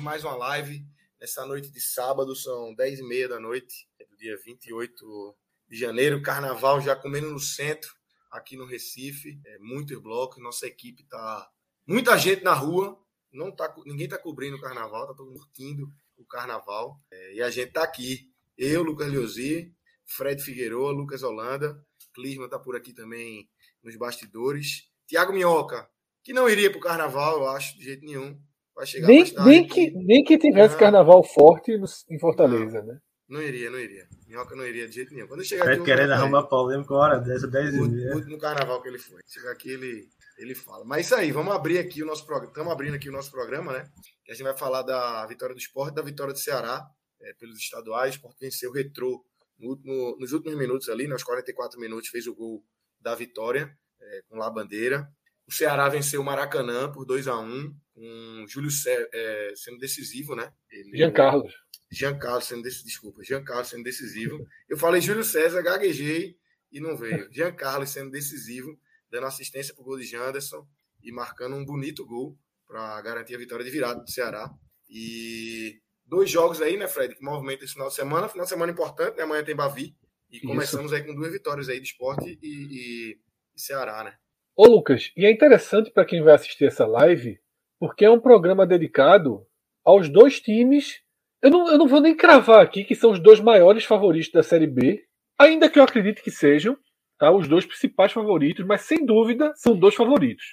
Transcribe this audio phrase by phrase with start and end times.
[0.00, 0.82] Mais uma live
[1.20, 5.36] nessa noite de sábado, são 10 e meia da noite, é do dia 28
[5.68, 6.22] de janeiro.
[6.22, 7.94] Carnaval já comendo no centro,
[8.30, 9.38] aqui no Recife.
[9.44, 11.50] É, muitos blocos, nossa equipe tá.
[11.86, 12.98] Muita gente na rua,
[13.30, 16.98] não tá, ninguém tá cobrindo o carnaval, tá todo curtindo o carnaval.
[17.10, 18.32] É, e a gente tá aqui.
[18.56, 19.74] Eu, Lucas Leozzi,
[20.06, 21.84] Fred Figueroa, Lucas Holanda,
[22.14, 23.50] Clisma tá por aqui também
[23.82, 24.88] nos bastidores.
[25.06, 25.90] Tiago Minhoca,
[26.24, 28.40] que não iria para o carnaval, eu acho, de jeito nenhum.
[28.74, 30.80] Vai chegar Nem, mais nem, que, nem que tivesse Não.
[30.80, 32.98] carnaval forte no- em Fortaleza, né?
[33.28, 34.08] Não iria, não iria.
[34.26, 35.28] Minhoca não iria de jeito nenhum.
[35.28, 38.12] Quando chegar Fred aqui, eu querendo arrumar polêmica hora dessa, 10 e o meia.
[38.12, 39.20] o último carnaval que ele foi.
[39.26, 40.84] Chegar aqui, ele, ele fala.
[40.84, 42.50] Mas isso aí, vamos abrir aqui o nosso programa.
[42.50, 43.84] Estamos abrindo aqui o nosso programa, né?
[44.24, 46.84] Que a gente vai falar da vitória do esporte, da vitória do Ceará
[47.22, 48.14] é, pelos estaduais.
[48.14, 49.24] O esporte venceu o retrô
[49.60, 52.64] no último- nos últimos minutos ali, nos 44 minutos, fez o gol
[53.00, 53.70] da vitória
[54.02, 55.06] é, com lá a bandeira.
[55.46, 60.34] O Ceará venceu o Maracanã por 2 a 1 o Júlio Cé- é, sendo decisivo,
[60.34, 60.50] né?
[60.70, 61.52] Ele- Jean Carlos.
[61.92, 64.46] Giancarlo sendo decisivo, desculpa, Giancarlo sendo decisivo.
[64.68, 66.36] Eu falei Júlio César, gaguejei
[66.70, 67.28] e não veio.
[67.32, 68.78] Giancarlo sendo decisivo,
[69.10, 70.64] dando assistência para o gol de Janderson
[71.02, 72.38] e marcando um bonito gol
[72.68, 74.48] para garantir a vitória de virada do Ceará.
[74.88, 78.28] E dois jogos aí, né, Fred, que movimentam esse final de semana.
[78.28, 79.24] Final de semana importante, né?
[79.24, 79.96] Amanhã tem Bavi.
[80.30, 80.46] E Isso.
[80.46, 83.18] começamos aí com duas vitórias aí de esporte e, e- e
[83.56, 84.14] Ceará, né?
[84.54, 87.40] Ô, Lucas, e é interessante para quem vai assistir essa live,
[87.80, 89.46] porque é um programa dedicado
[89.82, 91.00] aos dois times.
[91.42, 94.42] Eu não, eu não vou nem cravar aqui que são os dois maiores favoritos da
[94.42, 95.02] Série B,
[95.38, 96.76] ainda que eu acredite que sejam
[97.18, 100.44] tá, os dois principais favoritos, mas sem dúvida são dois favoritos.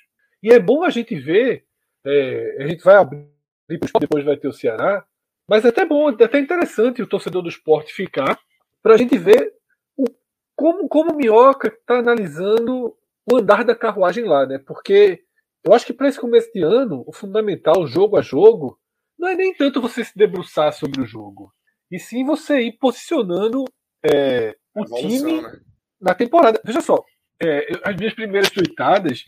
[0.42, 1.66] E é bom a gente ver,
[2.06, 3.28] é, a gente vai abrir,
[4.00, 5.06] depois vai ter o Ceará,
[5.50, 8.40] mas é até bom, é até interessante o torcedor do esporte ficar
[8.82, 9.54] para a gente ver
[9.98, 10.06] o,
[10.56, 12.96] como, como o Minhoca está analisando
[13.30, 14.58] o andar da carruagem lá, né?
[14.60, 15.27] Porque
[15.68, 18.80] eu acho que para esse começo de ano, o fundamental, jogo a jogo,
[19.20, 21.52] não é nem tanto você se debruçar sobre o jogo,
[21.92, 23.66] e sim você ir posicionando
[24.04, 25.60] é, o time né?
[26.00, 26.62] na temporada.
[26.64, 27.04] Veja só,
[27.42, 29.26] é, eu- as minhas primeiras tweetadas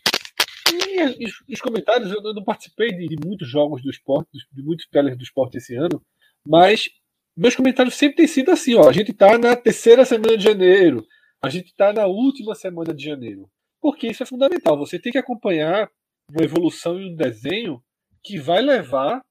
[0.74, 4.88] e os, os comentários, eu não participei de, de muitos jogos do esporte, de muitos
[4.88, 6.02] teles do esporte esse ano,
[6.46, 6.90] mas
[7.36, 11.06] meus comentários sempre têm sido assim, ó, a gente está na terceira semana de janeiro,
[11.42, 13.50] a gente está na última semana de janeiro.
[13.82, 15.90] Porque isso é fundamental, você tem que acompanhar
[16.30, 17.82] uma evolução e um desenho
[18.24, 19.24] que vai levar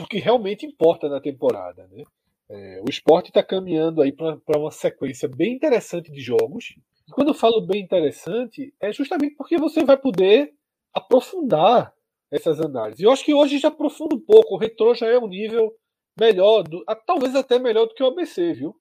[0.00, 2.04] o que realmente importa na temporada, né?
[2.48, 6.74] É, o esporte está caminhando aí para uma sequência bem interessante de jogos.
[7.08, 10.52] E quando eu falo bem interessante, é justamente porque você vai poder
[10.92, 11.94] aprofundar
[12.30, 13.00] essas análises.
[13.00, 14.54] E eu acho que hoje já aprofunda um pouco.
[14.54, 15.74] O retrô já é um nível
[16.18, 18.76] melhor, do, talvez até melhor do que o ABC, viu?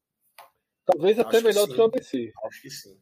[0.86, 2.98] Talvez Acho até que melhor do que o ABC Acho que sim.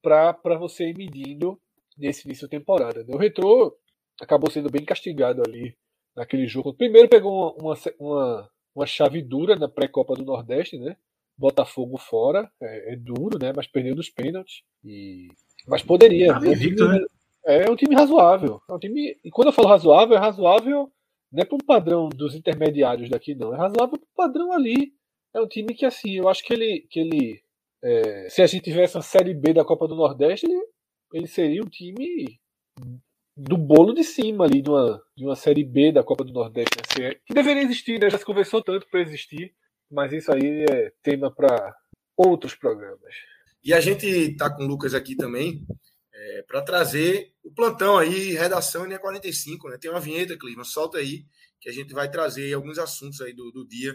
[0.00, 1.60] para você ir medindo
[1.96, 3.04] nesse início de temporada.
[3.04, 3.14] né?
[3.14, 3.76] O Retrô
[4.20, 5.76] acabou sendo bem castigado ali
[6.16, 6.74] naquele jogo.
[6.74, 10.96] Primeiro pegou uma, uma, uma, chave dura na pré-copa do Nordeste, né?
[11.36, 13.52] Botafogo fora, é, é duro, né?
[13.54, 14.62] Mas perdeu nos pênaltis.
[14.84, 15.28] E...
[15.66, 16.32] Mas poderia.
[16.32, 17.04] É time- né?
[17.46, 18.60] É um time razoável.
[18.68, 19.18] É um time...
[19.24, 20.90] E quando eu falo razoável, é razoável
[21.32, 23.52] não é para um padrão dos intermediários daqui, não.
[23.52, 24.92] É razoável para o padrão ali.
[25.34, 27.44] É um time que, assim, eu acho que ele, que ele
[27.84, 30.58] é, se a gente tivesse uma Série B da Copa do Nordeste, ele,
[31.14, 32.40] ele seria um time
[33.36, 36.76] do bolo de cima ali, de uma, de uma Série B da Copa do Nordeste.
[37.00, 37.10] né?
[37.10, 38.10] É- Que deveria existir, né?
[38.10, 39.54] Já se conversou tanto para existir,
[39.90, 41.74] mas isso aí é tema para
[42.16, 43.14] outros programas.
[43.62, 45.64] E a gente tá com o Lucas aqui também
[46.48, 49.78] para trazer o plantão aí, redação linha 45, né?
[49.78, 51.24] Tem uma vinheta, Clima, solta aí,
[51.60, 53.92] que a gente vai trazer alguns assuntos aí do, do dia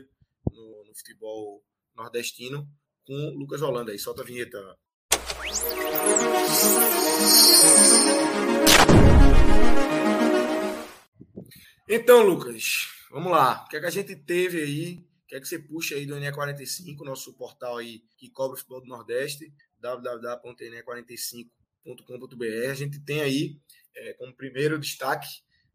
[0.51, 1.63] no, no futebol
[1.95, 2.67] nordestino
[3.05, 3.99] com o Lucas Holanda aí.
[3.99, 4.57] Solta a vinheta.
[11.87, 13.63] Então, Lucas, vamos lá.
[13.65, 17.05] O que, é que a gente teve aí Quer que você puxe aí do NE45,
[17.05, 22.71] nosso portal aí que cobre o futebol do Nordeste, www.ne45.com.br.
[22.71, 23.61] A gente tem aí
[23.95, 25.27] é, como primeiro destaque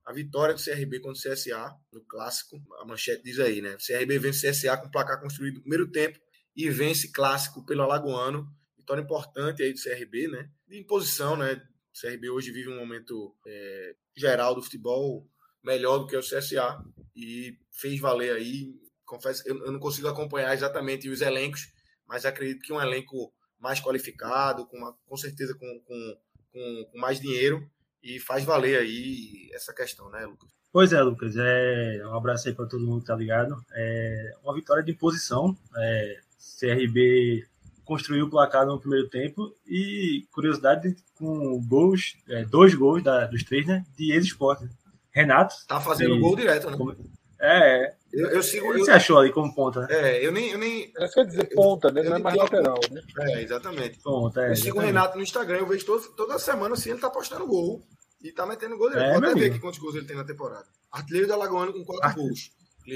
[0.05, 2.61] a vitória do CRB contra o CSA no clássico.
[2.81, 3.76] A manchete diz aí, né?
[3.76, 6.19] O CRB vence o CSA com placar construído no primeiro tempo
[6.56, 8.52] e vence clássico pelo Alagoano.
[8.76, 10.50] Vitória importante aí do CRB, né?
[10.67, 11.55] De imposição, né?
[11.55, 15.29] O CRB hoje vive um momento é, geral do futebol
[15.63, 16.85] melhor do que o CSA
[17.17, 18.75] e fez valer aí.
[19.05, 21.73] Confesso, eu, eu não consigo acompanhar exatamente os elencos,
[22.07, 26.17] mas acredito que um elenco mais qualificado, com, uma, com certeza com, com,
[26.53, 27.69] com, mais dinheiro,
[28.03, 30.51] e faz valer aí essa questão, né, Lucas?
[30.71, 31.37] Pois é, Lucas.
[31.37, 33.57] É, um abraço aí para todo mundo que tá ligado.
[33.73, 35.57] É uma vitória de posição.
[35.77, 36.21] É,
[36.61, 37.47] CRB
[37.85, 43.43] construiu o placar no primeiro tempo e, curiosidade, com gols, é, dois gols da, dos
[43.43, 44.69] três, né, de ex-esporte.
[45.11, 45.55] Renato.
[45.69, 46.77] Tá fazendo e, gol direto, né?
[46.77, 46.97] Como,
[47.41, 47.95] é.
[48.13, 48.73] Eu, eu sigo.
[48.73, 49.89] Ele eu, achou ali como ponta, né?
[49.91, 50.51] É, eu nem.
[50.51, 52.03] Eu nem é quer dizer ponta, né?
[52.03, 53.03] Não é mais lateral, né?
[53.21, 54.01] É, exatamente.
[54.01, 54.83] Ponta, é, eu sigo exatamente.
[54.83, 57.83] o Renato no Instagram, eu vejo todo, toda semana assim, ele tá postando gol.
[58.23, 59.05] E tá metendo gol direto.
[59.05, 60.65] É, Pode até ver aqui quantos gols ele tem na temporada.
[60.91, 62.17] Artilheiro da Lagoana com quatro Art...
[62.17, 62.51] gols.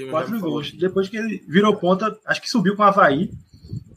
[0.09, 0.71] Quatro gols.
[0.71, 3.29] Depois que ele virou ponta, acho que subiu com o Havaí,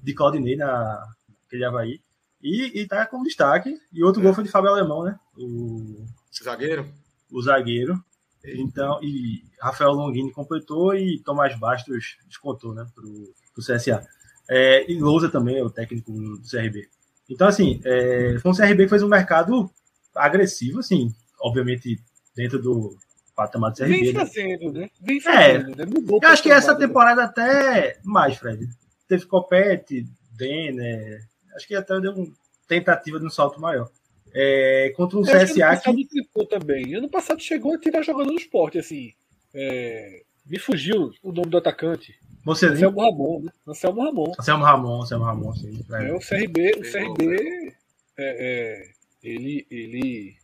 [0.03, 1.03] de Claudinei, na
[1.47, 2.01] aquele Havaí.
[2.43, 3.79] E, e tá com destaque.
[3.93, 4.25] E outro é.
[4.25, 5.19] gol foi de Fábio Alemão, né?
[5.37, 6.05] O
[6.43, 6.87] zagueiro.
[7.31, 8.03] O zagueiro.
[8.45, 14.05] Então, e Rafael Longini completou e Tomás Bastos descontou, né, pro, pro CSA.
[14.51, 16.89] É, e Lousa também é o técnico do CRB.
[17.31, 19.71] Então, assim, é, foi um CRB que fez um mercado
[20.15, 22.01] agressivo, assim, obviamente
[22.35, 22.97] dentro do
[23.37, 23.91] patamar do CRB.
[23.93, 24.21] Vem né?
[24.21, 24.91] fazendo, né?
[25.01, 25.93] Vem fazendo, é, né?
[26.23, 28.69] Eu acho que essa temporada até mais, Fred.
[29.13, 31.21] Teve Copete, Denner,
[31.55, 32.33] acho que até deu uma
[32.67, 33.91] tentativa de um salto maior.
[34.33, 36.05] É, contra um CSA que.
[36.07, 36.47] que...
[36.47, 36.95] também.
[36.95, 39.13] Ano passado chegou a tirar jogador no esporte, assim.
[39.53, 40.23] É...
[40.47, 42.19] Me fugiu o nome do atacante.
[42.43, 43.51] Você Anselmo Ramon, né?
[43.69, 44.33] Anselmo Ramon.
[44.39, 45.85] Anselmo Ramon, Anselmo Ramon, sim.
[45.93, 47.75] É, é o CRB, o CRB
[48.17, 48.91] é, é,
[49.23, 50.37] ele, ele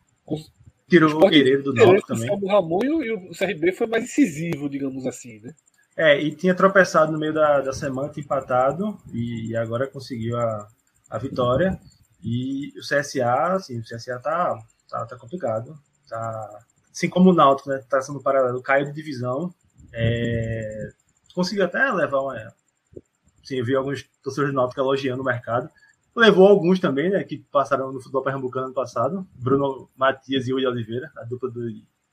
[0.90, 2.30] tirou o Guerreiro do Norte também.
[2.30, 5.54] O Ramon e o, CRB foi mais incisivo, digamos assim, né?
[5.98, 10.68] É, e tinha tropeçado no meio da, da semana, empatado, e agora conseguiu a,
[11.10, 11.76] a vitória.
[12.22, 14.56] E o CSA, assim, o CSA tá,
[14.88, 15.76] tá, tá complicado.
[16.08, 16.60] Tá,
[16.92, 17.78] assim como o Náutico, né?
[17.90, 19.52] Tá sendo paralelo, caiu de divisão.
[19.92, 20.90] É,
[21.34, 22.54] conseguiu até levar uma.
[23.42, 25.68] Sim, eu vi alguns torcedores do Náutico elogiando o mercado.
[26.14, 27.24] Levou alguns também, né?
[27.24, 29.26] Que passaram no futebol pernambucano ano passado.
[29.34, 31.68] Bruno Matias e William Oliveira, a dupla do,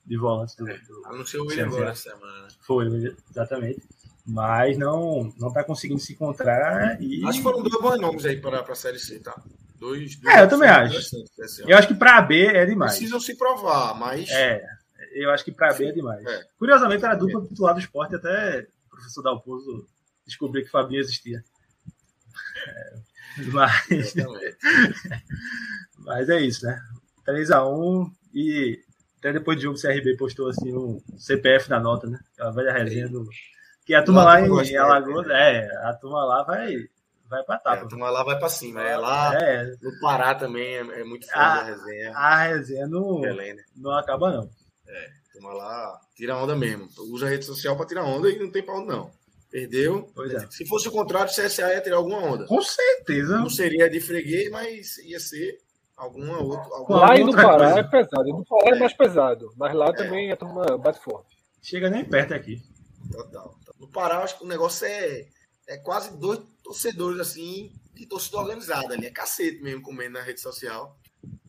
[0.06, 0.64] de volantes do.
[0.64, 2.48] do Anunciou o William agora essa semana.
[2.60, 3.82] Foi, exatamente.
[4.24, 7.00] Mas não, não tá conseguindo se encontrar.
[7.00, 7.24] E...
[7.26, 9.40] Acho que foram dois bons nomes aí para a Série C, tá?
[9.78, 11.16] Dois, dois é, eu também acho.
[11.66, 12.92] Eu acho que para B é demais.
[12.92, 14.28] Precisam se provar, mas.
[14.30, 14.64] É,
[15.12, 16.24] eu acho que para B é demais.
[16.26, 16.44] É.
[16.58, 19.86] Curiosamente, era a dupla titular do esporte, até o professor Dalpozo
[20.26, 21.44] descobriu que Fabinho existia.
[22.66, 22.96] É,
[23.52, 24.14] mas.
[25.98, 26.80] mas é isso, né?
[27.26, 28.80] 3x1 e
[29.18, 32.18] até depois do jogo o CRB postou assim um CPF na nota, né?
[32.34, 33.28] Aquela velha resenha do.
[33.84, 36.88] Que a turma lá, lá em Alagoas, é, a turma lá vai
[37.28, 37.76] vai pra tapa.
[37.76, 38.82] É, a turma lá vai pra cima.
[38.82, 39.74] É, lá é.
[39.80, 42.16] no Pará também é, é muito forte a, a, resenha.
[42.16, 43.62] A resenha não, Belém, né?
[43.76, 44.50] não acaba, não.
[44.86, 46.88] É, a turma lá tira onda mesmo.
[47.12, 49.10] Usa a rede social pra tirar onda e não tem pra onde não.
[49.50, 50.10] Perdeu.
[50.14, 50.46] Pois é.
[50.50, 52.46] Se fosse o contrário, o CSA ia tirar alguma onda.
[52.46, 53.38] Com certeza.
[53.38, 55.58] Não seria de freguês, mas ia ser
[55.96, 56.74] alguma outra.
[56.74, 57.80] Alguma lá e no Pará coisa.
[57.80, 58.24] é pesado.
[58.24, 58.70] No Pará é.
[58.70, 59.52] é mais pesado.
[59.56, 59.92] Mas lá é.
[59.92, 61.36] também a turma bate forte.
[61.62, 62.62] Chega nem perto aqui.
[63.10, 63.56] Total.
[63.78, 65.26] No Pará, acho que o negócio é,
[65.66, 69.06] é quase dois torcedores assim, de torcida organizada ali.
[69.06, 70.96] É cacete mesmo comendo na rede social.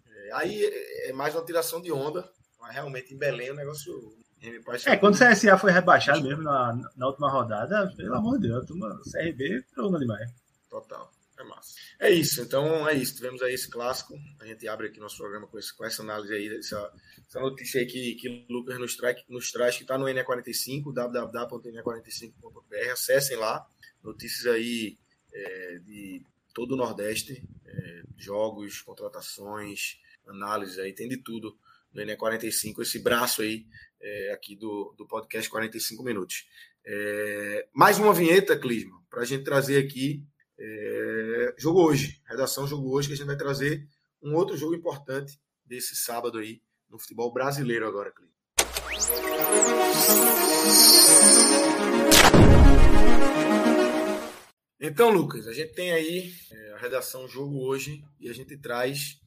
[0.09, 2.27] É, aí é, é mais uma tiração de onda.
[2.59, 4.15] Mas realmente em Belém o negócio.
[4.85, 8.69] É, quando o CSA foi rebaixado mesmo na, na última rodada, pelo amor de Deus,
[8.69, 10.29] o CRB trona demais.
[10.69, 11.09] Total.
[11.37, 11.75] É massa.
[11.99, 13.15] É isso, então é isso.
[13.15, 14.17] Tivemos aí esse clássico.
[14.39, 16.91] A gente abre aqui nosso programa com, esse, com essa análise aí, essa,
[17.27, 18.97] essa notícia aí que, que o Lucas nos
[19.29, 22.91] nos traz que está no NE45, www.ne45.br.
[22.91, 23.67] Acessem lá.
[24.03, 24.97] Notícias aí
[25.31, 31.55] é, de todo o Nordeste, é, jogos, contratações, análises aí, tem de tudo
[31.93, 33.65] no NE45, esse braço aí
[34.01, 36.47] é, aqui do, do podcast 45 Minutos.
[36.83, 40.23] É, mais uma vinheta, Clisma, para a gente trazer aqui
[40.59, 43.87] é, jogo hoje, redação jogo hoje, que a gente vai trazer
[44.21, 48.37] um outro jogo importante desse sábado aí no futebol brasileiro agora, Clisma.
[54.79, 59.19] Então, Lucas, a gente tem aí é, a redação jogo hoje e a gente traz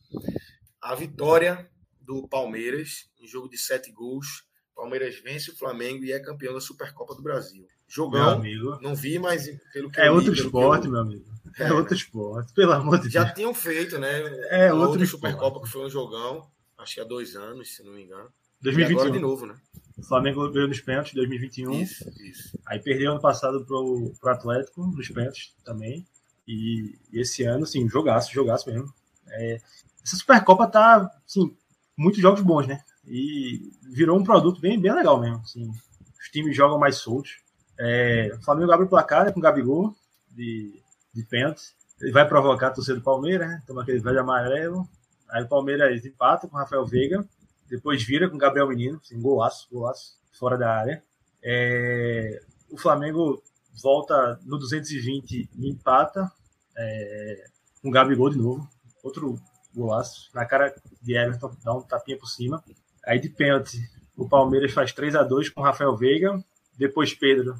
[0.81, 1.71] a vitória
[2.01, 4.45] do Palmeiras em jogo de sete gols.
[4.81, 7.67] Palmeiras vence o Flamengo e é campeão da Supercopa do Brasil.
[7.87, 8.41] Jogão,
[8.81, 11.25] não vi, mas pelo que É li, outro que esporte, eu- meu amigo.
[11.59, 11.73] É, É.
[11.73, 13.35] outro esporte, pelo amor de Já Deus.
[13.35, 14.21] tinham feito, né?
[14.49, 15.33] É outro esporte.
[15.35, 16.47] Supercopa que foi um jogão,
[16.79, 18.29] acho que há dois anos, se não me engano.
[18.63, 19.13] E agora 2021.
[19.13, 19.55] de novo, né?
[19.99, 21.73] O Flamengo veio nos pênaltis 2021.
[21.83, 22.59] Isso, isso.
[22.67, 26.07] Aí perdeu ano passado pro, pro Atlético, nos pênaltis também.
[26.49, 28.93] E, e esse ano, sim, jogaço, jogaço mesmo.
[29.29, 29.61] É,
[30.05, 31.55] essa Supercopa tá, assim,
[31.97, 32.81] muitos jogos bons, né?
[33.07, 35.39] E virou um produto bem, bem legal mesmo.
[35.39, 35.71] Assim,
[36.19, 37.39] os times jogam mais soltos.
[37.79, 39.95] É, o Flamengo abre o placar né, com o Gabigol
[40.31, 40.81] de,
[41.13, 41.75] de pênalti.
[42.01, 43.63] Ele vai provocar a torcida do Palmeiras, né?
[43.67, 44.89] Toma aquele velho amarelo.
[45.29, 47.27] Aí o Palmeiras empata com o Rafael Veiga.
[47.69, 49.01] Depois vira com o Gabriel Menino.
[49.03, 51.03] Assim, golaço, golaço, fora da área.
[51.43, 53.43] É, o Flamengo
[53.83, 56.31] volta no 220 e empata
[56.77, 57.47] é,
[57.83, 58.69] com o Gabigol de novo.
[59.03, 59.39] Outro
[59.75, 60.31] golaço.
[60.35, 62.63] Na cara de Everton, dá um tapinha por cima.
[63.07, 63.79] Aí de pênalti,
[64.17, 66.43] o Palmeiras faz 3 a 2 com o Rafael Veiga.
[66.77, 67.55] Depois Pedro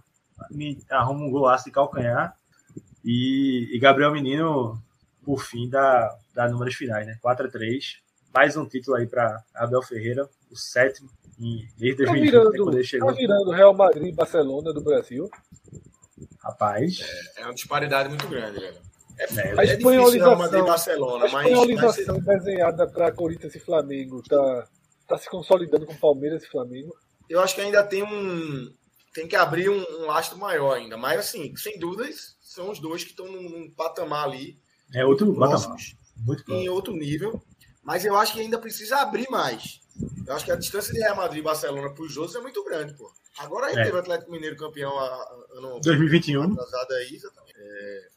[0.51, 2.35] me arruma um golaço de calcanhar.
[3.05, 4.81] E, e Gabriel Menino,
[5.25, 7.17] por fim, dá, dá números finais, né?
[7.23, 7.99] 4 a 3
[8.35, 12.65] Mais um título aí para Abel Ferreira, o sétimo em, desde Tá 2020, né, virando,
[12.65, 13.09] quando ele chegou.
[13.09, 15.29] tá virando Real Madrid e Barcelona do Brasil.
[16.43, 16.99] Rapaz,
[17.37, 18.77] É uma disparidade muito grande, velho.
[19.19, 22.87] É, É, é a difícil Real espanholização- Madrid e Barcelona, A mas, mas espanholização desenhada
[22.87, 24.69] para Corinthians e Flamengo tá,
[25.11, 26.95] tá se consolidando com Palmeiras e Flamengo.
[27.29, 28.73] eu acho que ainda tem um.
[29.13, 30.97] Tem que abrir um, um lastro maior ainda.
[30.97, 34.57] Mas, assim, sem dúvidas, são os dois que estão num, num patamar ali,
[34.95, 35.49] é outro patamar.
[35.51, 36.73] próximos, Muito em próximo.
[36.73, 37.43] outro nível.
[37.83, 39.81] Mas eu acho que ainda precisa abrir mais.
[40.27, 42.63] Eu acho que a distância de Real Madrid e Barcelona para os outros é muito
[42.65, 43.11] grande, pô.
[43.39, 43.83] Agora aí É.
[43.85, 46.53] teve o Atlético Mineiro campeão ano 2021.
[46.53, 47.55] atrasado aí, exatamente.
[47.59, 48.09] É,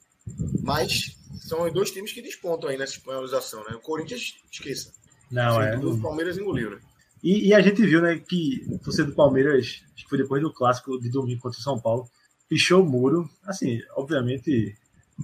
[0.62, 1.16] mas
[1.48, 3.76] são os dois times que despontam aí nessa espanholização, né?
[3.76, 4.94] O Corinthians, esqueça.
[5.34, 5.76] Não, Sem é.
[5.78, 6.78] dúvida, O Palmeiras engoliu, né?
[7.24, 9.56] E, e a gente viu, né, que o torcedor do Palmeiras,
[9.94, 12.06] acho que foi depois do clássico de domingo contra o São Paulo,
[12.50, 13.30] pichou o muro.
[13.46, 14.76] Assim, obviamente,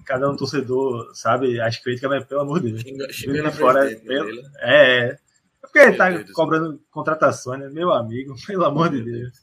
[0.05, 2.81] cada um torcedor sabe as críticas, mas pelo amor de Deus.
[2.81, 4.41] Xinga- Vendo Xingando a de fora, pelo- dele.
[4.59, 5.19] É, é.
[5.61, 7.69] É porque ele tá Deus do cobrando contratações, né?
[7.69, 9.33] Meu amigo, pelo amor de Deus.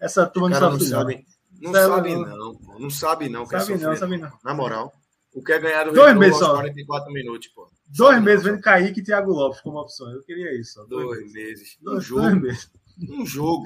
[0.00, 0.86] Essa turma não sabe não.
[0.86, 1.26] sabe,
[1.60, 2.36] não Sabe não.
[2.38, 2.78] não, pô.
[2.78, 3.44] Não sabe não.
[3.46, 4.30] Sabe não, sabe não.
[4.44, 4.94] Na moral.
[5.32, 6.54] O que é ganhar do Dois meses só.
[6.56, 7.70] 44 minutos, pô.
[7.86, 10.10] Dois Sabe meses vendo Kaique e Thiago Lopes como opção.
[10.10, 10.80] Eu queria isso.
[10.80, 10.84] ó.
[10.84, 11.76] Dois meses.
[11.80, 12.22] Um Dois, jogo.
[12.22, 12.70] dois meses.
[13.08, 13.64] Um jogo.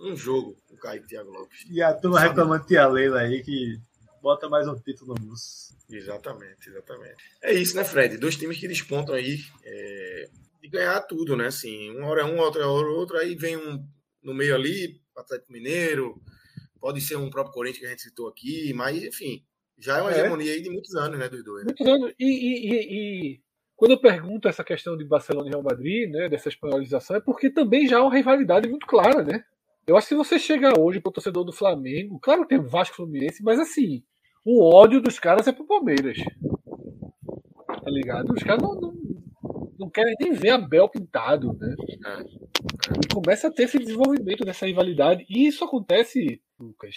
[0.00, 0.56] Um jogo.
[0.70, 1.64] O Kaique Thiago Lopes.
[1.70, 3.78] E a turma reclamando de tia Leila aí que
[4.22, 5.74] bota mais um título no bolso.
[5.90, 7.24] Exatamente, exatamente.
[7.42, 8.16] É isso, né, Fred?
[8.16, 10.30] Dois times que despontam aí é,
[10.62, 11.46] de ganhar tudo, né?
[11.48, 13.86] Assim, uma hora é um, outra hora é outro, aí vem um
[14.22, 16.20] no meio ali, Atlético Mineiro,
[16.80, 19.44] pode ser um próprio Corinthians que a gente citou aqui, mas enfim,
[19.78, 20.18] já é uma É.
[20.20, 21.64] hegemonia aí de muitos anos, né, dos dois.
[21.64, 21.72] né?
[21.76, 22.14] Muitos anos.
[22.18, 23.40] E, e- e-
[23.76, 27.50] quando eu pergunto essa questão de Barcelona e Real Madrid, né, dessa espanholização, é porque
[27.50, 29.44] também já há uma rivalidade muito clara, né?
[29.86, 32.66] Eu acho que se você chegar hoje pro torcedor do Flamengo, claro que tem o
[32.68, 34.02] Vasco Fluminense, mas assim,
[34.44, 36.16] o ódio dos caras é pro Palmeiras.
[37.66, 38.32] Tá ligado?
[38.32, 38.94] Os caras não, não,
[39.78, 41.74] não querem nem ver Abel pintado, né?
[43.04, 45.26] E começa a ter esse desenvolvimento dessa rivalidade.
[45.28, 46.94] E isso acontece, Lucas,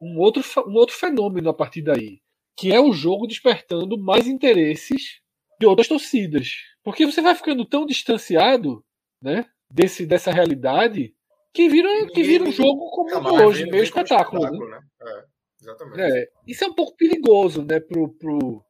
[0.00, 2.20] um outro, um outro fenômeno a partir daí,
[2.56, 5.20] que é o jogo despertando mais interesses
[5.58, 6.52] de outras torcidas.
[6.82, 8.84] Porque você vai ficando tão distanciado
[9.20, 11.14] né, desse, dessa realidade
[11.52, 14.42] que vira, que vira um jogo como hoje, meio como espetáculo.
[14.42, 14.58] né?
[14.68, 14.80] né?
[15.02, 15.24] É,
[15.62, 16.00] exatamente.
[16.00, 18.64] É, isso é um pouco perigoso, né, pro, pro,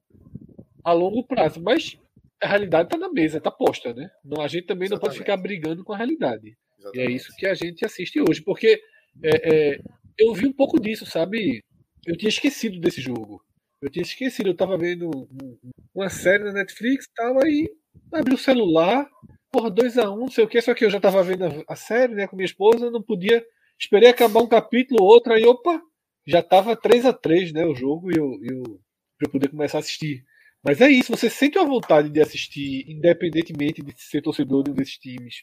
[0.83, 1.99] a longo prazo, mas
[2.43, 4.11] a realidade está na mesa, está posta, né?
[4.25, 5.37] Não, a gente também não pode Exatamente.
[5.37, 6.47] ficar brigando com a realidade.
[6.47, 7.17] E é exatamente.
[7.17, 8.81] isso que a gente assiste hoje, porque
[9.23, 9.81] é, é,
[10.19, 11.63] eu vi um pouco disso, sabe?
[12.07, 13.43] Eu tinha esquecido desse jogo.
[13.81, 15.59] Eu tinha esquecido, eu tava vendo um- um-
[15.95, 17.69] uma série na Netflix e tal, aí
[18.13, 19.09] abri o celular,
[19.53, 22.15] porra, 2x1, um, não sei o que, só que eu já tava vendo a, série,
[22.15, 23.45] né, com minha esposa, não podia.
[23.81, 25.81] Esperei acabar um capítulo, outro, aí, opa,
[26.27, 28.81] já tava 3 a 3 né, o jogo, e eu, eu,
[29.23, 30.25] eu poder começar a assistir.
[30.65, 34.75] Mas é isso, você sente a vontade de assistir, independentemente de ser torcedor de um
[34.75, 35.37] desses times.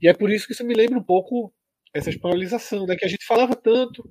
[0.00, 1.52] E é por isso que isso me lembra um pouco
[1.94, 2.96] essa espanholização, né?
[2.96, 4.02] Que a gente falava tanto,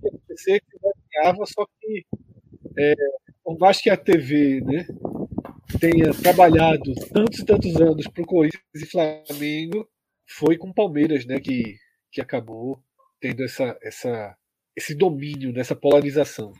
[0.00, 0.78] que acontecer, que
[1.14, 2.06] ganhava, só que
[2.78, 2.94] é,
[3.44, 4.86] por mais que a TV né,
[5.78, 9.88] tenha trabalhado tantos e tantos anos para o Corinthians e Flamengo,
[10.26, 11.76] foi com o Palmeiras né, que,
[12.10, 12.82] que acabou
[13.20, 14.36] tendo essa, essa,
[14.74, 16.52] esse domínio, nessa polarização.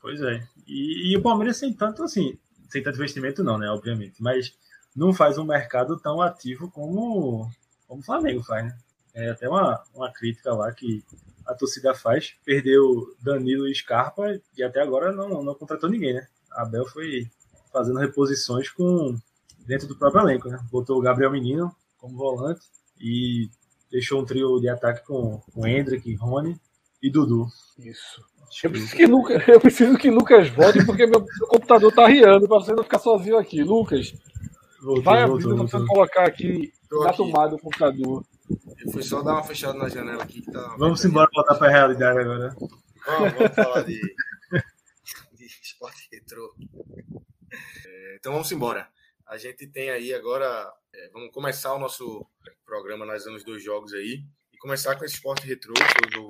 [0.00, 0.40] Pois é.
[0.66, 3.68] E, e o Palmeiras sem tanto assim, sem tanto investimento não, né?
[3.68, 4.22] Obviamente.
[4.22, 4.56] Mas
[4.94, 7.50] não faz um mercado tão ativo como,
[7.86, 8.78] como o Flamengo faz, né?
[9.16, 11.02] É até uma, uma crítica lá que
[11.46, 12.34] a torcida faz.
[12.44, 16.28] Perdeu Danilo e Scarpa e até agora não, não contratou ninguém, né?
[16.52, 17.26] A Abel foi
[17.72, 19.16] fazendo reposições com
[19.66, 20.58] dentro do próprio elenco, né?
[20.70, 22.60] Botou o Gabriel Menino como volante
[23.00, 23.48] e
[23.90, 26.60] deixou um trio de ataque com, com Hendrick, Rony
[27.02, 27.46] e Dudu.
[27.78, 28.22] Isso.
[28.62, 32.46] Eu preciso, que Lucas, eu preciso que Lucas volte porque meu, meu computador tá riando
[32.46, 33.62] para você não ficar sozinho aqui.
[33.62, 34.14] Lucas,
[34.80, 37.16] voltou, vai abrindo para você colocar aqui Tô na aqui.
[37.16, 38.24] tomada o computador.
[38.48, 40.42] Eu fui só dar uma fechada na janela aqui.
[40.42, 42.54] Que tá vamos embora voltar para a realidade agora.
[43.06, 44.00] Vamos, vamos falar de,
[45.34, 46.54] de esporte retrô.
[47.86, 48.88] É, então vamos embora.
[49.26, 50.72] A gente tem aí agora.
[50.94, 52.26] É, vamos começar o nosso
[52.64, 54.24] programa nós anos dois jogos aí.
[54.52, 56.28] E começar com esse esporte retrô, que é o jogo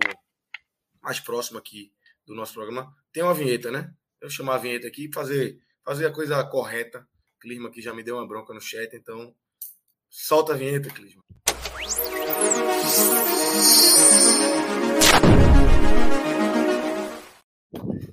[1.03, 1.93] mais próximo aqui
[2.27, 2.95] do nosso programa.
[3.13, 3.95] Tem uma vinheta, né?
[4.21, 7.07] Eu chamar a vinheta aqui e fazer, fazer a coisa correta.
[7.41, 9.35] Clisma aqui já me deu uma bronca no chat, então
[10.09, 11.23] solta a vinheta, Clisma.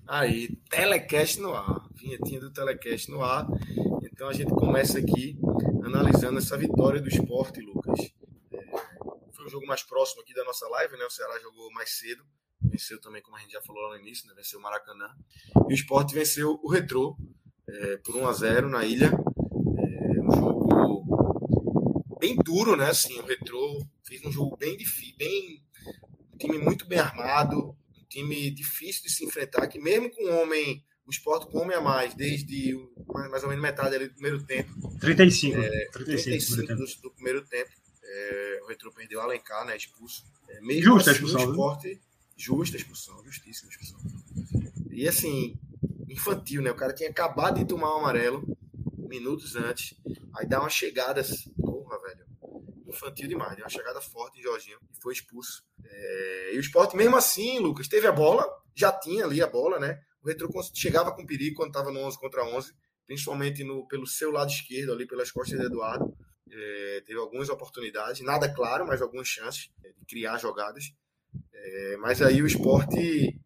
[0.08, 1.90] Aí, telecast no ar.
[1.96, 3.48] Vinhetinha do telecast no ar.
[4.04, 5.36] Então a gente começa aqui
[5.84, 8.00] analisando essa vitória do esporte, Lucas.
[8.52, 11.06] É, foi um jogo mais próximo aqui da nossa live, né?
[11.06, 12.24] O Ceará jogou mais cedo.
[12.62, 14.36] Venceu também, como a gente já falou lá no início, né?
[14.36, 15.10] Venceu o Maracanã.
[15.68, 17.18] E o esporte venceu o Retrô
[17.68, 19.12] é, por 1 a 0 na ilha.
[22.24, 22.90] Bem duro, né?
[22.90, 25.62] Assim, o Retrô fez um jogo bem difícil, bem
[26.34, 30.42] um time muito bem armado, um time difícil de se enfrentar, que mesmo com um
[30.42, 32.80] homem, o esporte com um homem a mais, desde
[33.30, 34.72] mais ou menos metade ali do primeiro tempo.
[35.02, 35.58] 35.
[35.58, 37.72] É, 35, 35 do, do, primeiro tempo.
[38.02, 39.76] É, o Retrô perdeu o Alencar, né?
[39.76, 40.24] Expulso.
[40.48, 41.50] É, mesmo Justa assim, a expulsão.
[41.50, 42.02] O esporte,
[42.38, 44.00] justa a expulsão, justíssima a expulsão.
[44.92, 45.60] E assim,
[46.08, 46.72] infantil, né?
[46.72, 48.58] O cara tinha acabado de tomar o um amarelo
[48.98, 49.96] minutos antes.
[50.36, 51.53] Aí dá uma chegada assim,
[52.00, 52.26] velho.
[52.88, 55.64] Infantil demais, deu uma chegada forte em Jorginho e foi expulso.
[55.84, 56.52] É...
[56.54, 58.46] E o esporte, mesmo assim, Lucas, teve a bola,
[58.76, 60.00] já tinha ali a bola, né?
[60.24, 62.74] O Retro chegava com perigo quando estava no 11 contra 11,
[63.06, 66.16] principalmente no, pelo seu lado esquerdo, ali pelas costas de Eduardo.
[66.50, 70.94] É, teve algumas oportunidades, nada claro, mas algumas chances de criar jogadas.
[71.54, 73.38] É, mas aí o esporte,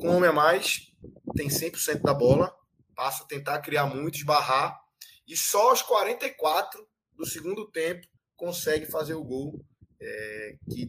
[0.00, 0.92] com homem a mais,
[1.34, 2.54] tem 100% da bola,
[2.94, 4.78] passa a tentar criar muito, esbarrar,
[5.26, 6.87] e só aos 44
[7.18, 9.60] do segundo tempo consegue fazer o gol
[10.00, 10.86] é, que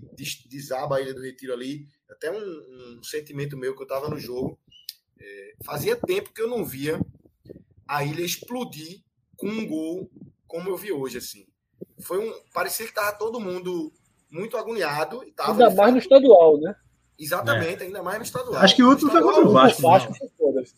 [0.48, 1.88] desaba a Ilha do Retiro ali.
[2.10, 4.58] Até um, um sentimento meu que eu estava no jogo.
[5.20, 7.00] É, fazia tempo que eu não via
[7.88, 9.02] a ilha explodir
[9.36, 10.10] com um gol
[10.48, 11.46] como eu vi hoje, assim.
[12.00, 12.34] Foi um.
[12.54, 13.92] Parecia que tava todo mundo
[14.30, 15.24] muito agoniado.
[15.24, 16.76] E tava ainda mais no estadual, né?
[17.18, 17.86] Exatamente, é.
[17.88, 18.62] ainda mais no estadual.
[18.62, 19.80] Acho que o último foi contra o Vasco.
[19.80, 20.30] O, Vasco foi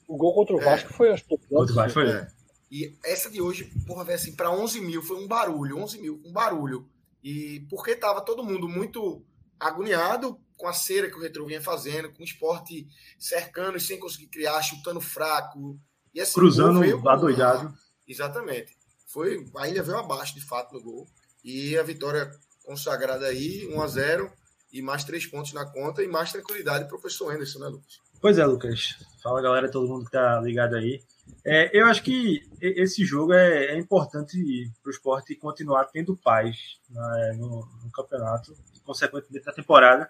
[0.08, 0.64] o gol contra o é.
[0.64, 2.10] Vasco foi o Vasco foi.
[2.10, 2.28] É.
[2.72, 6.22] E essa de hoje, porra, velho, assim, para 11 mil foi um barulho, 11 mil,
[6.24, 6.88] um barulho.
[7.22, 9.22] E porque tava todo mundo muito
[9.60, 12.88] agoniado com a cera que o Retro vinha fazendo, com o esporte
[13.20, 15.78] cercando e sem conseguir criar, chutando fraco.
[16.14, 17.74] E assim, Cruzando veio, adoidado.
[18.08, 18.78] Exatamente.
[19.08, 21.08] Foi, a ilha veio abaixo, de fato, no gol.
[21.44, 22.32] E a vitória
[22.64, 24.32] consagrada aí, 1 a 0
[24.72, 28.00] e mais três pontos na conta e mais tranquilidade para o professor Anderson, né, Lucas?
[28.22, 28.96] Pois é, Lucas.
[29.22, 31.04] Fala, galera, todo mundo que tá ligado aí.
[31.44, 36.80] É, eu acho que esse jogo é, é importante para o esporte continuar tendo paz
[36.90, 40.10] né, no, no, campeonato e, consequentemente, na temporada,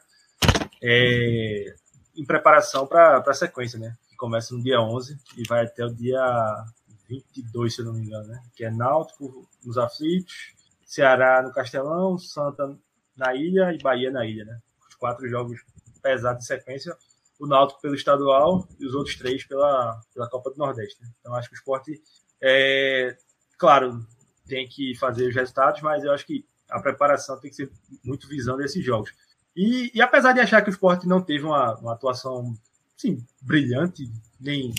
[0.81, 1.73] é,
[2.15, 3.95] em preparação para a sequência, né?
[4.09, 6.65] Que começa no dia 11 e vai até o dia
[7.07, 8.41] 22, se eu não me engano, né?
[8.55, 10.53] Que é Náutico nos aflitos,
[10.85, 12.77] Ceará no Castelão, Santa
[13.15, 14.59] na ilha e Bahia na ilha, né?
[14.89, 15.61] Os quatro jogos
[16.01, 16.97] pesados em sequência,
[17.41, 21.01] o Náutico pelo estadual e os outros três pela, pela Copa do Nordeste.
[21.01, 21.09] Né?
[21.19, 21.99] Então acho que o esporte,
[22.39, 23.17] é,
[23.57, 24.05] claro,
[24.47, 27.71] tem que fazer os resultados, mas eu acho que a preparação tem que ser
[28.05, 29.11] muito visão desses jogos.
[29.55, 32.55] E, e apesar de achar que o esporte não teve uma, uma atuação
[32.95, 34.07] sim, brilhante,
[34.39, 34.71] nem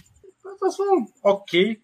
[0.44, 1.82] uma atuação ok,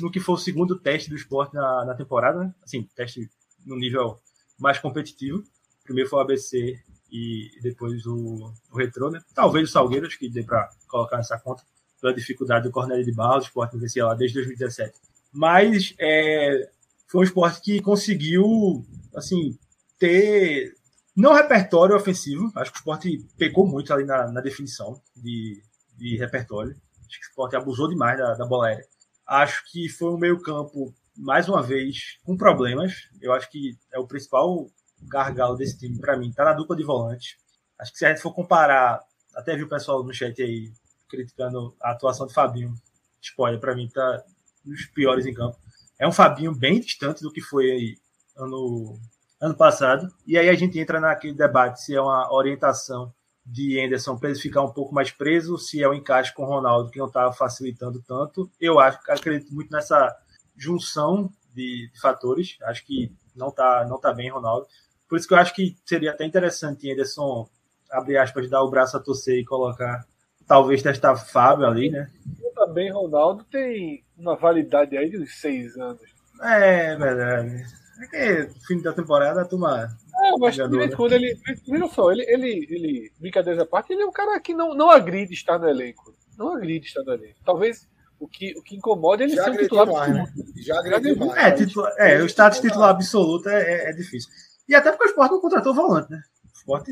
[0.00, 2.54] no que foi o segundo teste do esporte na, na temporada, né?
[2.64, 3.30] assim, teste
[3.64, 4.18] no nível
[4.58, 5.44] mais competitivo.
[5.84, 9.20] Primeiro foi o ABC e depois o, o Retrô, né?
[9.34, 11.62] Talvez o Salgueiro, acho que dê para colocar nessa conta,
[12.00, 14.92] pela dificuldade do Cornélio de Barros, o esporte não vencia lá desde 2017.
[15.32, 16.70] Mas é,
[17.06, 19.58] foi um esporte que conseguiu, assim,
[19.98, 20.74] ter
[21.16, 25.60] não repertório ofensivo, acho que o esporte pecou muito ali na, na definição de,
[25.96, 26.76] de repertório.
[27.08, 28.86] Acho que o esporte abusou demais da, da bola aérea.
[29.26, 33.08] Acho que foi um meio-campo, mais uma vez, com problemas.
[33.20, 34.70] Eu acho que é o principal
[35.02, 37.38] gargalo desse time, para mim, tá na dupla de volante.
[37.78, 39.00] Acho que se a gente for comparar,
[39.34, 40.72] até vi o pessoal no chat aí
[41.08, 42.74] criticando a atuação de Fabinho.
[43.20, 44.22] Spoiler, para mim, tá
[44.64, 45.56] dos piores em campo.
[45.98, 47.98] É um Fabinho bem distante do que foi aí
[48.36, 48.98] ano,
[49.40, 50.08] ano passado.
[50.26, 53.12] E aí a gente entra naquele debate se é uma orientação
[53.44, 56.42] de Anderson para ele ficar um pouco mais preso, se é o um encaixe com
[56.42, 58.50] o Ronaldo que não estava facilitando tanto.
[58.60, 60.14] Eu acho, acredito muito nessa
[60.56, 62.58] junção de, de, fatores.
[62.62, 64.66] Acho que não tá, não tá bem, Ronaldo.
[65.08, 67.48] Por isso que eu acho que seria até interessante Ederson,
[67.90, 70.04] abrir aspas, dar o braço a torcer e colocar,
[70.46, 72.10] talvez testar Fábio ali, né?
[72.54, 76.02] Também Ronaldo tem uma validade aí de uns seis anos.
[76.42, 77.64] É, verdade.
[78.12, 79.88] É que fim da temporada a turma.
[80.24, 80.96] É, mas de vez né?
[80.96, 81.36] quando ele.
[81.66, 83.12] Veja só, ele, ele, ele.
[83.18, 86.14] Brincadeira à parte, ele é um cara que não, não agride estar no elenco.
[86.36, 87.38] Não agride estar no elenco.
[87.44, 90.26] Talvez o que, o que incomoda é ele Já ser um titular mais, né?
[90.56, 91.42] Já agrediu mais.
[91.42, 94.30] É, titular, é, o status titular absoluto é, é, é, difícil.
[94.68, 96.22] E até porque o Sport não contratou volante, né?
[96.44, 96.88] O Sport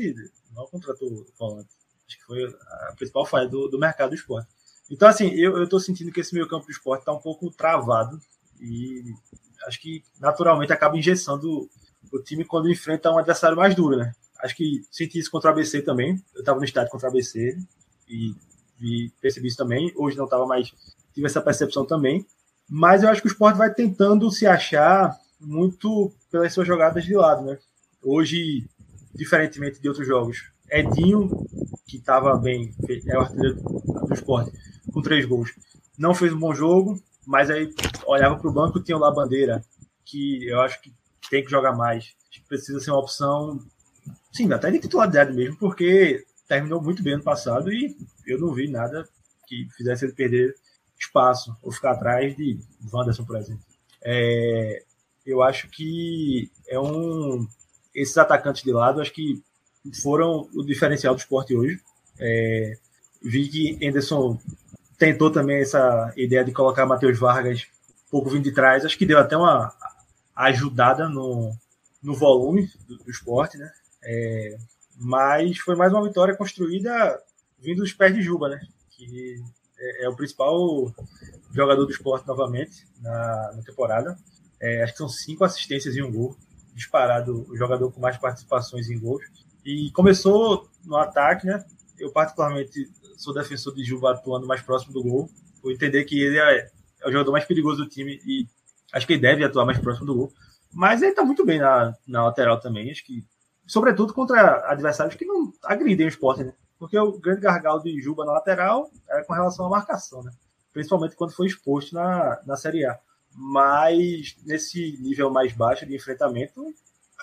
[0.55, 1.69] não contratou volante.
[2.07, 4.47] Acho que foi a principal falha do, do mercado do esporte.
[4.89, 8.19] Então, assim, eu, tô sentindo que esse meio campo do esporte tá um pouco travado.
[8.59, 9.13] E
[9.67, 11.69] acho que naturalmente acaba engessando
[12.11, 14.13] o time quando enfrenta um adversário mais duro, né?
[14.39, 16.23] Acho que senti isso contra o ABC também.
[16.33, 17.57] Eu estava no estádio contra o ABC
[18.07, 18.33] e,
[18.79, 19.91] e percebi isso também.
[19.95, 20.73] Hoje não estava mais,
[21.13, 22.25] tive essa percepção também.
[22.69, 27.15] Mas eu acho que o esporte vai tentando se achar muito pelas suas jogadas de
[27.15, 27.59] lado, né?
[28.03, 28.67] Hoje,
[29.13, 31.29] diferentemente de outros jogos, Edinho,
[31.87, 32.73] que estava bem,
[33.07, 34.51] é o artilheiro do esporte,
[34.91, 35.53] com três gols,
[35.97, 37.73] não fez um bom jogo, mas aí
[38.05, 39.63] olhava para o banco tinha lá a bandeira,
[40.05, 40.93] que eu acho que
[41.29, 42.15] tem que jogar mais.
[42.47, 43.59] Precisa ser uma opção,
[44.31, 48.69] sim, até de titularidade mesmo, porque terminou muito bem ano passado e eu não vi
[48.69, 49.07] nada
[49.45, 50.55] que fizesse ele perder
[50.97, 52.57] espaço ou ficar atrás de
[52.91, 53.63] Wanderson, por exemplo.
[54.01, 54.83] É,
[55.25, 57.45] eu acho que é um.
[57.97, 59.41] Esses atacantes de lado, acho que
[60.03, 61.81] foram o diferencial do esporte hoje.
[62.19, 62.77] É,
[63.21, 64.39] vi que Anderson
[64.97, 67.67] tentou também essa ideia de colocar Matheus Vargas
[68.07, 69.73] um pouco vindo de trás, acho que deu até uma
[70.35, 71.53] ajudada no,
[72.01, 73.71] no volume do, do esporte, né?
[74.03, 74.57] É,
[74.95, 77.19] mas foi mais uma vitória construída
[77.59, 78.59] vindo dos pés de Juba, né?
[78.91, 79.43] Que
[79.77, 80.93] é, é o principal
[81.51, 84.17] jogador do esporte novamente na, na temporada.
[84.59, 86.35] É, acho que são cinco assistências e um gol.
[86.77, 89.23] Disparado o jogador com mais participações em gols.
[89.65, 91.65] E começou no ataque, né?
[91.99, 92.87] Eu, particularmente,
[93.17, 95.29] sou defensor de Juba atuando mais próximo do gol,
[95.61, 96.59] por entender que ele é,
[97.01, 98.47] é, o jogador mais perigoso do time e
[98.93, 100.33] acho que ele deve atuar mais próximo do gol.
[100.71, 103.25] Mas ele está muito bem na, na lateral também, acho que,
[103.65, 106.53] sobretudo contra adversários que não agridem o esporte, né?
[106.77, 110.31] Porque o grande gargalo de Juba na lateral é com relação à marcação, né?
[110.71, 112.99] Principalmente quando foi exposto na, na Série A.
[113.39, 116.73] Mas nesse nível mais baixo de enfrentamento,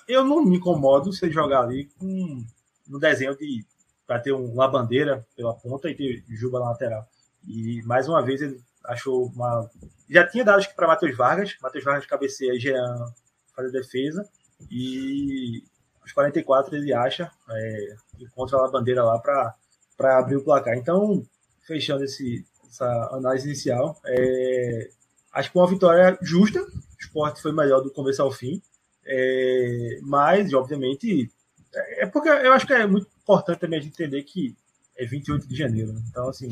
[0.06, 2.44] eu não me incomodo se jogar ali com
[2.86, 3.64] no desenho de
[4.06, 7.08] para ter uma bandeira pela ponta e ter Juba na lateral.
[7.46, 9.68] E mais uma vez ele achou uma.
[10.08, 13.12] Já tinha dado para Matheus Vargas, Matheus Vargas cabeceia e Jean
[13.56, 14.28] faz a defesa.
[14.70, 15.64] E
[16.00, 20.76] aos 44 ele acha, é, encontra a bandeira lá para abrir o placar.
[20.76, 21.26] Então,
[21.66, 24.90] fechando esse, essa análise inicial, é,
[25.34, 26.62] acho que uma vitória justa.
[26.62, 28.62] O esporte foi melhor do começo ao fim.
[29.04, 31.30] É, mas, obviamente,
[31.74, 34.56] é, é porque eu acho que é muito importante também a gente entender que
[34.96, 35.92] é 28 de janeiro.
[35.92, 36.00] Né?
[36.08, 36.48] Então, assim,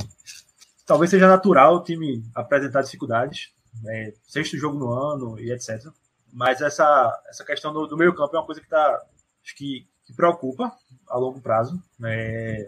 [0.85, 4.13] talvez seja natural o time apresentar dificuldades, né?
[4.27, 5.87] sexto jogo no ano e etc.
[6.33, 9.03] Mas essa, essa questão do, do meio campo é uma coisa que tá,
[9.57, 10.73] que, que preocupa
[11.09, 11.81] a longo prazo.
[11.99, 12.67] Né?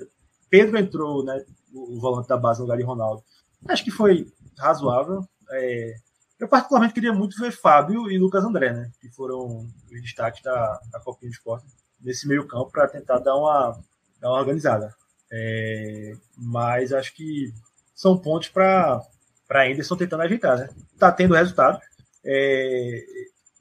[0.49, 3.25] Pedro entrou, né, o volante da base no lugar de Ronaldo.
[3.67, 5.27] Acho que foi razoável.
[5.51, 5.95] É,
[6.39, 10.81] eu particularmente queria muito ver Fábio e Lucas André, né, que foram os destaques da,
[10.91, 11.67] da Copinha de Esporte
[12.01, 13.79] nesse meio campo para tentar dar uma,
[14.21, 14.95] dar uma organizada.
[15.33, 17.53] É, mas acho que
[17.95, 19.01] são pontos para
[19.47, 20.71] para Anderson tentando ajeitar, né?
[20.99, 21.79] Tá tendo resultado.
[22.25, 23.05] É,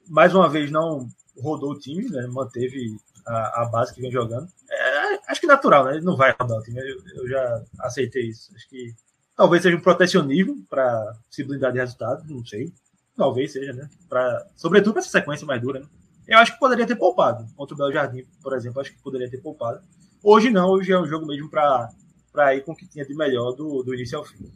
[0.08, 1.06] mais uma vez não
[1.38, 2.26] rodou o time, né?
[2.26, 4.48] Manteve a, a base que vem jogando.
[4.70, 5.96] É, acho que natural, né?
[5.96, 6.80] Ele não vai rodar o time.
[6.80, 8.50] Eu, eu já aceitei isso.
[8.54, 8.94] Acho que
[9.36, 12.72] talvez seja um protecionismo para se blindar de resultado, não sei.
[13.16, 13.88] Talvez seja, né?
[14.08, 15.86] Pra, sobretudo para essa sequência mais dura, né?
[16.26, 17.46] Eu acho que poderia ter poupado.
[17.54, 19.80] Contra o Belo Jardim, por exemplo, acho que poderia ter poupado.
[20.22, 23.52] Hoje não, hoje é um jogo mesmo para ir com o que tinha de melhor
[23.52, 24.50] do, do início ao fim.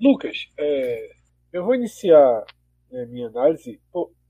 [0.00, 1.12] Lucas, é,
[1.52, 2.44] eu vou iniciar
[2.90, 3.80] né, minha análise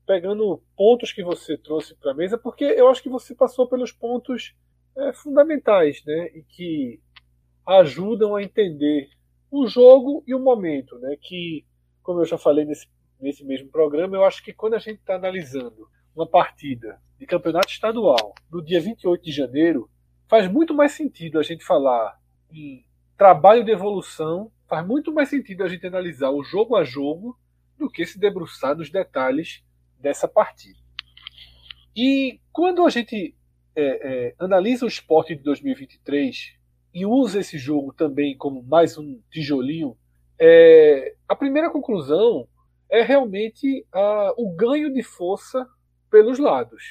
[0.05, 3.91] pegando pontos que você trouxe para a mesa, porque eu acho que você passou pelos
[3.91, 4.53] pontos
[4.95, 6.99] é, fundamentais né, e que
[7.65, 9.09] ajudam a entender
[9.53, 10.97] o jogo e o momento.
[10.97, 11.63] Né, que,
[12.01, 12.87] como eu já falei nesse,
[13.21, 17.69] nesse mesmo programa, eu acho que quando a gente está analisando uma partida de campeonato
[17.69, 19.87] estadual no dia 28 de janeiro,
[20.27, 22.19] faz muito mais sentido a gente falar
[22.51, 22.83] em
[23.15, 27.37] trabalho de evolução, faz muito mais sentido a gente analisar o jogo a jogo
[27.77, 29.63] do que se debruçar nos detalhes
[29.99, 30.79] dessa partida.
[31.95, 33.35] E quando a gente
[33.75, 36.55] é, é, analisa o esporte de 2023
[36.93, 39.97] e usa esse jogo também como mais um tijolinho,
[40.39, 42.47] é, a primeira conclusão
[42.89, 45.67] é realmente a, o ganho de força
[46.09, 46.83] pelos lados.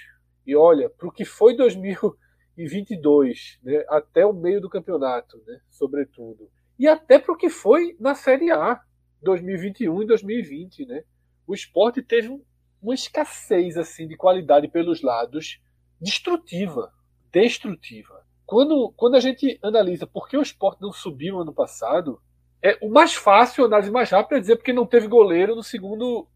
[0.45, 6.51] E olha, para o que foi 2022, né, até o meio do campeonato, né, sobretudo,
[6.79, 8.81] e até para o que foi na Série A
[9.23, 11.05] 2021 e 2020, né,
[11.47, 12.43] o esporte teve
[12.83, 15.61] uma escassez assim de qualidade pelos lados
[16.01, 16.93] destrutiva,
[17.31, 18.27] destrutiva.
[18.53, 22.21] Quando, quando a gente analisa por que o esporte não subiu ano passado,
[22.63, 25.63] é o mais fácil, a análise mais rápida é dizer porque não teve goleiro no
[25.63, 26.29] segundo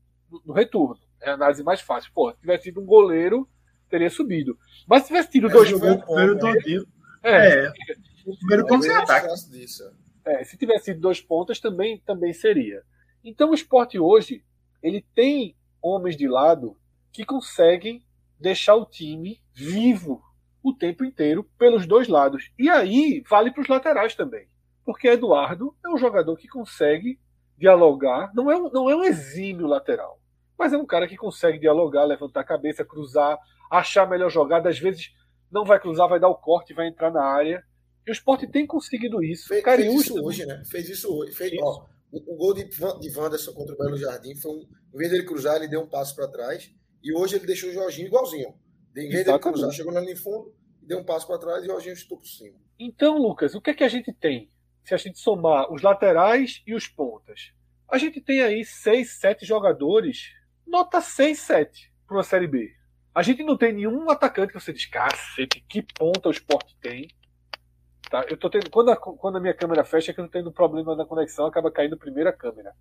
[0.47, 0.99] no retorno.
[1.21, 2.11] É a análise mais fácil.
[2.15, 3.47] Pô, se tivesse tido um goleiro,
[3.91, 4.59] teria subido.
[4.87, 6.05] Mas se tivesse tido é, dois pontos.
[6.07, 6.87] Primeiro todinho.
[7.23, 7.67] É.
[7.67, 7.73] é.
[8.25, 9.29] O primeiro ponto é ataque.
[10.25, 12.83] É, se tivesse sido dois pontos, também, também seria.
[13.23, 14.43] Então o esporte hoje,
[14.83, 16.79] ele tem homens de lado
[17.13, 18.03] que conseguem
[18.41, 20.23] deixar o time vivo
[20.69, 22.51] o tempo inteiro pelos dois lados.
[22.59, 24.49] E aí vale para os laterais também.
[24.85, 27.19] Porque Eduardo é um jogador que consegue
[27.57, 30.21] dialogar, não é um, não é um exímio lateral,
[30.59, 33.39] mas é um cara que consegue dialogar, levantar a cabeça, cruzar,
[33.71, 35.13] achar a melhor jogada, às vezes
[35.51, 37.63] não vai cruzar, vai dar o corte, vai entrar na área.
[38.07, 39.49] E o esporte tem conseguido isso.
[39.49, 40.63] Fez, fez isso hoje, né?
[40.69, 41.33] Fez isso hoje.
[41.33, 44.69] Fez, Ó, o, o, gol de, de Wanderson contra o Belo Jardim foi um.
[44.95, 46.71] Em vez dele cruzar, ele deu um passo para trás.
[47.03, 48.55] E hoje ele deixou o Jorginho igualzinho.
[48.97, 50.55] Em vez dele cruzar, chegou na linha de fundo,
[50.87, 52.57] deu um passo para trás e o Jorginho estou por cima.
[52.79, 54.49] Então, Lucas, o que é que a gente tem?
[54.85, 57.53] Se a gente somar os laterais e os pontas,
[57.89, 60.33] a gente tem aí 6, 7 jogadores,
[60.67, 62.73] nota 6, 7 para uma Série B.
[63.15, 67.09] A gente não tem nenhum atacante que você diz, cacete, que ponta o esporte tem.
[68.11, 68.25] Tá?
[68.29, 70.53] Eu tô tendo, quando, a, quando a minha câmera fecha, é que eu tô tendo
[70.53, 72.73] problema na conexão, acaba caindo a primeira câmera.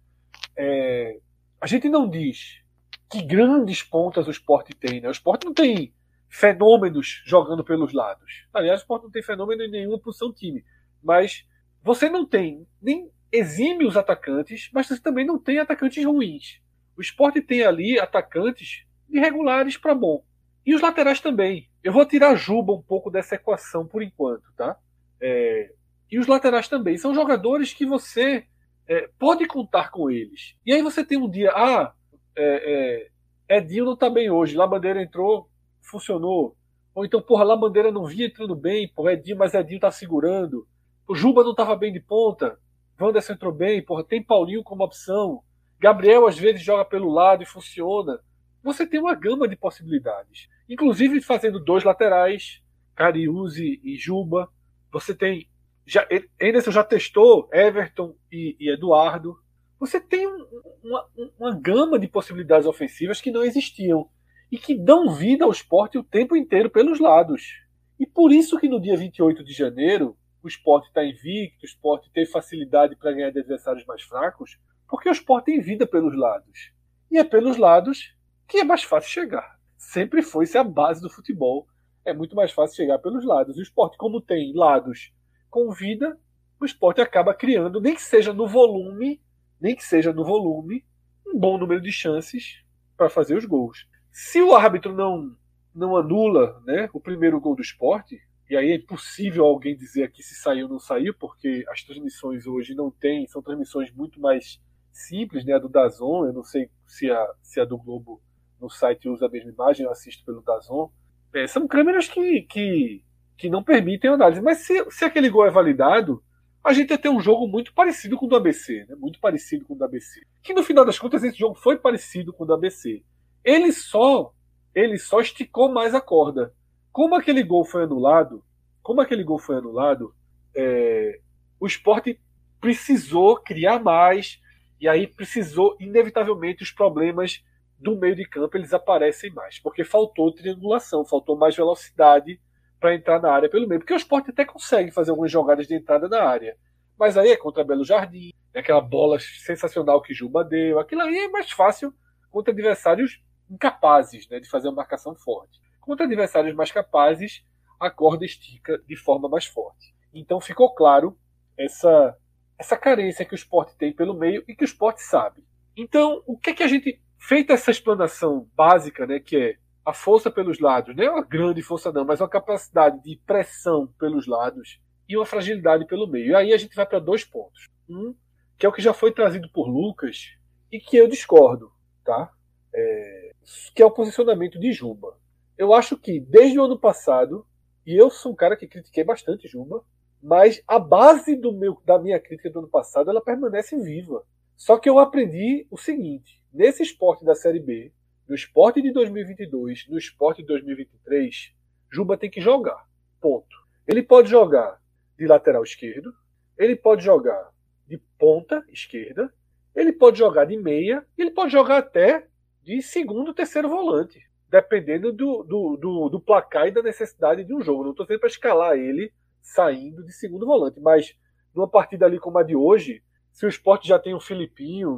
[0.55, 1.19] É,
[1.59, 2.61] a gente não diz
[3.09, 4.99] que grandes pontas o esporte tem.
[4.99, 5.07] Né?
[5.07, 5.93] O esporte não tem
[6.35, 8.45] fenômenos jogando pelos lados.
[8.53, 10.65] Aliás, o esporte não tem fenômeno em nenhuma posição time.
[11.01, 11.47] Mas
[11.81, 16.59] você não tem nem exímios atacantes, mas você também não tem atacantes ruins.
[16.97, 20.25] O esporte tem ali atacantes irregulares para bom.
[20.65, 21.69] E os laterais também.
[21.81, 24.77] Eu vou tirar Juba um pouco dessa equação por enquanto, tá?
[25.21, 25.71] É,
[26.11, 26.97] e os laterais também.
[26.97, 28.45] São jogadores que você
[28.89, 30.53] é, pode contar com eles.
[30.65, 31.93] E aí você tem um dia, ah,
[32.35, 33.07] é,
[33.47, 35.49] é, Edinho não tá bem hoje, Labandeira entrou,
[35.89, 36.55] funcionou.
[36.93, 40.67] Ou então, porra, Labandeira não vinha entrando bem, porra, Edinho, mas Edinho tá segurando.
[41.07, 42.57] O Juba não tava bem de ponta,
[42.99, 45.41] Wanderson entrou bem, porra, tem Paulinho como opção.
[45.79, 48.19] Gabriel às vezes joga pelo lado e funciona.
[48.63, 50.47] Você tem uma gama de possibilidades.
[50.67, 52.61] Inclusive fazendo dois laterais,
[52.95, 54.49] Cariúzi e Juba.
[54.91, 55.47] Você tem.
[55.85, 56.07] Já,
[56.41, 59.37] Anderson já testou Everton e, e Eduardo.
[59.79, 60.47] Você tem um,
[60.81, 61.05] uma,
[61.37, 64.09] uma gama de possibilidades ofensivas que não existiam
[64.51, 67.61] e que dão vida ao esporte o tempo inteiro pelos lados.
[67.99, 72.11] E por isso que no dia 28 de janeiro o esporte está invicto, o esporte
[72.11, 76.71] tem facilidade para ganhar de adversários mais fracos, porque o esporte tem vida pelos lados.
[77.09, 78.15] E é pelos lados
[78.47, 79.59] que é mais fácil chegar.
[79.77, 81.67] Sempre foi se a base do futebol.
[82.03, 83.57] É muito mais fácil chegar pelos lados.
[83.57, 85.11] E o esporte, como tem lados
[85.49, 86.19] com vida,
[86.59, 89.21] o esporte acaba criando, nem que seja no volume,
[89.59, 90.85] nem que seja no volume,
[91.25, 92.63] um bom número de chances
[92.95, 93.87] para fazer os gols.
[94.17, 95.35] Se o árbitro não,
[95.75, 98.17] não anula né, o primeiro gol do esporte,
[98.49, 102.47] e aí é impossível alguém dizer aqui se saiu ou não saiu, porque as transmissões
[102.47, 104.57] hoje não tem, são transmissões muito mais
[104.89, 105.55] simples, né?
[105.55, 108.21] A do Dazon, eu não sei se a, se a do Globo
[108.57, 110.89] no site usa a mesma imagem, eu assisto pelo Dazon.
[111.33, 113.03] É, são câmeras que, que,
[113.37, 114.39] que não permitem análise.
[114.39, 116.23] Mas se, se aquele gol é validado,
[116.63, 118.95] a gente ia ter um jogo muito parecido com o do ABC, né?
[118.95, 120.21] Muito parecido com o do ABC.
[120.41, 123.03] Que no final das contas esse jogo foi parecido com o do ABC.
[123.45, 124.33] Ele só
[124.75, 126.53] ele só esticou mais a corda.
[126.91, 128.43] Como aquele gol foi anulado,
[128.83, 130.13] como aquele gol foi anulado,
[130.53, 131.19] é,
[131.59, 132.19] o esporte
[132.59, 134.41] precisou criar mais
[134.79, 137.43] e aí precisou inevitavelmente os problemas
[137.79, 142.39] do meio de campo eles aparecem mais, porque faltou triangulação, faltou mais velocidade
[142.79, 145.75] para entrar na área pelo meio, porque o esporte até consegue fazer algumas jogadas de
[145.75, 146.57] entrada na área,
[146.97, 151.17] mas aí é contra Belo Jardim, é aquela bola sensacional que Juba deu, aquilo aí
[151.17, 151.93] é mais fácil
[152.31, 155.59] contra adversários incapazes né, de fazer uma marcação forte.
[155.79, 157.43] Contra adversários mais capazes,
[157.79, 159.93] a corda estica de forma mais forte.
[160.13, 161.17] Então ficou claro
[161.57, 162.17] essa,
[162.57, 165.43] essa carência que o esporte tem pelo meio e que o esporte sabe.
[165.77, 167.01] Então, o que, é que a gente.
[167.17, 171.61] Feita essa explanação básica, né, que é a força pelos lados, não é uma grande
[171.61, 174.79] força, não, mas uma capacidade de pressão pelos lados
[175.09, 176.31] e uma fragilidade pelo meio.
[176.31, 177.67] E aí a gente vai para dois pontos.
[177.89, 178.13] Um,
[178.57, 180.37] que é o que já foi trazido por Lucas
[180.71, 181.71] e que eu discordo,
[182.03, 182.31] tá?
[182.75, 183.31] é,
[183.73, 185.17] que é o posicionamento de Juba.
[185.57, 187.45] Eu acho que desde o ano passado,
[187.85, 189.83] e eu sou um cara que critiquei bastante Juba,
[190.21, 194.23] mas a base do meu, da minha crítica do ano passado ela permanece viva.
[194.57, 197.91] Só que eu aprendi o seguinte: nesse esporte da Série B,
[198.27, 201.53] no esporte de 2022, no esporte de 2023,
[201.91, 202.87] Juba tem que jogar.
[203.21, 203.55] Ponto.
[203.87, 204.81] Ele pode jogar
[205.17, 206.13] de lateral esquerdo,
[206.57, 207.51] ele pode jogar
[207.87, 209.31] de ponta esquerda,
[209.75, 212.27] ele pode jogar de meia, ele pode jogar até
[212.65, 217.61] de segundo, terceiro volante, dependendo do, do, do, do placar e da necessidade de um
[217.61, 217.83] jogo.
[217.83, 221.15] Não estou dizendo para escalar ele saindo de segundo volante, mas
[221.53, 224.97] numa partida ali como a de hoje, se o esporte já tem o Filipinho,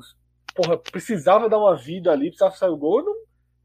[0.55, 3.15] porra, precisava dar uma vida ali, precisava sair o gol, não,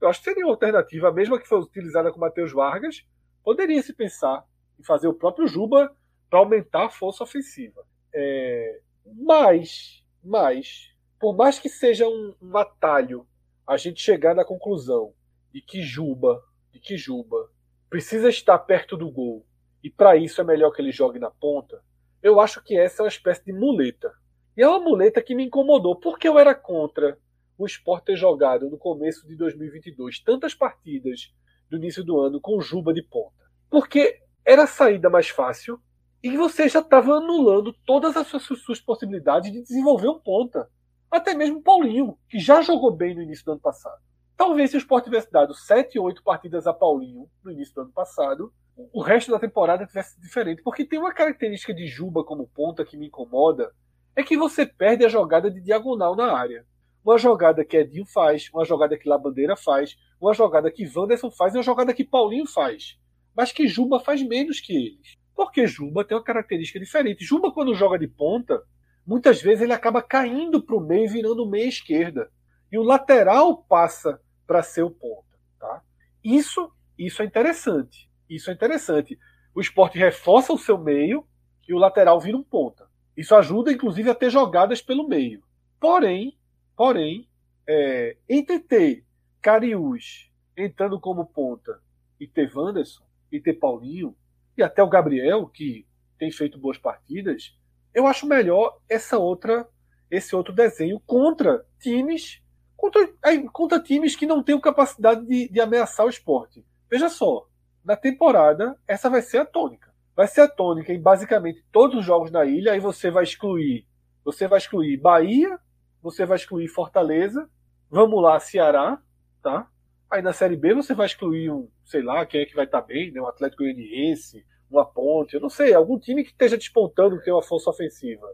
[0.01, 3.07] eu acho que seria uma alternativa, a mesma que foi utilizada com o Matheus Vargas,
[3.45, 4.45] poderia se pensar
[4.81, 5.95] em fazer o próprio Juba
[6.29, 7.87] para aumentar a força ofensiva.
[8.13, 13.25] É, mas, mas, por mais que seja um, um atalho
[13.67, 15.13] a gente chegar na conclusão
[15.53, 17.51] de que Juba, de que Juba
[17.89, 19.47] precisa estar perto do gol
[19.83, 21.83] e para isso é melhor que ele jogue na ponta,
[22.23, 24.13] eu acho que essa é uma espécie de muleta.
[24.57, 27.19] E é uma muleta que me incomodou, porque eu era contra
[27.59, 31.33] o Sport ter jogado no começo de 2022 tantas partidas
[31.69, 33.51] do início do ano com Juba de ponta.
[33.69, 35.81] Porque era a saída mais fácil
[36.23, 40.69] e você já estava anulando todas as suas, suas, possibilidades de desenvolver um ponta.
[41.13, 44.01] Até mesmo Paulinho, que já jogou bem no início do ano passado.
[44.35, 47.83] Talvez se o Sport tivesse dado 7 ou 8 partidas a Paulinho no início do
[47.83, 50.63] ano passado, o resto da temporada tivesse diferente.
[50.63, 53.75] Porque tem uma característica de Juba como ponta que me incomoda,
[54.17, 56.65] é que você perde a jogada de diagonal na área.
[57.05, 61.53] Uma jogada que Edinho faz, uma jogada que Labandeira faz, uma jogada que Wanderson faz
[61.53, 62.99] e uma jogada que Paulinho faz.
[63.37, 65.19] Mas que Juba faz menos que eles.
[65.37, 67.23] Porque Juba tem uma característica diferente.
[67.23, 68.63] Juba, quando joga de ponta,
[69.07, 72.31] muitas vezes ele acaba caindo para o meio e virando meia esquerda.
[72.71, 75.39] E o lateral passa para ser o ponta.
[75.59, 75.83] Tá?
[76.25, 78.11] Isso, isso é interessante.
[78.29, 79.19] Isso é interessante.
[79.55, 81.27] O esporte reforça o seu meio
[81.69, 82.89] e o lateral vira um ponta.
[83.17, 85.43] Isso ajuda, inclusive, a ter jogadas pelo meio.
[85.79, 86.39] Porém,
[86.77, 87.29] porém,
[87.69, 89.05] é, entre ter
[89.41, 91.81] Cariús entrando como ponta
[92.19, 94.17] e ter Wanderson e ter Paulinho
[94.57, 95.87] e até o Gabriel, que
[96.19, 97.57] tem feito boas partidas,
[97.95, 99.69] eu acho melhor essa outra
[100.11, 102.43] esse outro desenho contra times
[102.77, 103.09] contra,
[103.53, 106.65] contra times que não têm capacidade de, de ameaçar o esporte.
[106.91, 107.47] Veja só,
[107.85, 109.93] na temporada, essa vai ser a tônica.
[110.15, 113.87] Vai ser a tônica em basicamente todos os jogos na ilha, aí você vai excluir.
[114.25, 115.59] Você vai excluir Bahia,
[116.03, 117.49] você vai excluir Fortaleza,
[117.89, 119.01] vamos lá, Ceará,
[119.43, 119.69] tá?
[120.11, 122.83] Aí na Série B você vai excluir um, sei lá, quem é que vai estar
[122.83, 123.21] tá bem, né?
[123.21, 127.33] Um Atlético Goianiense, uma Ponte, eu não sei, algum time que esteja despontando, que tem
[127.33, 128.27] uma força ofensiva.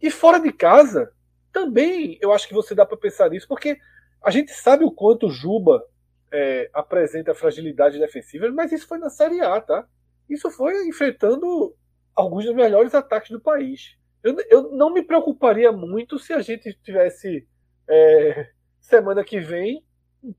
[0.00, 1.12] E fora de casa,
[1.52, 3.78] também eu acho que você dá para pensar nisso, porque
[4.22, 5.84] a gente sabe o quanto o Juba
[6.32, 9.86] é, apresenta fragilidade defensiva, mas isso foi na Série A, tá?
[10.28, 11.74] Isso foi enfrentando
[12.14, 13.96] alguns dos melhores ataques do país.
[14.22, 17.46] Eu, eu não me preocuparia muito se a gente tivesse
[17.88, 19.84] é, semana que vem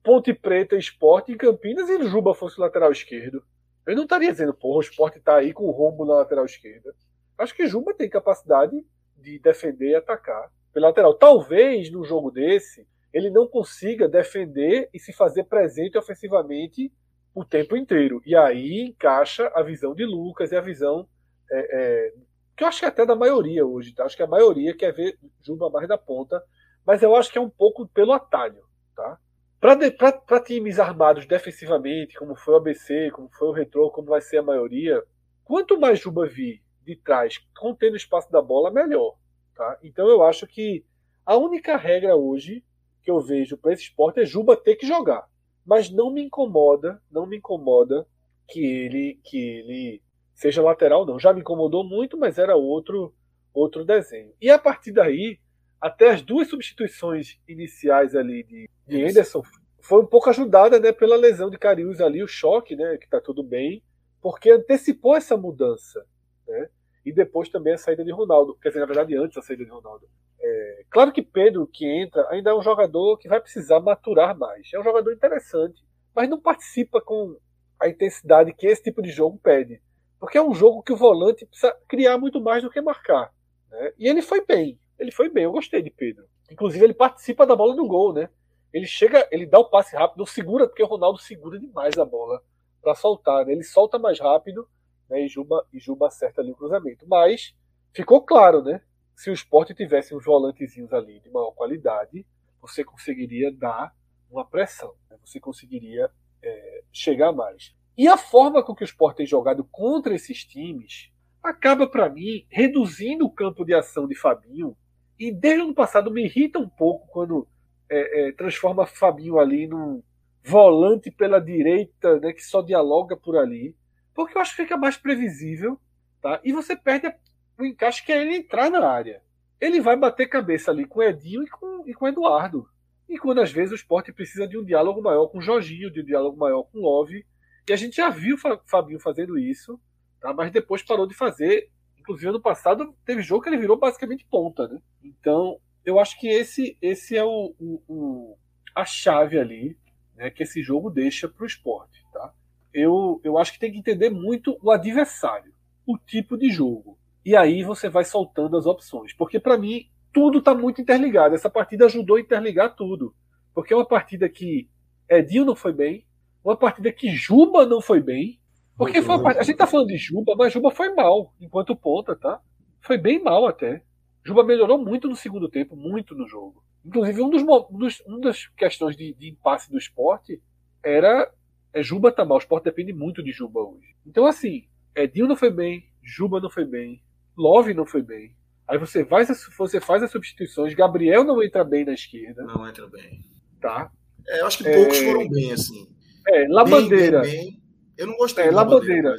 [0.03, 3.43] Ponte Preta Esporte em Campinas e Juba fosse lateral esquerdo.
[3.85, 6.93] Eu não estaria dizendo, porra, o esporte está aí com o rombo na lateral esquerda.
[7.37, 8.75] Acho que Juba tem capacidade
[9.17, 11.13] de defender e atacar pela lateral.
[11.13, 16.91] Talvez no jogo desse ele não consiga defender e se fazer presente ofensivamente
[17.33, 18.21] o tempo inteiro.
[18.25, 21.07] E aí encaixa a visão de Lucas e a visão
[21.49, 22.13] é, é,
[22.57, 24.05] que eu acho que é até da maioria hoje, tá?
[24.05, 26.43] Acho que a maioria quer ver Juba mais da ponta,
[26.85, 28.63] mas eu acho que é um pouco pelo atalho,
[28.95, 29.17] tá?
[29.65, 34.37] Para times armados defensivamente, como foi o ABC, como foi o Retro, como vai ser
[34.37, 35.03] a maioria,
[35.43, 39.15] quanto mais Juba vir de trás, contendo o espaço da bola, melhor.
[39.55, 39.79] Tá?
[39.81, 40.85] Então eu acho que
[41.25, 42.63] a única regra hoje
[43.01, 45.27] que eu vejo para esse esporte é Juba ter que jogar.
[45.65, 48.07] Mas não me incomoda, não me incomoda
[48.47, 50.01] que ele que ele
[50.35, 51.17] seja lateral não.
[51.17, 53.15] Já me incomodou muito, mas era outro
[53.51, 54.31] outro desenho.
[54.39, 55.39] E a partir daí,
[55.85, 59.43] até as duas substituições iniciais ali de, de Anderson
[59.79, 63.21] foi um pouco ajudada, né, pela lesão de Carius ali, o choque, né, que tá
[63.21, 63.83] tudo bem,
[64.19, 66.03] porque antecipou essa mudança,
[66.47, 66.69] né?
[67.05, 69.69] E depois também a saída de Ronaldo, quer dizer, na verdade antes da saída de
[69.69, 70.07] Ronaldo.
[70.41, 74.67] É, claro que Pedro, que entra, ainda é um jogador que vai precisar maturar mais.
[74.73, 75.83] É um jogador interessante,
[76.15, 77.37] mas não participa com
[77.79, 79.79] a intensidade que esse tipo de jogo pede.
[80.19, 83.31] Porque é um jogo que o volante precisa criar muito mais do que marcar.
[83.69, 83.93] Né?
[83.99, 84.79] E ele foi bem.
[84.97, 86.25] Ele foi bem, eu gostei de Pedro.
[86.49, 88.29] Inclusive, ele participa da bola do gol, né?
[88.73, 92.41] Ele chega, ele dá o passe rápido, segura, porque o Ronaldo segura demais a bola
[92.81, 93.45] para soltar.
[93.45, 93.53] Né?
[93.53, 94.67] Ele solta mais rápido
[95.09, 95.21] né?
[95.21, 97.05] e, Juba, e Juba acerta ali o cruzamento.
[97.07, 97.55] Mas
[97.93, 98.81] ficou claro, né?
[99.15, 102.25] se o esporte tivesse uns volantezinhos ali de maior qualidade,
[102.61, 103.93] você conseguiria dar
[104.29, 105.17] uma pressão, né?
[105.23, 106.11] você conseguiria
[106.43, 107.73] é, chegar mais.
[107.97, 112.45] E a forma com que o esporte tem jogado contra esses times acaba, para mim,
[112.49, 114.75] reduzindo o campo de ação de Fabinho.
[115.19, 117.47] E desde o ano passado me irrita um pouco quando
[117.89, 120.03] é, é, transforma Fabinho ali num
[120.43, 123.75] volante pela direita, né, que só dialoga por ali,
[124.13, 125.79] porque eu acho que fica mais previsível,
[126.21, 126.39] tá?
[126.43, 127.13] E você perde
[127.57, 129.21] o encaixe que é ele entrar na área.
[129.59, 132.67] Ele vai bater cabeça ali com o Edinho e com, e com o Eduardo.
[133.07, 136.01] E quando às vezes o esporte precisa de um diálogo maior com o Jorginho, de
[136.01, 137.25] um diálogo maior com o Love.
[137.67, 139.79] E a gente já viu o Fabinho fazendo isso,
[140.19, 140.33] tá?
[140.33, 141.69] mas depois parou de fazer.
[142.05, 144.67] Inclusive, ano passado teve jogo que ele virou basicamente ponta.
[144.67, 144.79] Né?
[145.03, 148.37] Então, eu acho que esse, esse é o, o, o
[148.75, 149.75] a chave ali
[150.15, 152.05] né, que esse jogo deixa para o esporte.
[152.13, 152.31] Tá?
[152.71, 155.51] Eu, eu acho que tem que entender muito o adversário,
[155.85, 156.97] o tipo de jogo.
[157.25, 159.11] E aí você vai soltando as opções.
[159.13, 161.33] Porque, para mim, tudo está muito interligado.
[161.33, 163.15] Essa partida ajudou a interligar tudo.
[163.51, 164.69] Porque é uma partida que
[165.09, 166.05] Edinho não foi bem,
[166.43, 168.39] uma partida que Juba não foi bem.
[168.77, 172.15] Porque foi partida, a gente tá falando de Juba, mas Juba foi mal enquanto ponta,
[172.15, 172.41] tá?
[172.81, 173.81] Foi bem mal até.
[174.23, 176.63] Juba melhorou muito no segundo tempo, muito no jogo.
[176.83, 180.41] Inclusive, um dos, um dos uma das questões de, de, impasse do esporte
[180.83, 181.31] era
[181.73, 182.37] é, Juba tá mal.
[182.37, 183.95] O esporte depende muito de Juba hoje.
[184.05, 187.01] Então, assim, Edinho não foi bem, Juba não foi bem,
[187.37, 188.35] Love não foi bem.
[188.67, 190.73] Aí você faz, as, você faz as substituições.
[190.73, 192.43] Gabriel não entra bem na esquerda.
[192.43, 193.23] Não entra bem.
[193.61, 193.91] Tá.
[194.27, 195.05] É, eu acho que poucos é...
[195.05, 195.87] foram bem, assim.
[196.27, 197.21] É, Labandeira.
[197.21, 197.64] Bem, bem, bem.
[197.97, 199.15] Eu não gostei é, Labandeira.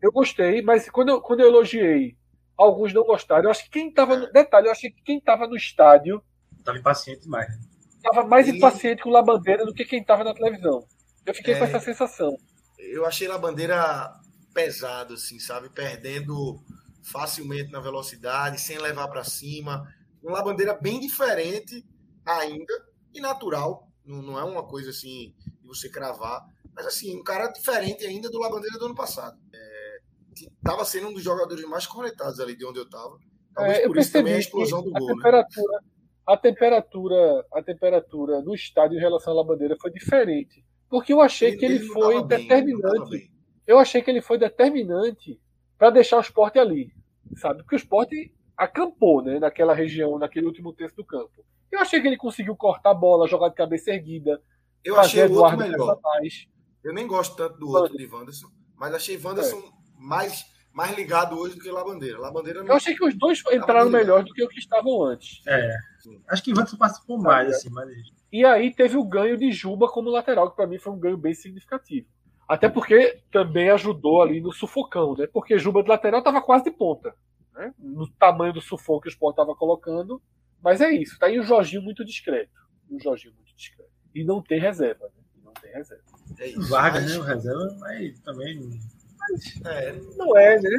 [0.00, 2.16] Eu gostei, mas quando eu, quando eu elogiei,
[2.56, 3.44] alguns não gostaram.
[3.44, 4.16] Eu acho que quem estava.
[4.16, 4.32] No...
[4.32, 6.22] Detalhe, eu achei que quem estava no estádio.
[6.56, 7.48] Estava impaciente demais.
[7.96, 8.58] Estava mais Ele...
[8.58, 10.84] impaciente com Labandeira do que quem estava na televisão.
[11.24, 11.58] Eu fiquei é...
[11.58, 12.36] com essa sensação.
[12.78, 14.12] Eu achei Labandeira
[14.52, 15.68] pesado, assim, sabe?
[15.70, 16.60] Perdendo
[17.02, 19.86] facilmente na velocidade, sem levar para cima.
[20.22, 21.84] Uma bandeira bem diferente
[22.24, 22.72] ainda
[23.12, 23.88] e natural.
[24.04, 26.44] Não, não é uma coisa assim de você cravar.
[26.74, 29.38] Mas assim, um cara diferente ainda do Labandeira do ano passado.
[29.52, 29.98] É,
[30.62, 33.18] tava sendo um dos jogadores mais conectados ali de onde eu tava.
[33.54, 35.08] Talvez é, por isso também a explosão do a gol.
[35.08, 35.14] Né?
[35.14, 35.88] Temperatura, né?
[36.26, 40.64] A temperatura, a temperatura no estádio em relação à Labandeira foi diferente.
[40.88, 43.10] Porque eu achei ele, que ele, ele foi determinante.
[43.10, 43.30] Bem,
[43.66, 45.40] eu achei que ele foi determinante
[45.78, 46.92] para deixar o esporte ali,
[47.36, 47.62] sabe?
[47.62, 51.44] Porque o esporte acampou, né, naquela região, naquele último terço do campo.
[51.70, 54.40] Eu achei que ele conseguiu cortar a bola, jogar de cabeça erguida.
[54.84, 55.98] Eu achei o outro melhor.
[56.02, 56.46] Mais.
[56.84, 59.70] Eu nem gosto tanto do outro de Wanderson, mas achei Wanderson é.
[59.98, 62.18] mais, mais ligado hoje do que Labandeira.
[62.18, 62.68] Labandeira não...
[62.68, 65.46] Eu achei que os dois entraram melhor do que o que estavam antes.
[65.46, 65.76] É.
[66.28, 67.50] Acho que Wanderson participou mais, é.
[67.50, 67.88] assim, mas...
[68.32, 71.16] E aí teve o ganho de Juba como lateral, que para mim foi um ganho
[71.16, 72.08] bem significativo.
[72.48, 75.26] Até porque também ajudou ali no sufocão, né?
[75.26, 77.14] Porque Juba de lateral estava quase de ponta,
[77.54, 77.72] né?
[77.78, 80.20] No tamanho do sufoco que o Sport estava colocando.
[80.62, 82.52] Mas é isso, tá aí o Jorginho muito discreto.
[82.90, 83.90] O Jorginho muito discreto.
[84.14, 85.22] E não tem reserva, né?
[85.42, 86.04] não tem reserva.
[86.38, 87.12] É isso, Vargas, mas...
[87.12, 87.18] né?
[87.18, 88.80] O reserva, mas também.
[89.18, 90.70] Mas, é, não é, né?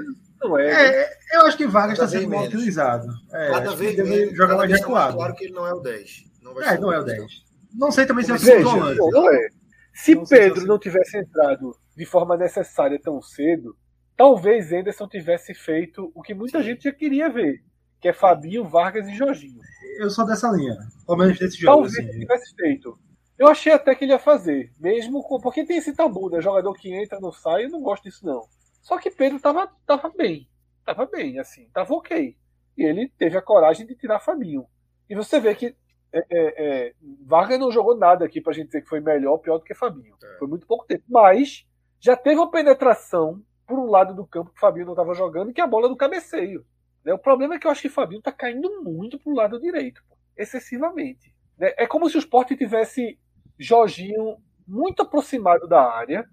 [0.42, 0.70] Não é.
[0.70, 1.10] é né?
[1.34, 3.08] Eu acho que Vargas está sendo mal utilizado.
[3.32, 5.16] É, cada vez deve jogar mais recuado.
[5.16, 6.24] Claro que ele não é o 10.
[6.42, 7.44] Não vai é, não é o 10.
[7.74, 8.98] Não sei também se é o volante.
[9.00, 9.48] Não é.
[9.94, 13.78] Se não Pedro se não tivesse entrado de forma necessária tão cedo,
[14.18, 16.66] talvez Anderson tivesse feito o que muita Sim.
[16.66, 17.64] gente já queria ver,
[18.02, 19.62] que é Fabinho, Vargas e Jorginho.
[20.00, 20.76] Eu sou dessa linha,
[21.06, 21.84] pelo menos desse jogo.
[21.84, 22.20] Talvez assim.
[22.20, 22.98] tivesse feito.
[23.38, 26.40] Eu achei até que ele ia fazer, mesmo com, porque tem esse tabu, né?
[26.40, 28.44] Jogador que entra, não sai, eu não gosto disso não.
[28.82, 30.48] Só que Pedro tava, tava bem,
[30.86, 32.38] tava bem, assim, tava ok.
[32.78, 34.66] E ele teve a coragem de tirar Fabinho.
[35.10, 35.76] E você vê que
[36.12, 36.94] é, é, é,
[37.26, 39.74] Vargas não jogou nada aqui pra gente dizer que foi melhor ou pior do que
[39.74, 40.16] Fabinho.
[40.24, 40.38] É.
[40.38, 41.04] Foi muito pouco tempo.
[41.08, 41.66] Mas
[42.00, 45.54] já teve uma penetração por um lado do campo que o Fabinho não estava jogando,
[45.54, 46.66] que é a bola do cabeceio.
[47.04, 47.14] Né?
[47.14, 50.04] O problema é que eu acho que o Fabinho está caindo muito pro lado direito,
[50.08, 51.34] pô, excessivamente.
[51.58, 51.74] Né?
[51.78, 53.20] É como se o esporte tivesse
[53.64, 54.38] Jorginho
[54.68, 56.28] muito aproximado da área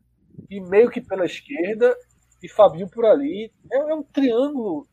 [0.48, 1.96] e meio que pela esquerda
[2.42, 3.52] e Fabinho por ali.
[3.70, 4.86] É, é um triângulo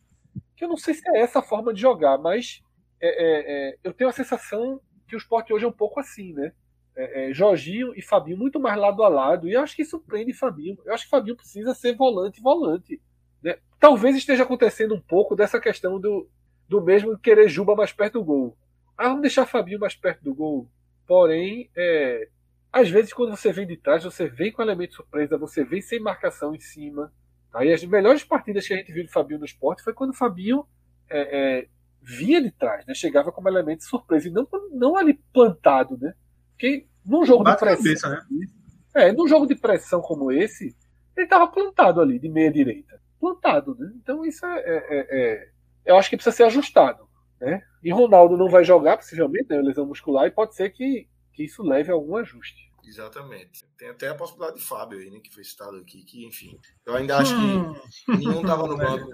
[0.56, 2.62] que eu não sei se é essa a forma de jogar, mas
[3.00, 6.34] é, é, é, eu tenho a sensação que o esporte hoje é um pouco assim,
[6.34, 6.52] né?
[6.96, 10.00] É, é, Jorginho e Fabinho muito mais lado a lado, e eu acho que isso
[10.00, 10.78] prende Fabinho.
[10.84, 13.00] Eu acho que Fabinho precisa ser volante volante.
[13.42, 13.58] Né?
[13.80, 16.28] Talvez esteja acontecendo um pouco dessa questão do,
[16.68, 18.58] do mesmo querer Juba mais perto do gol.
[18.98, 20.68] Ah, vamos deixar Fabinho mais perto do gol.
[21.08, 22.28] Porém, é,
[22.72, 26.00] às vezes quando você vem de trás, você vem com elemento surpresa, você vem sem
[26.00, 27.12] marcação em cima.
[27.54, 30.16] Aí as melhores partidas que a gente viu de Fabinho no esporte foi quando o
[30.16, 30.66] Fabinho
[31.10, 31.68] é, é,
[32.02, 32.94] vinha de trás, né?
[32.94, 36.14] Chegava como elemento surpresa e não, não ali plantado, né?
[36.52, 38.48] Porque num jogo Bate de pressão, cabeça, né?
[38.96, 40.76] é, num jogo de pressão como esse,
[41.16, 43.92] ele estava plantado ali de meia direita, plantado, né?
[43.96, 45.50] Então isso é, é, é, é,
[45.86, 47.07] eu acho que precisa ser ajustado,
[47.40, 47.62] né?
[47.84, 49.62] E Ronaldo não vai jogar possivelmente, né?
[49.62, 52.68] Lesão muscular e pode ser que, que isso leve a algum ajuste.
[52.84, 53.66] Exatamente.
[53.78, 55.20] Tem até a possibilidade de Fábio aí, né?
[55.20, 56.58] Que foi citado aqui, que enfim.
[56.86, 57.76] Eu ainda acho que hum.
[58.18, 59.10] nenhum estava no banco.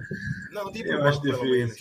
[0.52, 1.80] Não, de banco, pelo menos.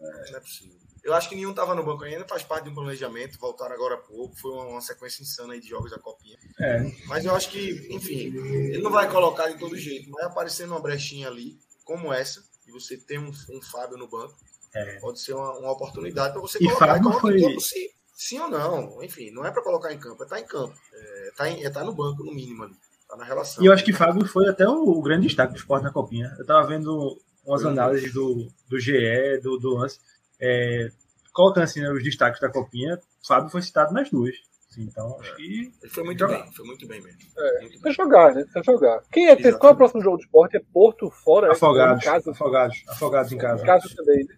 [0.00, 0.84] Não é possível.
[1.04, 3.96] Eu acho que nenhum estava no banco ainda, faz parte de um planejamento, voltaram agora
[3.96, 6.38] há pouco, foi uma, uma sequência insana aí de jogos da Copinha.
[6.58, 6.80] É.
[7.06, 10.80] Mas eu acho que, enfim, ele não vai colocar de todo jeito, vai aparecendo uma
[10.80, 14.34] brechinha ali, como essa, e você tem um, um Fábio no banco,
[14.74, 14.98] É.
[15.00, 17.90] pode ser uma, uma oportunidade para você E colocar Fábio coloca foi- em campo se,
[18.16, 19.02] sim ou não.
[19.02, 20.74] Enfim, não é para colocar em campo, é estar em campo.
[20.92, 22.74] É tá, em- é tá no banco, no mínimo ali.
[23.08, 23.62] Tá na relação.
[23.62, 26.34] E eu acho que Fábio foi até o, o grande destaque do esporte na Copinha.
[26.38, 30.00] Eu tava vendo umas Foi análises do, do GE, do, do lance,
[30.40, 30.90] é,
[31.32, 32.98] colocando assim, né, os destaques da Copinha.
[33.26, 34.34] Fábio foi citado nas duas.
[34.76, 35.72] Então, acho que.
[35.82, 37.18] Ele foi muito bem, foi muito bem mesmo.
[37.38, 37.80] É, Muito bem.
[37.80, 38.42] Precisa jogar, né?
[38.42, 39.02] Precisa jogar.
[39.12, 40.56] Quem é, qual é o próximo jogo do esporte?
[40.56, 41.46] É Porto fora?
[41.46, 42.30] é Afogados, Em casa.
[42.32, 43.62] afogados, afogados em casa.
[43.62, 44.34] Em casa também, né?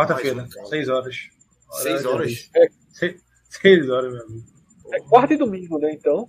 [0.00, 1.16] Quarta-feira, seis horas.
[1.72, 2.50] Seis horas?
[2.92, 4.44] Seis, seis horas, meu amigo.
[4.92, 5.92] É quarta e domingo, né?
[5.92, 6.26] Então.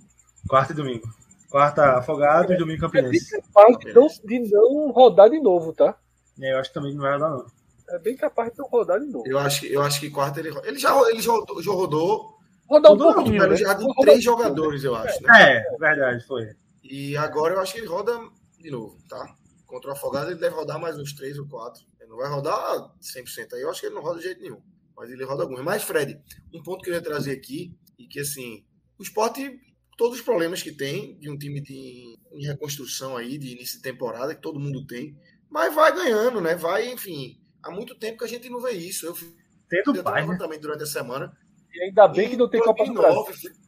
[0.48, 1.08] Quarta e domingo.
[1.50, 5.96] Quarta afogados, domingo É bem capaz de não, de não rodar de novo, tá?
[6.38, 7.46] E aí eu acho que também não vai dar, não.
[7.90, 9.26] É bem capaz de não rodar de novo.
[9.26, 12.38] Eu acho, que- eu acho que quarta ele, ele já, ele já rodou, já rodou
[12.68, 13.56] Rodar um Rodou, pouquinho, né?
[13.56, 15.22] jardim Rodar três jogadores, eu acho.
[15.22, 15.56] Né?
[15.58, 16.48] É, verdade, foi.
[16.82, 18.18] E agora eu acho que ele roda
[18.58, 19.34] de novo, tá?
[19.66, 21.82] Contra o Afogado ele deve rodar mais uns três ou quatro.
[22.12, 23.54] Não vai rodar 100%.
[23.54, 24.60] Aí eu acho que ele não roda de jeito nenhum.
[24.94, 25.62] Mas ele roda alguns.
[25.62, 26.20] Mas, Fred,
[26.52, 28.66] um ponto que eu ia trazer aqui, e que assim,
[28.98, 29.58] o esporte,
[29.96, 33.82] todos os problemas que tem de um time de, em reconstrução aí, de início de
[33.82, 35.16] temporada, que todo mundo tem,
[35.48, 36.54] mas vai ganhando, né?
[36.54, 37.40] Vai, enfim.
[37.62, 39.06] Há muito tempo que a gente não vê isso.
[39.06, 39.34] Eu fiz
[39.66, 40.26] Tendo um pai, né?
[40.26, 41.34] levantamento durante a semana.
[41.72, 43.24] E ainda bem que não tem Em Copa do Brasil.
[43.24, 43.62] 2009,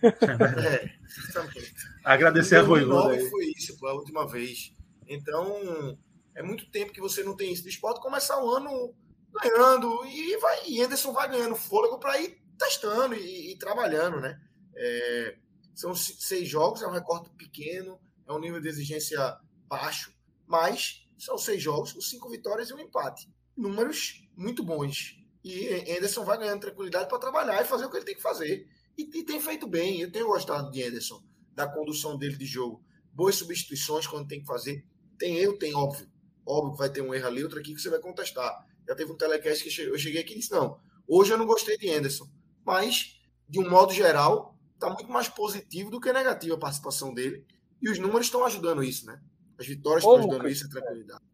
[0.66, 1.74] É, exatamente.
[2.02, 3.30] Agradecer a Voivoda 2009 aí.
[3.30, 4.72] foi isso, foi a última vez.
[5.06, 5.98] Então,
[6.34, 7.64] é muito tempo que você não tem isso.
[7.64, 8.94] O esporte começar o ano
[9.32, 14.40] ganhando e vai e Anderson vai ganhando fôlego para ir testando e, e trabalhando, né?
[14.74, 15.36] É,
[15.74, 19.18] são se- seis jogos, é um recorte pequeno, é um nível de exigência
[19.66, 20.12] baixo,
[20.46, 23.28] mas são seis jogos com cinco vitórias e um empate.
[23.56, 25.16] Números muito bons.
[25.42, 28.68] E Anderson vai ganhando tranquilidade para trabalhar e fazer o que ele tem que fazer.
[28.96, 30.00] E, e tem feito bem.
[30.00, 31.22] Eu tenho gostado de Anderson,
[31.54, 32.84] da condução dele de jogo.
[33.12, 34.84] Boas substituições quando tem que fazer.
[35.18, 36.10] Tem erro, tem óbvio.
[36.46, 38.66] Óbvio que vai ter um erro ali, outro aqui que você vai contestar.
[38.86, 41.76] Já teve um telecast que eu cheguei aqui e disse: não, hoje eu não gostei
[41.76, 42.26] de Anderson.
[42.64, 47.44] Mas, de um modo geral, está muito mais positivo do que negativo a participação dele.
[47.80, 49.20] E os números estão ajudando isso, né?
[49.58, 51.24] As vitórias estão ajudando Lucas, isso, a tranquilidade.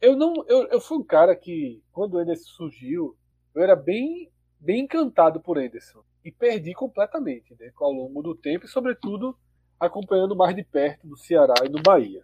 [0.00, 3.16] Eu não, eu, eu fui um cara que, quando o Anderson surgiu,
[3.54, 6.02] eu era bem, bem encantado por Anderson.
[6.24, 7.70] E perdi completamente, né?
[7.76, 9.36] Ao longo do tempo, e sobretudo
[9.78, 12.22] acompanhando mais de perto no Ceará e no Bahia.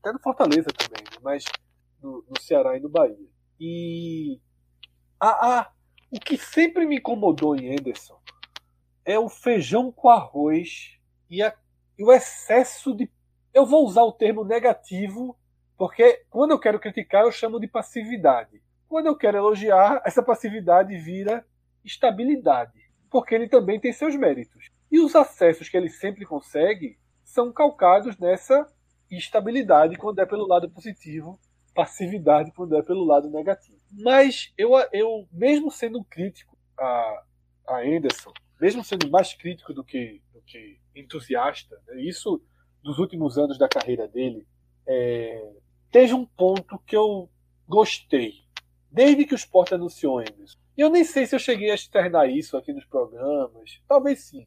[0.00, 1.18] Até no Fortaleza também, né?
[1.22, 1.44] mas
[2.06, 3.16] no, Ceará e no Bahia.
[3.58, 4.40] E
[5.18, 5.70] a, a-
[6.10, 8.18] o que sempre me incomodou em Anderson
[9.04, 10.98] é o feijão com arroz
[11.28, 11.54] e, a-
[11.98, 13.10] e o excesso de.
[13.52, 15.36] Eu vou usar o termo negativo
[15.76, 18.62] porque quando eu quero criticar, eu chamo de passividade.
[18.88, 21.44] Quando eu quero elogiar, essa passividade vira
[21.84, 22.80] estabilidade.
[23.10, 24.70] Porque ele também tem seus méritos.
[24.90, 28.66] E os acessos que ele sempre consegue são calcados nessa
[29.10, 31.38] estabilidade quando é pelo lado positivo,
[31.76, 33.78] passividade quando é pelo lado negativo.
[33.92, 37.22] Mas eu, eu mesmo sendo crítico a,
[37.68, 42.42] a Anderson, mesmo sendo mais crítico do que, do que entusiasta, né, isso
[42.82, 44.46] dos últimos anos da carreira dele,
[44.86, 45.52] é,
[45.90, 47.28] teve um ponto que eu
[47.68, 48.46] gostei.
[48.90, 50.58] Desde que o Sport anunciou Anderson.
[50.76, 53.82] E eu nem sei se eu cheguei a externar isso aqui nos programas.
[53.86, 54.46] Talvez sim.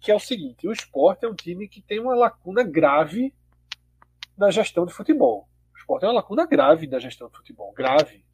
[0.00, 3.34] Que é o seguinte: o Sport é um time que tem uma lacuna grave
[4.36, 5.48] na gestão de futebol.
[5.82, 7.72] O Sport é uma lacuna grave na gestão de futebol.
[7.72, 8.24] Grave.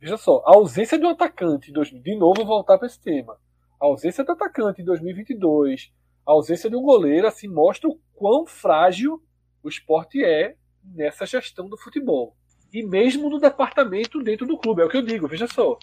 [0.00, 3.38] Veja só, a ausência de um atacante em 2000, de novo voltar para esse tema.
[3.80, 5.92] A ausência do atacante em 2022,
[6.26, 9.22] a ausência de um goleiro, assim, mostra o quão frágil
[9.62, 12.34] o esporte é nessa gestão do futebol.
[12.72, 14.82] E mesmo no departamento dentro do clube.
[14.82, 15.78] É o que eu digo, veja só.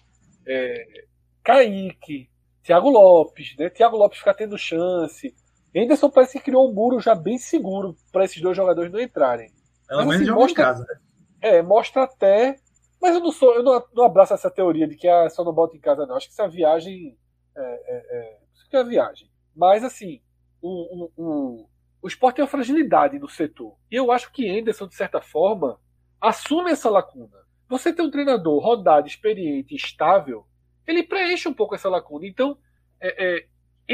[0.48, 1.06] É,
[1.44, 2.30] Kaique,
[2.64, 3.70] Thiago Lopes, né?
[3.70, 5.34] Thiago Lopes fica tendo chance.
[5.76, 9.52] Anderson parece que criou um muro já bem seguro para esses dois jogadores não entrarem.
[9.88, 10.86] Pelo Mas, menos assim, joga em mostra- casa.
[10.88, 11.00] né?
[11.42, 12.60] É, mostra até.
[13.02, 15.54] Mas eu não sou, eu não, não abraço essa teoria de que ah, só não
[15.54, 16.16] bota em casa, não.
[16.16, 17.18] Acho que essa viagem.
[17.56, 19.30] É, é, é, isso que é viagem.
[19.56, 20.22] Mas assim,
[20.62, 21.70] o, o, o,
[22.02, 23.76] o esporte tem uma fragilidade no setor.
[23.92, 25.80] E eu acho que Anderson, de certa forma,
[26.20, 27.38] assume essa lacuna.
[27.70, 30.46] Você tem um treinador rodado, experiente, estável,
[30.86, 32.26] ele preenche um pouco essa lacuna.
[32.26, 32.58] Então,
[33.00, 33.48] é, é,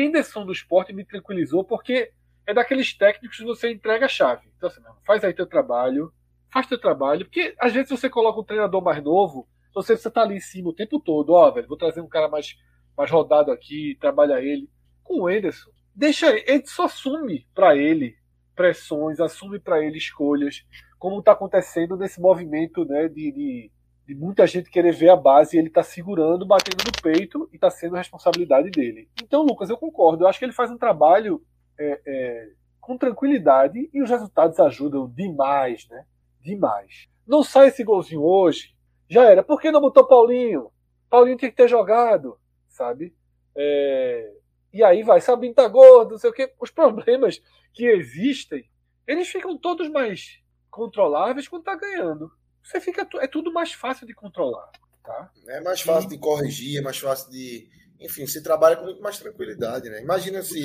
[0.05, 2.11] Anderson do esporte me tranquilizou porque
[2.45, 4.47] é daqueles técnicos que você entrega a chave.
[4.57, 6.11] Então, assim, faz aí teu trabalho,
[6.51, 10.21] faz teu trabalho, porque às vezes você coloca um treinador mais novo, você precisa estar
[10.21, 12.55] ali em cima o tempo todo, ó, velho, vou trazer um cara mais,
[12.95, 14.69] mais rodado aqui, trabalha ele.
[15.03, 18.15] Com o Anderson, deixa ele, ele só assume para ele
[18.55, 20.63] pressões, assume para ele escolhas,
[20.99, 23.71] como está acontecendo nesse movimento né, de, de,
[24.07, 27.55] de muita gente querer ver a base e ele está segurando, batendo no peito e
[27.55, 29.09] está sendo responsabilidade dele.
[29.21, 30.23] Então, Lucas, eu concordo.
[30.23, 31.43] Eu acho que ele faz um trabalho
[31.79, 32.49] é, é,
[32.79, 36.05] com tranquilidade e os resultados ajudam demais, né?
[36.41, 37.07] Demais.
[37.25, 38.75] Não sai esse golzinho hoje,
[39.09, 39.43] já era.
[39.43, 40.71] Por que não botou Paulinho?
[41.09, 43.15] Paulinho tinha que ter jogado, sabe?
[43.55, 44.33] É...
[44.73, 46.51] E aí vai, Sabinho tá gordo, não sei o quê.
[46.59, 47.41] Os problemas
[47.73, 48.67] que existem,
[49.07, 52.31] eles ficam todos mais controláveis quando tá ganhando
[52.63, 54.71] você fica é tudo mais fácil de controlar,
[55.03, 55.29] tá?
[55.47, 56.13] É mais fácil e...
[56.13, 57.69] de corrigir, é mais fácil de,
[57.99, 60.01] enfim, se trabalha com muito mais tranquilidade, né?
[60.01, 60.61] Imagina se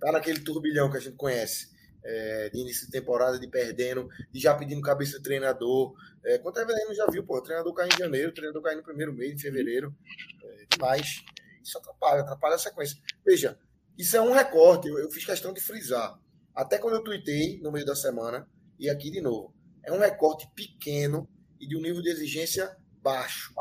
[0.00, 1.70] tá naquele turbilhão que a gente conhece.
[2.04, 5.94] É, de início de temporada, de perdendo, de já pedindo cabeça do treinador.
[6.24, 8.60] É, quantas vezes a gente já viu, pô, o treinador cair em janeiro, o treinador
[8.60, 9.94] cair no primeiro mês, em fevereiro.
[10.42, 11.22] É, demais.
[11.62, 12.98] Isso atrapalha, atrapalha a sequência.
[13.24, 13.56] Veja,
[13.96, 16.18] isso é um recorte, eu, eu fiz questão de frisar.
[16.52, 18.48] Até quando eu tuitei no meio da semana,
[18.80, 19.54] e aqui de novo
[19.84, 21.28] é um recorte pequeno
[21.60, 23.52] e de um nível de exigência baixo.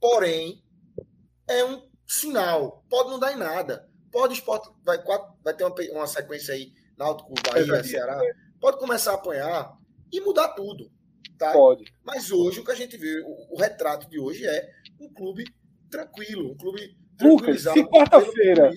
[0.00, 0.62] Porém,
[1.48, 2.84] é um sinal.
[2.88, 3.88] Pode não dar em nada.
[4.10, 4.98] Pode o esporte vai,
[5.44, 8.20] vai ter uma, uma sequência aí, Náutico, Bahia, Ceará.
[8.60, 9.76] Pode começar a apanhar
[10.12, 10.90] e mudar tudo.
[11.38, 11.52] Tá?
[11.52, 11.84] Pode.
[12.02, 15.44] Mas hoje o que a gente vê, o, o retrato de hoje é um clube
[15.90, 18.70] tranquilo, um clube Lucas, se quarta-feira,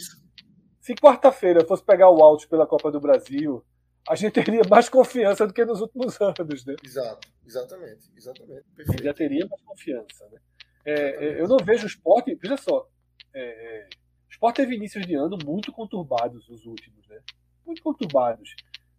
[0.80, 3.64] se quarta-feira fosse pegar o Alto pela Copa do Brasil,
[4.08, 6.76] a gente teria mais confiança do que nos últimos anos, né?
[6.84, 8.64] Exato, exatamente, exatamente.
[8.76, 9.04] Perfeito.
[9.04, 10.40] Já teria mais confiança, né?
[10.86, 12.88] É, é, eu não vejo o esporte, veja só,
[13.34, 13.90] é, é,
[14.28, 17.20] o esporte teve inícios de ano muito conturbados os últimos, né?
[17.66, 18.56] Muito conturbados.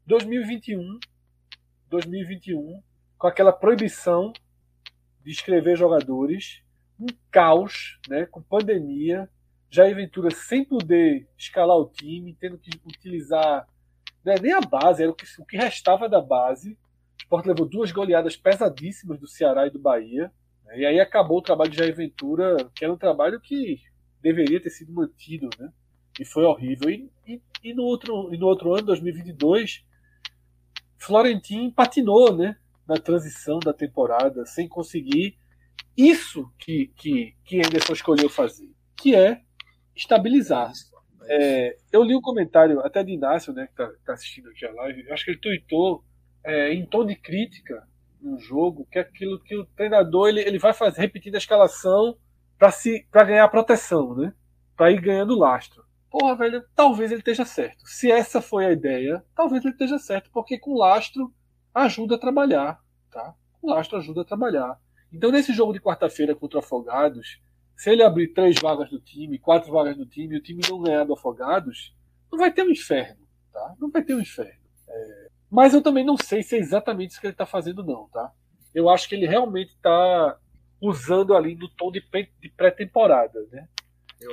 [0.07, 0.99] 2021,
[1.89, 2.83] 2021,
[3.18, 4.33] com aquela proibição
[5.24, 6.62] de escrever jogadores,
[6.99, 8.26] um caos, né?
[8.26, 9.28] Com pandemia,
[9.70, 13.66] Jair Ventura sem poder escalar o time, tendo que utilizar
[14.24, 16.72] não é nem a base, era o que, o que restava da base.
[16.72, 20.31] O Sport levou duas goleadas pesadíssimas do Ceará e do Bahia.
[20.64, 20.81] Né?
[20.81, 23.81] E aí acabou o trabalho de Jair Ventura, que era um trabalho que
[24.22, 25.72] deveria ter sido mantido, né?
[26.18, 26.90] E foi horrível.
[26.90, 29.84] E, e, e no, outro, e no outro ano, 2022,
[30.98, 32.56] Florentin patinou, né?
[32.86, 35.38] Na transição da temporada, sem conseguir
[35.96, 39.42] isso que, que, que Anderson escolheu fazer, que é
[39.94, 40.72] estabilizar.
[41.24, 44.72] É, eu li um comentário até de Inácio, né, que está tá assistindo aqui a
[44.72, 46.04] live, eu acho que ele tweetou
[46.42, 47.86] é, em tom de crítica
[48.20, 52.16] no jogo, que é aquilo que o treinador ele, ele vai fazer, repetindo a escalação
[53.11, 54.34] para ganhar proteção, né?
[54.76, 55.82] Para ir ganhando lastro.
[56.11, 57.86] Porra, velho, talvez ele esteja certo.
[57.86, 61.32] Se essa foi a ideia, talvez ele esteja certo, porque com lastro
[61.72, 62.80] ajuda a trabalhar,
[63.11, 63.34] tá?
[63.61, 64.78] Com lastro ajuda a trabalhar.
[65.12, 67.40] Então, nesse jogo de quarta-feira contra o Afogados,
[67.76, 70.82] se ele abrir três vagas do time, quatro vagas do time, e o time não
[70.82, 71.96] ganhar do Afogados,
[72.30, 73.74] não vai ter um inferno, tá?
[73.80, 74.61] Não vai ter um inferno.
[74.88, 75.28] É...
[75.50, 78.32] Mas eu também não sei se é exatamente isso que ele está fazendo, não, tá?
[78.74, 80.38] Eu acho que ele realmente está
[80.81, 82.01] usando ali no tom de
[82.57, 83.68] pré-temporada, né?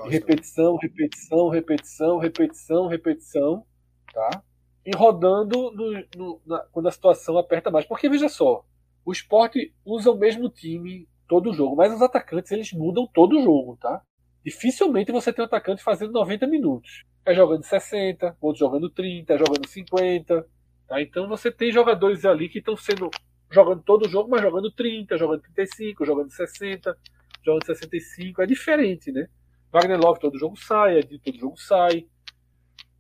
[0.10, 3.66] repetição, repetição, repetição, repetição, repetição,
[4.14, 4.44] tá?
[4.86, 7.86] E rodando no, no, na, quando a situação aperta mais.
[7.86, 8.66] Porque veja só,
[9.06, 11.76] o esporte usa o mesmo time todo jogo.
[11.76, 14.02] Mas os atacantes, eles mudam todo jogo, tá?
[14.44, 17.04] Dificilmente você tem um atacante fazendo 90 minutos.
[17.26, 20.48] É jogando 60, outro jogando 30, é jogando 50.
[20.88, 21.02] Tá?
[21.02, 23.10] Então você tem jogadores ali que estão sendo
[23.50, 26.98] jogando todo o jogo, mas jogando 30, jogando 35, jogando 60,
[27.44, 28.42] jogando 65.
[28.42, 29.28] É diferente, né?
[29.72, 32.06] Wagner Love todo jogo sai, Edinho todo jogo sai.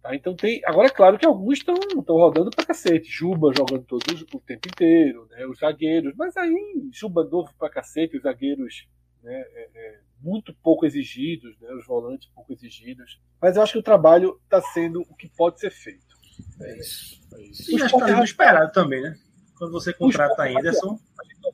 [0.02, 0.16] Tá?
[0.16, 0.62] Então tem.
[0.66, 1.76] Agora é claro que alguns estão
[2.10, 3.10] rodando pra cacete.
[3.10, 5.46] Juba jogando todo o tempo inteiro, né?
[5.46, 6.14] Os zagueiros.
[6.16, 8.88] Mas aí, Juba novo pra cacete, os zagueiros
[9.24, 9.44] né?
[9.54, 11.72] É, é, muito pouco exigidos, né?
[11.74, 13.20] Os volantes pouco exigidos.
[13.42, 16.16] Mas eu acho que o trabalho está sendo o que pode ser feito.
[16.62, 17.22] É isso.
[17.34, 17.76] É isso.
[17.76, 19.16] E já está esperado também, né?
[19.58, 21.00] Quando você contrata ainda, são.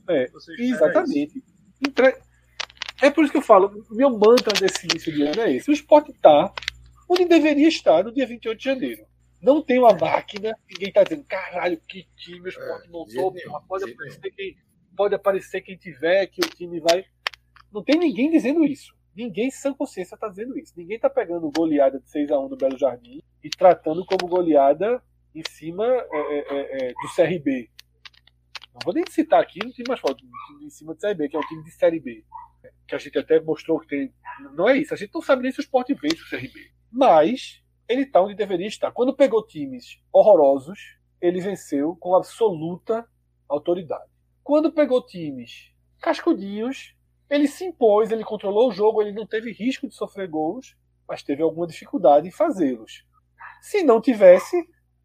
[0.10, 0.28] É,
[0.60, 1.44] exatamente.
[1.86, 2.18] Entre...
[3.02, 5.70] É por isso que eu falo, meu mantra desse início de ano é esse.
[5.70, 6.54] O esporte está
[7.10, 9.06] onde deveria estar no dia 28 de janeiro.
[9.42, 13.34] Não tem uma máquina, ninguém está dizendo, caralho, que time o esporte é, montou,
[13.68, 14.56] pode aparecer, quem,
[14.96, 17.04] pode aparecer quem tiver, que o time vai.
[17.72, 18.94] Não tem ninguém dizendo isso.
[19.16, 20.74] Ninguém sem consciência está dizendo isso.
[20.76, 25.04] Ninguém está pegando goleada de 6 a 1 do Belo Jardim e tratando como goleada
[25.36, 27.70] em cima é, é, é, é do CRB.
[28.74, 30.32] Não vou nem citar aqui um time mais time
[30.66, 32.26] em cima do CRB, que é um time de Série B.
[32.88, 34.14] Que a gente até mostrou que tem.
[34.56, 37.60] Não é isso, a gente não sabe nem se o esporte vence o CRB mas
[37.90, 38.92] ele está onde deveria estar.
[38.92, 43.06] Quando pegou times horrorosos, ele venceu com absoluta
[43.50, 44.12] autoridade.
[44.44, 46.96] Quando pegou times cascudinhos,
[47.30, 51.24] ele se impôs, ele controlou o jogo, ele não teve risco de sofrer gols, mas
[51.24, 53.06] teve alguma dificuldade em fazê-los.
[53.62, 54.56] Se não tivesse,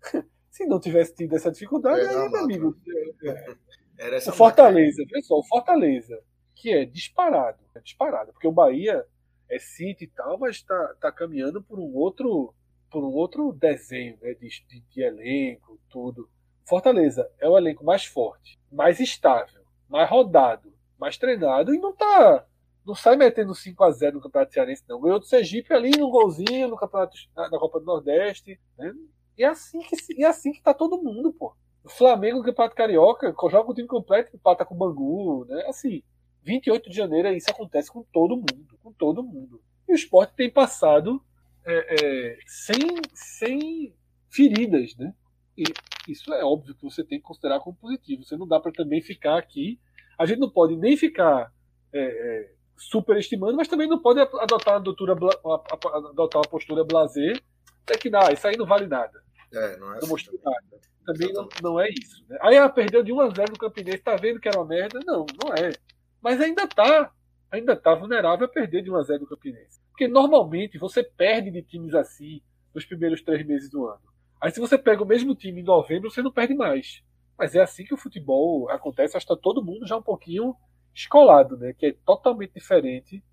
[0.59, 2.76] se não tivesse tido essa dificuldade, aí, meu amigo,
[3.22, 3.54] é,
[3.98, 4.18] é.
[4.28, 6.20] o Fortaleza, pessoal, o Fortaleza
[6.52, 7.59] que é disparado.
[7.76, 8.32] É disparado.
[8.32, 9.06] Porque o Bahia
[9.48, 12.52] é City e tal, mas está tá caminhando por um outro
[12.90, 16.28] por um outro desenho né, de, de, de elenco, tudo.
[16.66, 22.46] Fortaleza é o elenco mais forte, mais estável, mais rodado, mais treinado e não tá.
[22.84, 25.00] Não sai metendo 5 a 0 no Campeonato Cearense, não.
[25.00, 28.59] Ganhou do Sergipe ali no golzinho, no Campeonato na, na Copa do Nordeste.
[28.78, 28.94] Né?
[29.39, 31.55] E é assim que e é assim que tá todo mundo, pô.
[31.84, 35.64] O Flamengo, Campeonato Carioca, joga o time completo, empata com o Bangu, né?
[35.68, 36.03] Assim,
[36.43, 39.62] 28 de janeiro isso acontece com todo mundo, com todo mundo.
[39.89, 41.22] E o esporte tem passado
[41.64, 43.95] é, é, sem, sem
[44.28, 45.14] feridas, né?
[45.57, 45.64] E
[46.09, 48.24] isso é óbvio que você tem que considerar como positivo.
[48.24, 49.78] Você não dá para também ficar aqui.
[50.18, 51.53] A gente não pode nem ficar
[51.93, 57.43] é, é superestimando, mas também não pode adotar uma, doutora, adotar uma postura blazer.
[57.91, 59.27] É que não, isso aí não vale nada.
[59.53, 60.80] É, não é não assim também.
[61.05, 62.24] Também não, não, é isso.
[62.28, 62.36] Né?
[62.42, 65.01] Aí ela perdeu de 1 a 0 no Campinense, tá vendo que era uma merda?
[65.07, 65.72] Não, não é.
[66.20, 67.12] Mas ainda tá.
[67.51, 69.80] Ainda tá vulnerável a perder de 1 a 0 no Campinense.
[69.88, 72.42] Porque normalmente você perde de times assim
[72.74, 74.03] nos primeiros três meses do ano.
[74.40, 77.03] Aí se você pega o mesmo time em novembro, você não perde mais.
[77.38, 80.55] Mas é assim que o futebol acontece, acho que tá todo mundo já um pouquinho
[80.94, 81.72] escolado, né?
[81.72, 83.24] Que é totalmente diferente.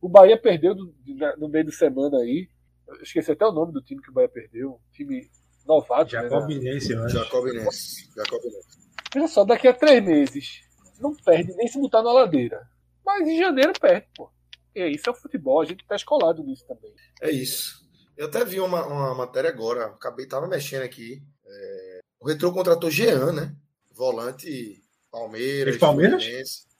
[0.00, 2.48] O Bahia perdeu no meio de semana aí.
[2.96, 4.72] Eu esqueci até o nome do time que o Bahia perdeu.
[4.72, 5.30] Um time
[5.66, 6.14] novato.
[6.14, 6.94] Né, Jacobinense, né?
[6.94, 7.18] eu acho.
[7.18, 8.10] Jacobinense.
[8.16, 8.82] Jacobinense.
[9.14, 10.60] Veja só, daqui a três meses,
[10.98, 12.66] não perde nem se botar na ladeira.
[13.04, 14.30] Mas em janeiro perde, pô.
[14.74, 16.94] E isso é o futebol, a gente tá escolado nisso também.
[17.20, 17.82] É isso.
[18.16, 21.22] Eu até vi uma, uma matéria agora, acabei, tava mexendo aqui.
[21.46, 23.54] É, o Retro contratou Jean, né?
[23.90, 25.76] Volante Palmeiras.
[25.76, 26.24] Palmeiras?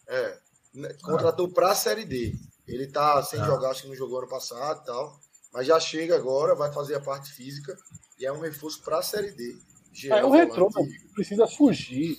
[0.08, 0.38] É.
[0.74, 1.54] Né, contratou ah.
[1.54, 2.34] pra Série D.
[2.66, 3.44] Ele tá sem ah.
[3.44, 5.20] jogar, acho que não jogou ano passado e tal.
[5.52, 7.76] Mas já chega agora, vai fazer a parte física
[8.18, 9.56] e é um reforço para a Série D.
[9.92, 10.68] Jean, é, o Retro
[11.14, 12.16] precisa fugir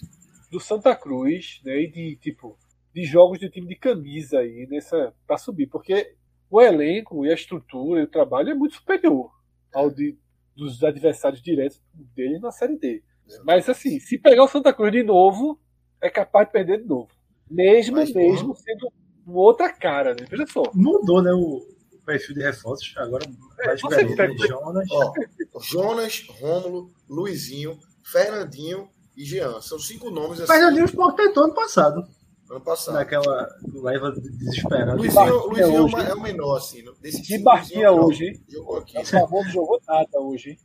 [0.51, 1.81] do Santa Cruz, né?
[1.81, 2.57] E de tipo
[2.93, 6.15] de jogos de time de camisa aí nessa para subir, porque
[6.49, 9.31] o elenco e a estrutura e o trabalho é muito superior
[9.73, 10.15] ao de,
[10.55, 11.81] dos adversários diretos
[12.15, 13.03] dele na Série D.
[13.43, 15.59] Mas assim, se pegar o Santa Cruz de novo,
[15.99, 17.09] é capaz de perder de novo.
[17.49, 18.93] Mesmo, Mas, mesmo sendo
[19.25, 20.27] uma outra cara, né?
[20.29, 20.63] Veja só.
[20.75, 21.31] Mudou, né?
[21.33, 21.72] O
[22.05, 22.93] perfil de reforços.
[22.97, 23.25] Agora
[23.59, 24.15] é, mais diferente.
[24.15, 24.47] Pega...
[24.47, 24.87] Jonas.
[24.91, 25.13] Ó,
[25.61, 29.61] Jonas, Rômulo, Luizinho, Fernandinho e Jean.
[29.61, 30.51] São cinco nomes assim.
[30.51, 32.07] Fernandinho o Sport tentou ano passado.
[32.49, 32.95] Ano passado.
[32.95, 34.95] Naquela leva desesperada.
[34.95, 36.83] Luizinho, Luizinho hoje, é o menor, assim.
[37.01, 38.43] Desse de Barquinha hoje, hein?
[38.47, 38.99] Jogou aqui.
[38.99, 40.59] O famoso jogou nada hoje, hein?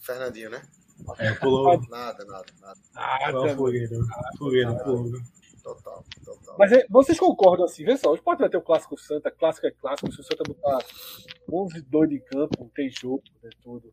[0.00, 0.62] Fernandinho, né?
[1.18, 1.78] É, pulou.
[1.88, 2.80] Nada, nada, nada.
[2.94, 3.54] Nada.
[3.54, 4.06] Fogueiro.
[4.38, 5.10] Fogueiro, fogo.
[5.66, 6.56] Total, total.
[6.56, 9.66] Mas é, vocês concordam assim, vê só, hoje pode vai ter o clássico Santa, clássico
[9.66, 10.78] é clássico, se o Santa botar
[11.52, 13.92] 11 doido em campo, tem jogo, né, tudo.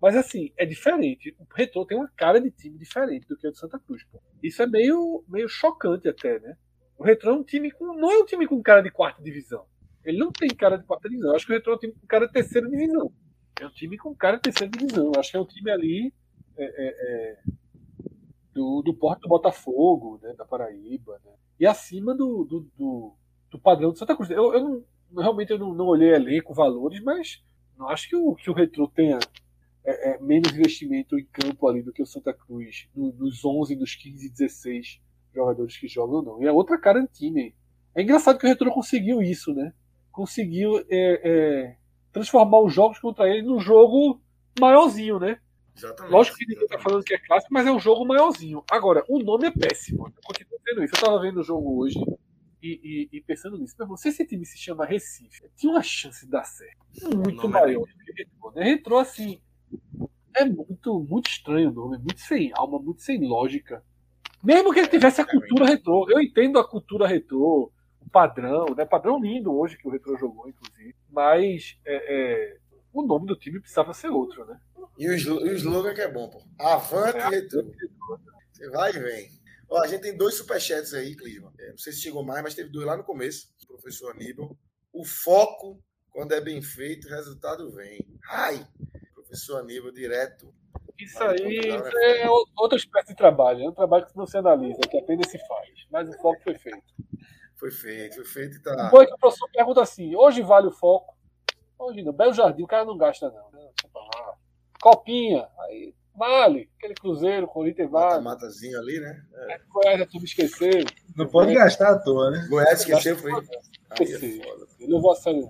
[0.00, 1.36] Mas assim, é diferente.
[1.38, 4.02] O Retrô tem uma cara de time diferente do que o do Santa Cruz.
[4.04, 4.18] Pô.
[4.42, 6.56] Isso é meio, meio chocante até, né?
[6.96, 7.94] O Retrô é um time com.
[7.94, 9.66] Não é um time com cara de quarta divisão.
[10.02, 11.32] Ele não tem cara de quarta divisão.
[11.32, 13.12] Eu acho que o Retrô é um time com cara de terceira divisão.
[13.60, 15.12] É um time com cara de terceira divisão.
[15.14, 16.14] Eu acho que é um time ali.
[16.56, 17.38] É, é, é,
[18.52, 21.20] do, do Porto do Botafogo, né, da Paraíba.
[21.24, 21.32] Né?
[21.58, 23.14] E acima do, do, do,
[23.50, 24.30] do, padrão do Santa Cruz.
[24.30, 27.42] Eu, eu não, realmente eu não, não olhei elenco, valores, mas
[27.78, 29.18] não acho que o, que o Retrô tenha
[29.84, 33.76] é, é, menos investimento em campo ali do que o Santa Cruz, no, nos 11,
[33.76, 35.00] nos 15, 16
[35.34, 36.42] jogadores que jogam, não.
[36.42, 37.54] E é outra cara de time.
[37.94, 39.72] É engraçado que o Retro conseguiu isso, né?
[40.12, 41.76] Conseguiu é, é,
[42.12, 44.20] transformar os jogos contra ele num jogo
[44.58, 45.40] maiorzinho, né?
[45.76, 46.12] Exatamente.
[46.12, 48.62] Lógico que ninguém está falando que é clássico, mas é um jogo maiorzinho.
[48.70, 50.06] Agora, o nome é péssimo.
[50.06, 50.94] Eu continuo vendo isso.
[50.94, 51.98] Eu estava vendo o jogo hoje
[52.62, 53.74] e, e, e pensando nisso.
[53.78, 56.76] Mas se esse time se chama Recife, tinha uma chance de dar certo.
[57.14, 57.86] Muito é maior.
[58.54, 58.64] Né?
[58.64, 59.40] Retro, assim,
[60.34, 63.84] é muito, muito estranho o nome, muito sem alma, muito sem lógica.
[64.42, 68.86] Mesmo que ele tivesse a cultura retrô, eu entendo a cultura retrô, o padrão, né?
[68.86, 70.94] Padrão lindo hoje que o retrô jogou, inclusive.
[71.10, 72.56] Mas é, é,
[72.92, 74.60] o nome do time precisava ser outro, né?
[74.98, 76.42] E o, o slogan que é bom, pô.
[76.58, 77.64] Avante é, retrô.
[78.52, 79.30] Você vai e vem.
[79.68, 81.52] Ó, a gente tem dois superchats aí, Clima.
[81.58, 83.48] É, não sei se chegou mais, mas teve dois lá no começo.
[83.66, 84.56] Professor Aníbal.
[84.92, 88.04] O foco, quando é bem feito, o resultado vem.
[88.28, 88.66] Ai!
[89.14, 90.52] Professor Aníbal, direto
[91.00, 93.64] isso aí isso é outra espécie de trabalho.
[93.64, 95.70] É um trabalho que não se analisa, que apenas se faz.
[95.90, 96.84] Mas o foco foi feito.
[97.56, 98.74] Foi feito, foi feito e tá.
[98.74, 101.16] Depois que o professor pergunta assim: hoje vale o foco?
[101.80, 102.12] Hoje não.
[102.12, 103.50] Belo Jardim, o cara não gasta, não.
[104.82, 106.70] Copinha, aí vale.
[106.76, 108.22] Aquele Cruzeiro, Corinthians vale.
[108.22, 109.22] Matazinho ali, né?
[109.34, 109.58] É.
[109.70, 110.84] Goiás, tu me esqueceu.
[111.16, 112.46] Não pode gastar à toa, né?
[112.50, 113.32] Goiás esqueceu, foi.
[113.32, 114.66] Aí é foda.
[114.78, 115.48] Levou a sério.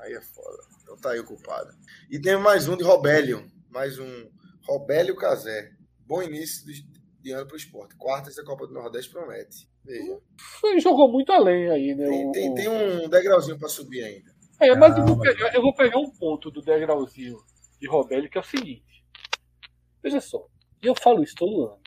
[0.00, 0.58] Aí é foda.
[0.82, 1.70] Então tá aí o culpado.
[2.10, 3.50] E tem mais um de Robélio.
[3.70, 4.30] Mais um
[4.66, 5.70] Robélio Casé.
[6.06, 6.82] Bom início de,
[7.20, 7.96] de ano para o esporte.
[7.96, 9.66] Quartas da Copa do Nordeste promete.
[9.82, 10.18] Veja.
[10.60, 12.06] Foi, jogou muito além aí, né?
[12.06, 14.37] Tem, tem, tem um degrauzinho para subir ainda.
[14.60, 17.38] É, mas eu, vou pegar, eu vou pegar um ponto do degrauzinho
[17.80, 19.04] de Robelli, que é o seguinte.
[20.02, 20.46] Veja só,
[20.82, 21.78] e eu falo isso todo ano.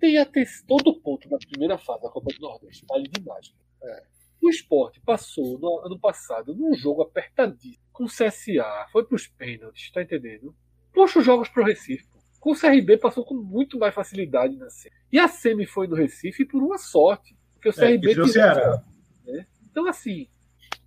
[0.00, 3.54] Tem até todo ponto da primeira fase da Copa do Nordeste, vale demais.
[3.82, 4.02] É.
[4.42, 9.90] O esporte passou no ano passado num jogo apertadíssimo, com o CSA, foi pros pênaltis,
[9.92, 10.54] tá entendendo?
[10.92, 12.06] Puxa os jogos pro Recife.
[12.40, 14.94] Com o CRB passou com muito mais facilidade na SEMI.
[15.12, 17.36] E a SEMI foi no Recife por uma sorte.
[17.54, 18.82] Porque o É, CRB tirou Ceará.
[19.70, 20.28] então, assim,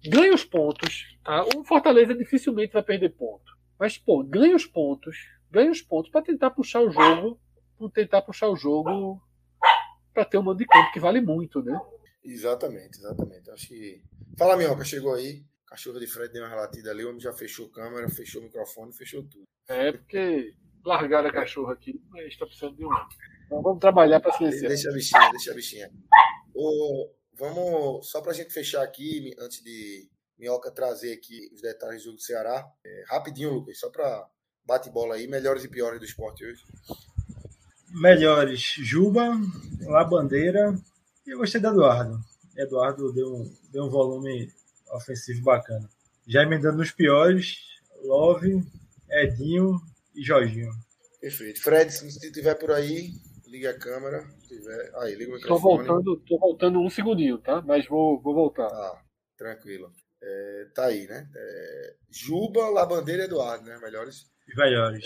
[0.10, 1.18] ganha os pontos.
[1.24, 1.46] Tá?
[1.56, 3.54] O Fortaleza dificilmente vai perder ponto.
[3.80, 5.18] Mas, pô, ganha os pontos.
[5.52, 7.40] Ganha os pontos para tentar puxar o jogo.
[7.78, 9.22] Pra tentar puxar o jogo
[10.16, 11.78] para ter um mando de campo que vale muito, né?
[12.24, 13.52] Exatamente, exatamente.
[13.52, 14.02] Acho que.
[14.38, 15.44] Fala, Minhoca, chegou aí.
[15.68, 18.46] Cachorro de Fred deu uma relatida ali, o homem já fechou a câmera, fechou o
[18.46, 19.44] microfone, fechou tudo.
[19.68, 20.54] É porque
[20.86, 22.90] largaram a cachorra aqui, mas está precisando de um.
[23.46, 24.70] Então vamos trabalhar para silenciar.
[24.70, 25.92] Deixa a bichinha, deixa a bichinha.
[26.54, 32.06] Ô, vamos, só pra gente fechar aqui, antes de Minhoca trazer aqui os detalhes do
[32.06, 32.66] jogo do Ceará.
[32.86, 34.28] é, rapidinho, Lucas, só pra
[34.66, 36.64] bate bola aí, melhores e piores do esporte hoje.
[37.90, 39.32] Melhores, Juba,
[39.82, 40.76] Labandeira
[41.26, 42.20] e eu gostei do Eduardo.
[42.58, 44.52] Eduardo deu um, deu um volume
[44.92, 45.90] ofensivo bacana.
[46.28, 47.58] Já emendando nos piores,
[48.04, 48.64] Love,
[49.10, 49.80] Edinho
[50.14, 50.72] e Jorginho.
[51.22, 51.62] Perfeito.
[51.62, 53.12] Fred, se você estiver por aí,
[53.48, 54.28] liga a câmera.
[54.60, 54.92] Tiver...
[54.96, 55.88] Aí, liga o Tô microfone.
[55.88, 57.62] voltando, tô voltando um segundinho, tá?
[57.62, 58.70] Mas vou, vou voltar.
[58.70, 59.02] Tá,
[59.38, 59.92] tranquilo.
[60.22, 61.28] É, tá aí, né?
[61.36, 63.78] É, Juba, Labandeira e Eduardo, né?
[63.82, 64.26] Melhores.
[64.56, 65.06] Melhores.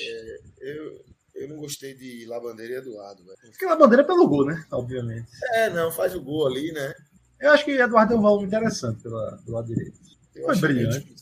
[0.60, 1.02] Eu,
[1.36, 3.38] eu não gostei de Labandeira e Eduardo, velho.
[3.52, 4.64] Porque Labandeira é pelo gol, né?
[4.72, 5.28] Obviamente.
[5.56, 6.94] É, não, faz o gol ali, né?
[7.40, 9.98] Eu acho que Eduardo deu um volume interessante pela, pelo lado direito.
[10.36, 11.16] Eu Foi meio brilhante.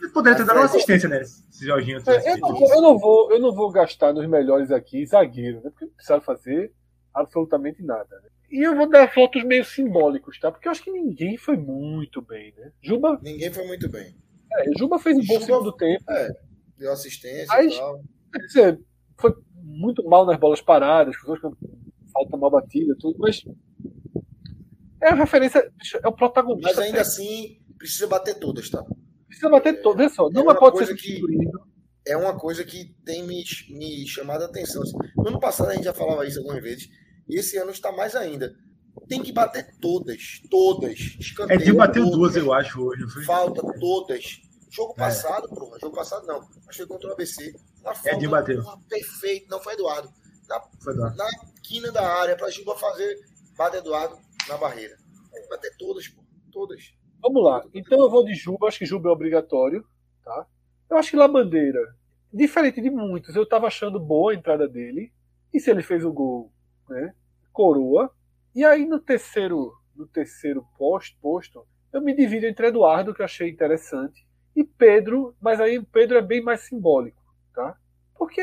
[0.00, 1.24] Ele poderia ter dado uma Fred- assistência, né?
[1.24, 5.06] Se Jorginho É, eu, não, eu não vou, eu não vou gastar nos melhores aqui
[5.06, 5.70] zagueiro, né?
[5.70, 6.72] Porque não precisaram fazer
[7.20, 8.08] absolutamente nada.
[8.22, 8.28] Né?
[8.50, 10.52] E eu vou dar fotos meio simbólicos, tá?
[10.52, 12.70] Porque eu acho que ninguém foi muito bem, né?
[12.80, 14.14] Juba, Ninguém foi muito bem.
[14.52, 16.04] é, Juba fez um bom Juba- segundo tempo.
[16.78, 18.00] Deu assistência Mas- e tal.
[18.32, 18.80] Quer dizer,
[19.18, 21.16] foi muito mal nas bolas paradas,
[22.12, 23.42] falta mal batida, tudo, mas
[25.02, 25.70] é a referência,
[26.02, 26.68] é o protagonista.
[26.68, 28.84] Mas ainda assim, precisa bater todas, tá?
[29.26, 31.66] precisa bater todo, vê só, não uma pode ser que- substituído.
[32.06, 34.80] É uma coisa que tem me, me chamado a atenção.
[34.82, 34.96] assim.
[35.16, 36.88] No ano passado a gente já falava isso algumas vezes.
[37.28, 38.54] E esse ano está mais ainda.
[39.08, 40.40] Tem que bater todas.
[40.50, 40.98] Todas.
[41.20, 43.06] Escanteio, Edinho bateu todas, duas, eu acho, hoje.
[43.08, 43.24] foi?
[43.24, 44.40] Falta, todas.
[44.70, 44.96] Jogo É.
[44.96, 45.78] passado, porra.
[45.78, 46.38] Jogo passado não.
[46.40, 47.54] Acho que foi contra o ABC.
[47.82, 48.62] Uma falta Edinho bateu.
[48.62, 49.46] porra, perfeita.
[49.50, 50.08] Não foi Eduardo.
[50.48, 51.12] Na Foi lá.
[51.62, 53.16] quina da área para Juba fazer.
[53.56, 54.16] Bate Eduardo
[54.48, 54.96] na barreira.
[55.32, 56.22] Tem que bater todas, pô.
[56.52, 56.92] Todas.
[57.22, 57.64] Vamos lá.
[57.74, 59.84] Então eu vou de Juba, acho que Juba é obrigatório,
[60.24, 60.46] tá?
[60.88, 61.80] Eu acho que Labandeira,
[62.32, 65.12] diferente de muitos, eu tava achando boa a entrada dele.
[65.52, 66.52] E se ele fez o gol,
[66.88, 67.14] né?
[67.52, 68.10] Coroa.
[68.54, 73.24] E aí no terceiro, no terceiro posto, posto, eu me divido entre Eduardo, que eu
[73.24, 77.22] achei interessante, e Pedro, mas aí o Pedro é bem mais simbólico,
[77.54, 77.76] tá?
[78.14, 78.42] Porque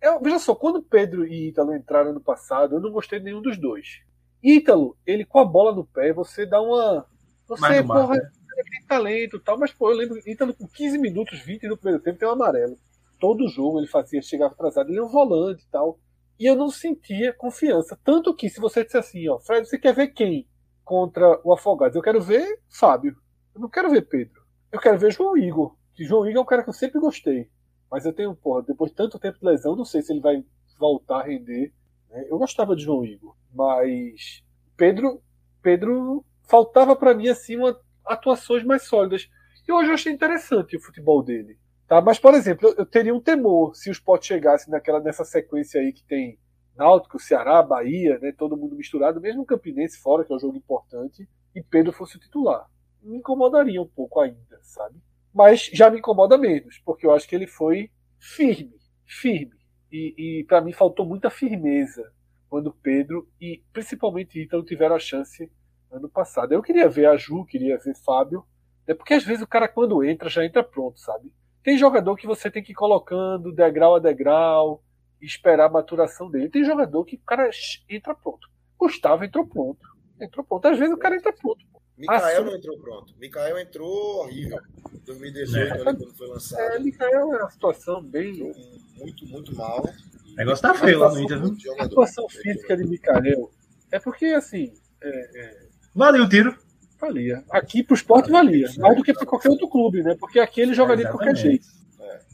[0.00, 3.40] eu, veja só, quando Pedro e Ítalo entraram no passado, eu não gostei de nenhum
[3.40, 4.02] dos dois.
[4.42, 7.06] Ítalo, ele com a bola no pé, você dá uma.
[7.46, 8.30] Você, mar, porra, né?
[8.56, 11.76] ele tem talento e tal, mas pô, eu lembro Ítalo com 15 minutos, 20 no
[11.76, 12.76] primeiro tempo tem um amarelo.
[13.18, 15.98] Todo jogo ele fazia, chegava atrasado, ele é um volante e tal.
[16.38, 17.98] E eu não sentia confiança.
[18.04, 20.48] Tanto que, se você disser assim, ó, Fred, você quer ver quem
[20.84, 21.94] contra o Afogados?
[21.96, 23.16] Eu quero ver Fábio.
[23.54, 24.42] Eu não quero ver Pedro.
[24.72, 25.76] Eu quero ver João Igor.
[25.94, 27.48] Que João Igor é um cara que eu sempre gostei.
[27.90, 30.44] Mas eu tenho, porra, depois de tanto tempo de lesão, não sei se ele vai
[30.78, 31.72] voltar a render.
[32.10, 32.26] né?
[32.28, 33.36] Eu gostava de João Igor.
[33.54, 34.42] Mas
[34.76, 35.22] Pedro,
[35.62, 39.28] Pedro faltava para mim assim uma atuações mais sólidas.
[39.66, 41.56] E hoje eu achei interessante o futebol dele.
[41.94, 42.00] Tá?
[42.00, 45.80] Mas, por exemplo, eu, eu teria um temor se o Sport chegasse naquela, nessa sequência
[45.80, 46.36] aí que tem
[46.76, 50.56] Náutico, Ceará, Bahia, né, todo mundo misturado, mesmo o Campinense fora, que é um jogo
[50.56, 52.68] importante, e Pedro fosse o titular.
[53.00, 54.96] Me incomodaria um pouco ainda, sabe?
[55.32, 57.88] Mas já me incomoda menos, porque eu acho que ele foi
[58.18, 58.74] firme,
[59.06, 59.54] firme.
[59.92, 62.12] E, e para mim faltou muita firmeza
[62.48, 65.48] quando Pedro e principalmente Ítalo tiveram a chance
[65.92, 66.52] ano passado.
[66.52, 68.44] Eu queria ver a Ju, queria ver Fábio,
[68.84, 71.32] né, porque às vezes o cara quando entra já entra pronto, sabe?
[71.64, 74.84] Tem jogador que você tem que ir colocando degrau a degrau,
[75.20, 76.50] esperar a maturação dele.
[76.50, 77.48] Tem jogador que o cara
[77.88, 78.46] entra pronto.
[78.78, 79.80] Gustavo entrou pronto.
[80.20, 80.68] Entrou pronto.
[80.68, 81.64] Às vezes o cara entra pronto.
[81.96, 83.14] Mikael Assim- não entrou pronto.
[83.18, 84.60] Mikael entrou horrível.
[85.06, 86.60] 2018, ali, quando foi lançado.
[86.60, 88.54] É, Mikael é uma situação bem.
[88.98, 89.82] Muito, muito mal.
[89.82, 91.56] O negócio tá feio lá no Inter, viu?
[91.78, 93.50] A situação física de Mikael
[93.90, 96.58] é porque, assim, é, é, Valeu o tiro.
[97.04, 97.44] Valia.
[97.50, 98.68] Aqui pro esporte valia.
[98.78, 100.16] Mais do que para qualquer outro clube, né?
[100.18, 101.66] Porque aqui ele jogaria de qualquer jeito.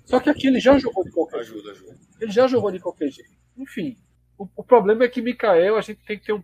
[0.06, 1.58] Só que aqui ele já jogou de qualquer jeito.
[1.58, 1.98] Ajuda, ajuda.
[2.20, 3.30] Ele já jogou de qualquer jeito.
[3.56, 3.96] Enfim,
[4.36, 6.42] o, o problema é que Mikael a gente tem que ter um.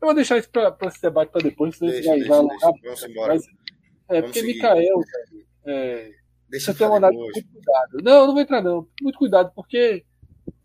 [0.00, 2.66] Eu vou deixar isso para esse debate para depois, senão Deixa, vai, deixa, vai deixa.
[2.82, 3.34] Vamos embora.
[3.34, 3.44] Mas,
[4.08, 4.54] é, Vamos porque seguir.
[4.54, 5.00] Mikael,
[5.66, 6.10] é,
[6.48, 7.34] Deixa eu uma falar andado com depois.
[7.34, 7.98] muito cuidado.
[8.02, 8.88] Não, não vou entrar, não.
[9.02, 10.04] Muito cuidado, porque,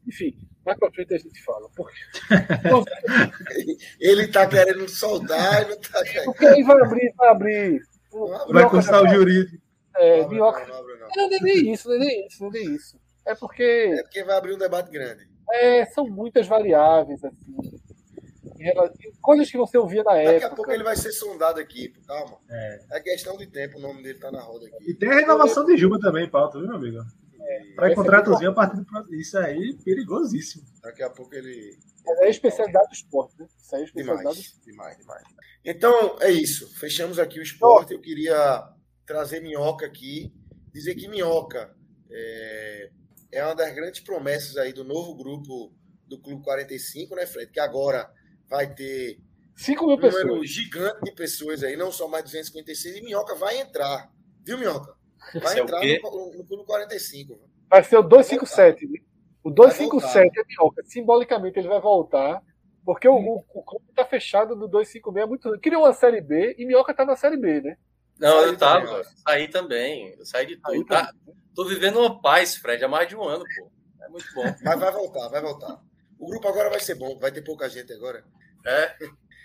[0.07, 1.69] enfim, mais pra frente a gente fala.
[1.75, 1.99] Porque,
[3.99, 6.25] Ele tá querendo soltar e não tá querendo.
[6.25, 7.81] porque aí vai abrir, vai abrir.
[8.11, 9.61] O- Vai já o jurídico.
[9.95, 10.65] É, Não minhoca.
[10.67, 11.07] não, não não.
[11.15, 12.97] Não, é nem isso, não é nem isso, não é nem isso.
[13.25, 15.27] É porque É porque vai abrir um debate grande.
[15.51, 17.55] é, são muitas variáveis, assim.
[19.21, 20.47] Coisas que você ouvia na Daqui época.
[20.47, 22.37] a pouco ele vai ser sondado aqui, pô, calma.
[22.49, 22.79] É.
[22.93, 24.89] É questão de tempo, o nome dele tá na roda aqui.
[24.91, 26.99] E tem a renovação de Juba também, pauta, viu, meu amigo?
[27.75, 29.15] Para Esse contratozinho a partir do próximo.
[29.15, 30.63] Isso aí, perigosíssimo.
[30.81, 31.77] Daqui a pouco ele.
[32.05, 33.47] Mas é a especialidade do esporte, né?
[33.61, 35.23] Isso aí é a especialidade Demais, demais, demais.
[35.65, 36.73] Então, é isso.
[36.79, 37.93] Fechamos aqui o esporte.
[37.93, 38.63] Eu queria
[39.05, 40.33] trazer Minhoca aqui.
[40.73, 41.75] Dizer que Minhoca
[42.11, 42.89] é,
[43.31, 45.73] é uma das grandes promessas aí do novo grupo
[46.07, 47.51] do Clube 45, né, Fred?
[47.51, 48.11] Que agora
[48.49, 49.19] vai ter
[49.53, 50.49] do 5 mil um número pessoas.
[50.49, 54.11] gigante de pessoas aí, não só mais 256, e Minhoca vai entrar.
[54.43, 54.95] Viu, Minhoca?
[55.41, 57.39] Vai entrar no, no Clube 45.
[57.69, 58.87] Vai ser o 257.
[58.87, 58.99] né?
[59.43, 60.83] O Vai 257 é minhoca.
[60.85, 62.41] Simbolicamente ele vai voltar.
[62.85, 66.55] Porque o, o, o clube tá fechado no 256 há muito Criou uma série B
[66.57, 67.77] e Minhoca tá na série B, né?
[68.19, 68.85] Não, Saí eu tava.
[68.85, 70.15] também, Saí também.
[70.17, 70.85] Eu saí de tudo.
[70.85, 71.13] tá.
[71.55, 73.71] Tô vivendo uma paz, Fred, há mais de um ano, pô.
[74.03, 74.43] É muito bom.
[74.63, 75.81] Mas vai voltar, vai voltar.
[76.19, 78.23] O grupo agora vai ser bom, vai ter pouca gente agora.
[78.65, 78.87] É.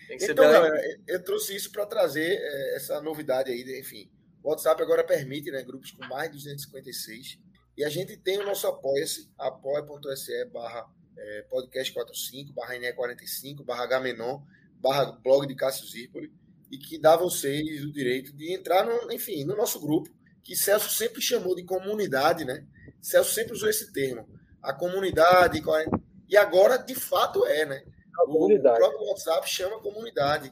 [0.09, 3.81] Tem que ser Então, bem galera, eu trouxe isso para trazer é, essa novidade aí,
[3.81, 4.11] enfim.
[4.49, 7.39] O WhatsApp agora permite, né, grupos com mais de 256.
[7.77, 10.87] E a gente tem o nosso apoia-se, apoia.se barra
[11.19, 14.41] é, podcast45, barra NE45, barra Gamenon,
[14.81, 16.33] barra blog de Cássio Zirpoli,
[16.71, 20.09] e que dá a vocês o direito de entrar, no, enfim, no nosso grupo,
[20.43, 22.67] que Celso sempre chamou de comunidade, né?
[23.03, 24.27] Celso sempre usou esse termo.
[24.63, 25.63] A comunidade,
[26.27, 27.85] e agora de fato é, né?
[28.19, 28.77] A comunidade.
[28.77, 30.51] O próprio WhatsApp chama comunidade.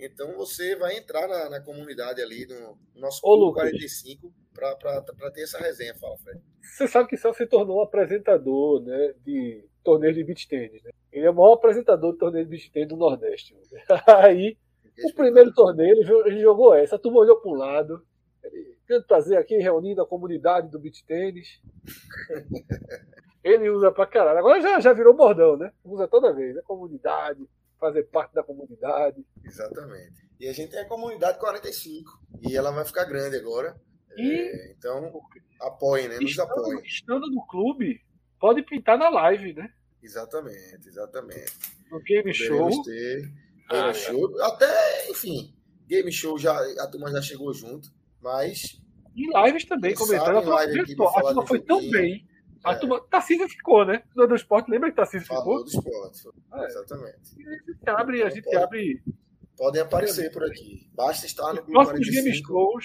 [0.00, 3.62] Então você vai entrar na, na comunidade ali no, no nosso Ô, Clube Lucas.
[3.70, 5.94] 45 para ter essa resenha.
[5.94, 6.40] Fala, Fred.
[6.62, 10.82] Você sabe que Celso se tornou um apresentador né, de torneios de beach tennis.
[10.82, 10.90] Né?
[11.12, 13.56] Ele é o maior apresentador de torneio de beach tennis do Nordeste.
[14.06, 14.56] Aí,
[15.04, 16.96] o primeiro torneio, ele, jo- ele jogou essa.
[16.96, 18.02] A turma olhou para um lado.
[18.42, 21.60] Ele, Grande prazer aqui reunindo a comunidade do beach tennis.
[23.44, 24.38] Ele usa pra caralho.
[24.38, 25.72] Agora já, já virou bordão, né?
[25.84, 26.54] Usa toda vez.
[26.54, 26.62] né?
[26.64, 27.46] Comunidade,
[27.78, 29.24] fazer parte da comunidade.
[29.44, 30.28] Exatamente.
[30.40, 32.10] E a gente tem a comunidade 45.
[32.48, 33.80] E ela vai ficar grande agora.
[34.16, 35.12] E É, então,
[35.60, 36.18] apoiem, né?
[36.18, 36.82] Nos estando, apoiem.
[36.84, 38.00] estando no clube,
[38.40, 39.70] pode pintar na live, né?
[40.02, 41.52] Exatamente, exatamente.
[41.90, 42.58] No game show.
[42.68, 43.32] Poderemos ter game
[43.70, 43.94] Ah, é.
[43.94, 44.42] show.
[44.42, 45.54] Até, enfim,
[45.88, 47.88] game show já, a turma já chegou junto.
[48.20, 48.80] Mas
[49.14, 50.48] E lives também, comentando.
[50.48, 52.26] live aqui a falar turma foi tão bem.
[52.64, 52.74] A É.
[52.76, 53.00] turma.
[53.10, 54.02] Tarcísio ficou, né?
[54.16, 55.82] No do esporte, lembra que Tarcísio falou ficou?
[55.82, 56.38] do esporte.
[56.54, 56.64] É.
[56.66, 57.18] Exatamente.
[57.38, 58.56] E a gente abre, a gente Pode.
[58.56, 59.02] abre
[59.56, 60.88] Podem aparecer por aqui.
[60.94, 62.46] Basta estar no os próximos game 45.
[62.48, 62.84] shows.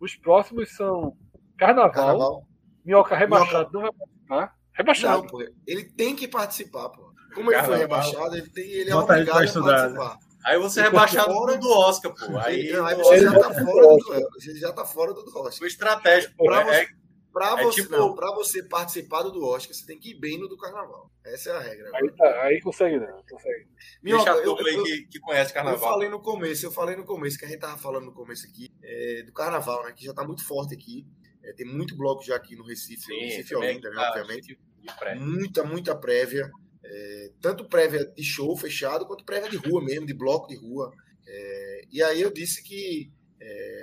[0.00, 1.16] Os próximos são
[1.56, 1.92] Carnaval.
[1.92, 2.46] Carnaval.
[2.84, 4.54] Minhoca rebaixado não vai participar.
[4.74, 5.22] Rebaixado.
[5.22, 5.42] Não, pô.
[5.66, 7.10] Ele tem que participar, pô.
[7.34, 7.78] Como ele foi Carnaval.
[7.78, 9.96] rebaixado, ele, tem, ele é Bota obrigado a estudar, né?
[9.98, 10.18] participar.
[10.44, 11.58] Aí você é rebaixado fora.
[11.58, 12.38] do Oscar, pô.
[12.38, 14.20] Aí, Não, aí você já tá fora do Oscar.
[14.32, 15.52] Você já tá fora do Oscar.
[15.58, 16.44] foi estratégico, pô.
[16.46, 16.94] Pra É, você-
[17.32, 20.38] Pra É você, tipo- não, pra você participar do Oscar, você tem que ir bem
[20.38, 21.10] no do Carnaval.
[21.24, 21.90] Essa é a regra.
[21.94, 23.22] Aí, tá, aí consegue não.
[23.30, 23.68] Consegue.
[24.02, 25.78] Minhoca, deixa a eu, aí eu- que, que conhece eu carnaval.
[25.92, 28.68] falei no começo, eu falei no começo, que a gente tava falando no começo aqui,
[28.82, 29.92] é, do Carnaval, né?
[29.96, 31.06] Que já tá muito forte aqui.
[31.44, 34.58] É, tem muito bloco já aqui no Recife, no Recife Olinda, né, ah, obviamente.
[35.18, 36.50] muita, muita prévia.
[36.82, 40.90] é, tanto prévia de show fechado, quanto prévia de rua mesmo, de bloco de rua.
[41.28, 43.10] É, e aí eu disse que
[43.40, 43.79] é,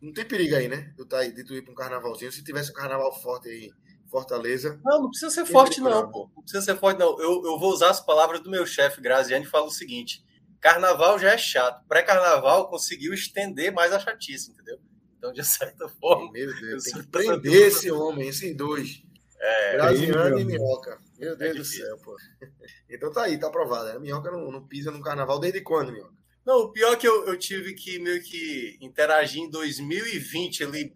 [0.00, 0.92] não tem perigo aí, né?
[0.96, 2.32] De, tá, de tu ir para um carnavalzinho.
[2.32, 3.70] Se tivesse um carnaval forte aí
[4.10, 4.80] Fortaleza.
[4.84, 6.10] Não, não precisa ser forte, não, não.
[6.10, 6.28] pô.
[6.34, 7.18] Não precisa ser forte, não.
[7.20, 10.24] Eu, eu vou usar as palavras do meu chefe, Graziani, e falo o seguinte:
[10.60, 11.86] carnaval já é chato.
[11.86, 14.78] Pré-carnaval conseguiu estender mais a chatice, entendeu?
[15.16, 16.32] Então, de certa forma.
[16.32, 19.02] Meu Deus, tem eu que prender esse homem, esses dois.
[19.38, 20.98] É, Graziano e meu Minhoca.
[21.18, 21.86] Meu Deus do difícil.
[21.86, 22.16] céu, pô.
[22.90, 23.86] Então tá aí, tá aprovado.
[23.86, 23.98] né?
[24.00, 26.19] Minhoca não, não pisa no carnaval desde quando, Minhoca?
[26.50, 30.92] Não, o pior é que eu, eu tive que meio que interagir em 2020, ali,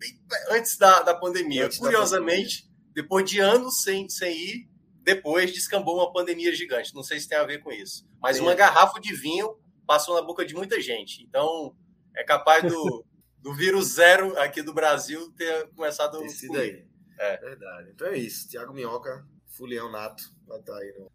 [0.51, 1.67] antes da, da pandemia.
[1.67, 4.69] Antes da Curiosamente, depois de anos sem, sem ir,
[5.05, 6.93] depois descambou uma pandemia gigante.
[6.93, 8.05] Não sei se tem a ver com isso.
[8.21, 11.23] Mas uma garrafa de vinho passou na boca de muita gente.
[11.23, 11.73] Então,
[12.17, 13.05] é capaz do,
[13.41, 16.19] do vírus zero aqui do Brasil ter começado.
[16.19, 16.65] Tem sido comigo.
[16.65, 16.85] aí.
[17.19, 17.37] É.
[17.39, 17.91] Verdade.
[17.95, 18.49] Então é isso.
[18.49, 21.11] Tiago Minhoca, Fulião Nato, vai estar aí no,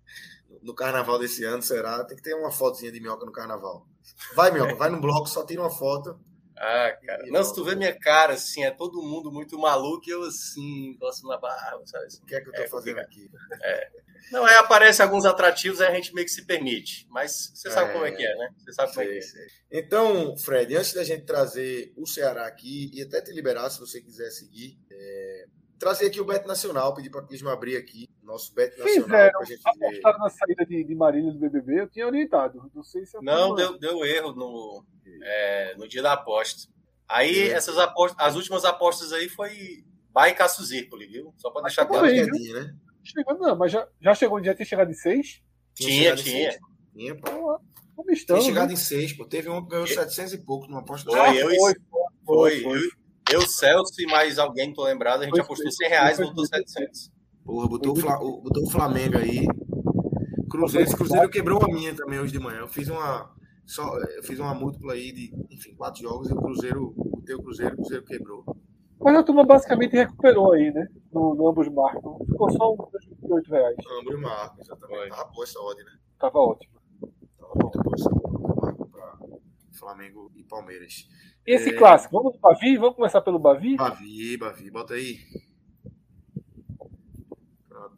[0.62, 2.04] no carnaval desse ano, será?
[2.06, 3.88] Tem que ter uma fotozinha de Minhoca no carnaval.
[4.36, 6.20] Vai, Minhoca, vai no bloco, só tira uma foto.
[6.62, 7.24] Ah, cara.
[7.28, 10.94] Não, se tu vê minha cara, assim, é todo mundo muito maluco e eu, assim,
[11.00, 12.08] gosto na barra, sabe?
[12.08, 12.22] Assim.
[12.22, 13.32] O que é que eu tô É fazendo aqui?
[14.30, 17.08] Não, aí aparece alguns atrativos, aí a gente meio que se permite.
[17.10, 17.94] Mas você sabe É.
[17.94, 18.54] como é que é, né?
[18.58, 19.48] Você sabe como é que Sei, é.
[19.48, 19.48] sei.
[19.72, 24.02] Então, Fred, antes da gente trazer o Ceará aqui e até te liberar, se você
[24.02, 24.89] quiser seguir, é,
[25.80, 29.46] trazer aqui o Bet Nacional, pedir para Clisma abrir aqui nosso Bet Nacional Fizeram, para
[29.46, 29.86] gente ver.
[29.88, 32.70] apostaram na saída de, de Marília do BBB, eu tinha orientado.
[32.76, 34.86] Não sei se eu Não, deu, deu erro no,
[35.24, 36.70] é, no dia da aposta.
[37.08, 37.54] Aí, É.
[37.54, 39.84] essas apostas, as últimas apostas aí foi
[40.38, 41.34] Cássio Zirpoli, viu?
[41.38, 42.06] Só pra deixar claro.
[42.06, 42.76] bem, quedinha, né?
[43.04, 45.42] Chegando, não, mas já, já chegou, já tinha chegado em seis?
[45.74, 46.52] Tinha, tinha.
[46.52, 46.62] seis.
[46.94, 47.60] Tinha, pô.
[47.96, 48.74] Como Tinha chegado né?
[48.74, 49.26] em seis, pô.
[49.26, 51.10] Teve um que ganhou 700 e pouco numa aposta.
[51.10, 51.74] Foi, eu, foi,
[52.26, 52.78] foi, foi.
[52.86, 52.92] eu,
[53.32, 56.26] eu, Celso e mais alguém, tô lembrado, a gente Foi, apostou foi, 100 reais e
[56.26, 56.46] foi.
[56.48, 57.12] 700.
[57.46, 59.48] Porra, botou o, Fla- o- botou o Flamengo aí.
[60.50, 62.60] Cruzeiro, esse Cruzeiro quebrou a minha também hoje de manhã.
[62.60, 63.34] Eu fiz uma.
[63.66, 67.42] Só, eu fiz uma múltipla aí de, enfim, quatro jogos e o Cruzeiro, botei o
[67.44, 68.44] Cruzeiro, o Cruzeiro quebrou.
[69.00, 70.88] Mas a turma basicamente recuperou aí, né?
[71.14, 72.18] No, no ambos marcam.
[72.26, 72.90] Ficou só uns
[73.22, 73.76] 28 reais.
[74.00, 75.10] Ambos e Marco, exatamente.
[75.10, 75.92] Tava boa essa odd, né?
[76.20, 76.74] Tava ótimo.
[77.40, 78.56] Tava muito boa essa odd.
[78.62, 79.18] Marco pra
[79.72, 81.08] Flamengo e Palmeiras.
[81.50, 81.74] Esse É.
[81.74, 82.78] clássico, vamos no Bavi?
[82.78, 83.76] Vamos começar pelo Bavi?
[83.76, 85.18] Bavi, Bavi, bota aí.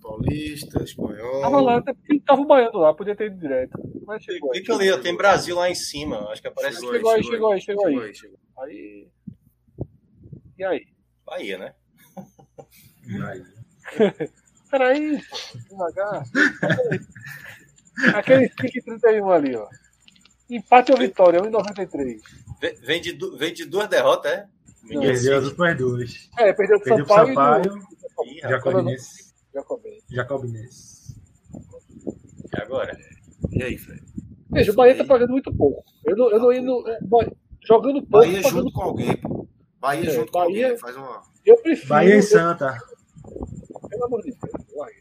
[0.01, 1.41] Paulista, Espanhol.
[1.41, 3.77] Tava lá, até porque tava o baiano lá, podia ter ido direto.
[4.05, 4.63] Mas chegou aí.
[4.67, 6.29] Ali, tem Brasil lá em cima.
[6.31, 8.15] Acho que aparece Chegou aí, chegou aí, chegou aí.
[8.15, 8.37] chegou.
[8.57, 9.07] Aí.
[10.57, 10.85] E aí?
[11.25, 11.75] Bahia, né?
[13.27, 13.43] Aí.
[14.71, 15.21] Peraí,
[15.69, 16.23] devagar.
[18.15, 19.67] Aquele pique 31 ali, ó.
[20.49, 22.21] Empate ou vitória, 1,93.
[22.61, 24.47] Vem- de, vem de duas derrotas, é?
[24.83, 26.29] Menino Perdeu as últimas duas.
[26.37, 27.85] É, perdeu pro Perdeu pro Sampaio, Sampaio,
[28.25, 28.49] e do...
[28.49, 29.33] Jacobinense.
[29.53, 30.05] Jacobinense.
[30.09, 31.15] Jacobinense.
[32.53, 32.97] E agora?
[33.51, 34.01] E aí, Fred?
[34.51, 35.83] Veja, o Bahia tá pagando muito pouco.
[36.05, 36.87] Eu não, eu não indo.
[36.89, 39.47] é, Bahia- Jogando pouco, Bahia junto com alguém, pô.
[39.79, 40.77] Bahia É, junto com Bahia- alguém.
[40.79, 41.21] Faz uma.
[41.45, 41.89] Eu prefiro.
[41.89, 42.77] Bahia e eu- Santa.
[43.89, 44.65] Pelo amor de Deus.
[44.75, 44.91] vai.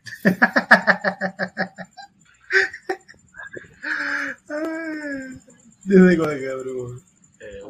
[5.86, 7.00] Desligou a câmera,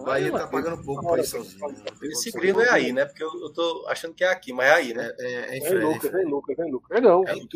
[0.01, 1.69] o Bahia tá pagando pouco pra ir sozinho.
[1.69, 1.85] né?
[2.03, 3.05] Esse grilo é aí, né?
[3.05, 5.13] Porque eu, eu tô achando que é aqui, mas é aí, né?
[5.19, 5.75] É, é, é.
[5.75, 6.99] Lucas, vem Lucas, vem Lucas.
[6.99, 7.23] É não.
[7.27, 7.49] É em.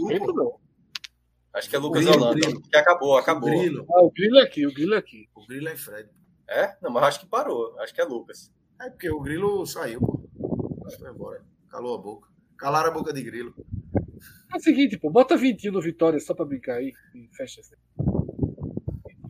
[1.55, 2.41] Acho que é Lucas Grilo, Holanda.
[2.41, 2.63] grilo.
[2.63, 3.49] Que acabou, acabou.
[3.49, 3.87] O Grilo.
[3.89, 5.29] Ah, o Grilo é aqui, o Grilo é aqui.
[5.35, 6.11] O Grilo é em Fred.
[6.49, 6.77] É?
[6.83, 7.79] Não, mas acho que parou.
[7.79, 8.53] Acho que é Lucas.
[8.81, 10.21] É porque o Grilo saiu, pô.
[10.99, 11.45] Foi embora.
[11.71, 12.29] Calou a boca.
[12.59, 13.55] Calaram a boca de Grilo.
[14.53, 16.93] É o seguinte, pô, bota 20 no Vitória só pra brincar aí.
[17.15, 17.77] E fecha assim.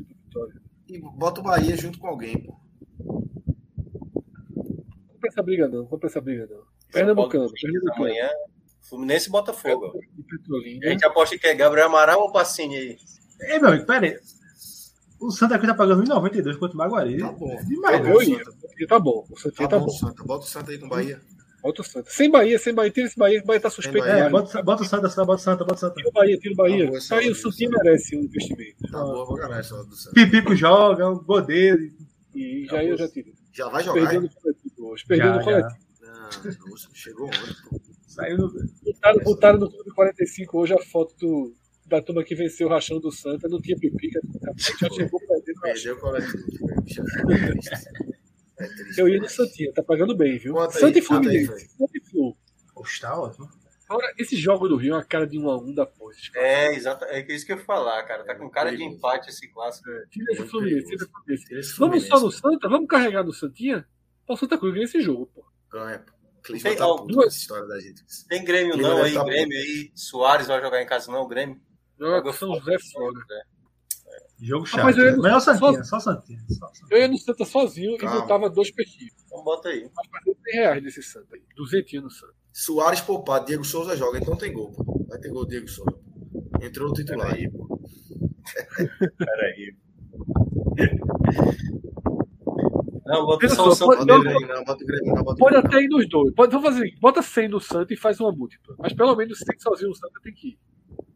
[0.08, 0.60] Vitória.
[0.88, 2.63] E bota o Bahia junto com alguém, pô.
[5.34, 6.60] Essa briga não, não compra essa briga não.
[6.92, 7.94] Pernambucano, Pernambucano.
[7.96, 8.28] Amanhã,
[8.88, 9.92] Fluminense e Botafogo.
[9.94, 9.98] ó.
[9.98, 10.86] E Petrolina.
[10.86, 12.96] A gente aposta que é Gabriel Amaral ou Pacini aí?
[13.40, 14.16] Ei, meu amigo, pera aí.
[15.20, 17.18] O Santa Cruz tá pagando 1,92 contra o Maguari.
[17.18, 17.56] Tá bom.
[17.66, 18.12] Demais, Tá né?
[18.12, 18.54] bom, Eu.
[18.60, 19.26] Porque tá bom.
[19.30, 19.92] O Santinha Tá tá bom, bom.
[19.92, 20.24] Santa.
[20.24, 21.20] Bota o Santa aí com o Bahia.
[21.62, 22.10] Bota o Santa.
[22.10, 22.90] Sem Bahia, sem Bahia.
[22.90, 23.40] Tira esse Bahia.
[23.42, 24.06] O Bahia tá suspeito.
[24.06, 24.24] Bahia.
[24.24, 25.94] É, bota, bota o Santa, bota o Santa, bota o Santa.
[25.94, 26.84] Tira o Bahia, tira o Bahia.
[26.84, 28.76] Tá boa Tá aí, o hora, Santinha merece um investimento.
[28.92, 30.14] Tá boa, vou ganhar essa do Santa.
[30.14, 31.90] Pipico joga, o Godeiro.
[32.34, 32.96] E Tá já eu bom.
[32.98, 33.34] já tirei.
[33.52, 34.00] Já vai jogar?
[34.00, 34.04] É?
[34.16, 34.28] coletivo
[34.94, 35.04] hoje.
[35.06, 35.84] Perdeu Já, no coletivo.
[36.00, 37.80] Não, nossa, chegou ontem.
[38.06, 38.52] Saiu do.
[38.84, 41.54] Botaram, botaram no Clube 45 hoje a foto do,
[41.86, 43.48] da turma que venceu o rachão do Santa.
[43.48, 44.20] Não tinha pipica.
[44.56, 45.60] Já chegou perdendo.
[45.60, 46.44] Perdeu o coletivo.
[47.30, 47.88] É triste.
[48.58, 48.98] É triste.
[48.98, 50.54] Eu ia no Santinha, tá pagando bem, viu?
[50.54, 51.46] Bota aí, Santa e aí, Fluminense.
[51.46, 51.70] Fred.
[51.70, 52.36] Santa e Flu.
[52.72, 53.48] Poxa, tá ótimo.
[53.88, 56.14] Agora, esse jogo do Rio é uma cara de um a um da porra.
[56.36, 57.04] É, exato.
[57.06, 58.24] É isso que eu ia falar, cara.
[58.24, 59.88] Tá com cara de empate esse clássico.
[60.10, 61.52] Tira esse Fluminense, tira esse Fluminense.
[61.52, 62.68] Vamos Fluminense, só no Santa?
[62.68, 63.86] Vamos carregar no Santinha?
[64.28, 65.44] O Santa Cruz ganha esse jogo, pô.
[65.70, 66.12] Ganha, pô.
[66.42, 68.02] Clisma Tem tá puto essa história da gente.
[68.28, 69.90] Tem Grêmio Grêmio não aí, tá Grêmio aí.
[69.94, 71.58] Soares vai jogar em casa não, Grêmio.
[71.98, 73.14] Joga com São José fora.
[74.40, 74.78] Jogo chato.
[74.80, 75.16] Rapaz, eu ia né?
[75.16, 76.38] no- Melhor só- Santinha, só Santinha.
[76.48, 76.88] Santinha.
[76.90, 78.16] Eu ia no Santa sozinho Calma.
[78.16, 79.14] e botava dois peixinhos.
[79.24, 79.88] Então bota aí.
[79.94, 81.42] Mas perdeu 100 reais nesse Santa aí.
[81.56, 82.34] Duzentinho no Santa.
[82.52, 85.06] Soares poupado, Diego Souza joga, então tem gol, pô.
[85.08, 85.98] Vai ter gol Diego Souza.
[86.60, 87.80] Entrou o titular aí, pô.
[89.16, 89.76] Peraí.
[93.06, 94.16] Não, bota só o São pode- não,
[94.64, 96.34] bota o Grêmio, não, bota o Pode até ir nos dois.
[96.34, 96.94] Pode, vamos fazer.
[97.00, 98.74] Bota 100 no Santa e faz uma múltipla.
[98.78, 100.58] Mas pelo menos 100 sozinho no Santa tem que ir.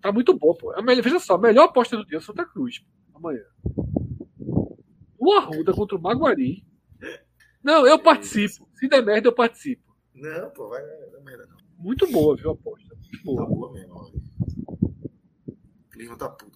[0.00, 0.72] Tá muito bom, pô.
[0.74, 2.80] É a melhor- veja só, a melhor aposta do dia é Santa Cruz.
[3.12, 3.42] pô, Amanhã.
[5.18, 6.64] O Arruda contra o Maguari.
[7.62, 8.68] Não, eu participo.
[8.74, 9.82] Se der merda, eu participo.
[10.14, 10.50] não.
[10.50, 11.56] Pô, vai dar merda, não.
[11.78, 12.94] Muito boa, viu, a aposta.
[12.94, 13.46] Muito Tá boa.
[13.46, 13.94] boa mesmo.
[13.96, 16.47] O Clisma tá gente.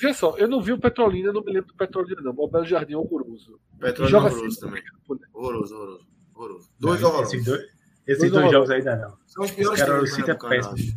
[0.00, 2.34] Veja só, eu não vi o Petrolina, eu não me lembro do Petrolina, não.
[2.36, 3.58] O Belo Jardim é horroroso.
[3.78, 4.82] Petróleo Joga horroroso assim, também.
[5.06, 5.18] pô.
[5.34, 6.06] Horroroso, horroroso.
[6.34, 6.68] Horroroso.
[6.78, 7.34] Dois Não, horrorosos.
[7.34, 7.60] Esses dois,
[8.06, 9.16] esses Dois dois jogos ainda não.
[9.26, 10.74] São os piores City é péssimo.
[10.74, 10.92] acho.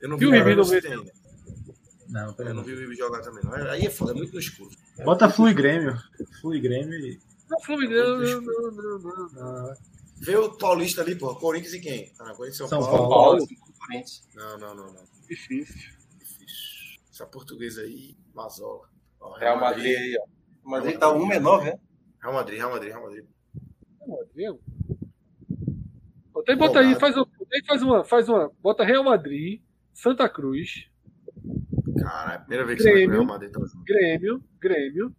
[0.00, 1.12] Eu não vi o Ribeiro ainda.
[2.08, 2.62] Não, Eu não não.
[2.64, 3.54] vi o Ribeiro jogar também, não.
[3.54, 4.70] Aí é foda, é muito no escuro.
[5.04, 5.96] Bota Flu e Grêmio.
[6.40, 7.18] Flu e Grêmio e.
[7.50, 8.34] Não, Fluminense.
[8.34, 9.74] Não, não, não, não, não.
[10.20, 11.34] Vê o Paulista ali, pô.
[11.34, 12.12] Corinthians e quem?
[12.20, 13.08] Ah, Corinthians São, São Paulo.
[13.08, 13.38] Paulo.
[13.38, 14.04] Paulo.
[14.34, 15.02] Não, não, não, não.
[15.28, 15.90] Difícil.
[17.22, 18.88] Essa portuguesa aí, Mazola.
[19.20, 20.26] Ó, Real Madrid aí, ó.
[20.66, 21.78] O Madrid tá um menor, né?
[22.20, 23.24] Real Madrid, Real Madrid, Real Madrid.
[24.34, 24.60] Viu?
[26.32, 27.24] Bota aí, bota aí, faz, um,
[27.66, 28.50] faz uma, faz uma.
[28.60, 29.62] Bota Real Madrid,
[29.92, 30.90] Santa Cruz,
[32.00, 33.12] Caralho, primeira vez que você Grêmio.
[33.12, 33.50] Real Madrid.
[33.50, 35.14] Então, Grêmio, Grêmio.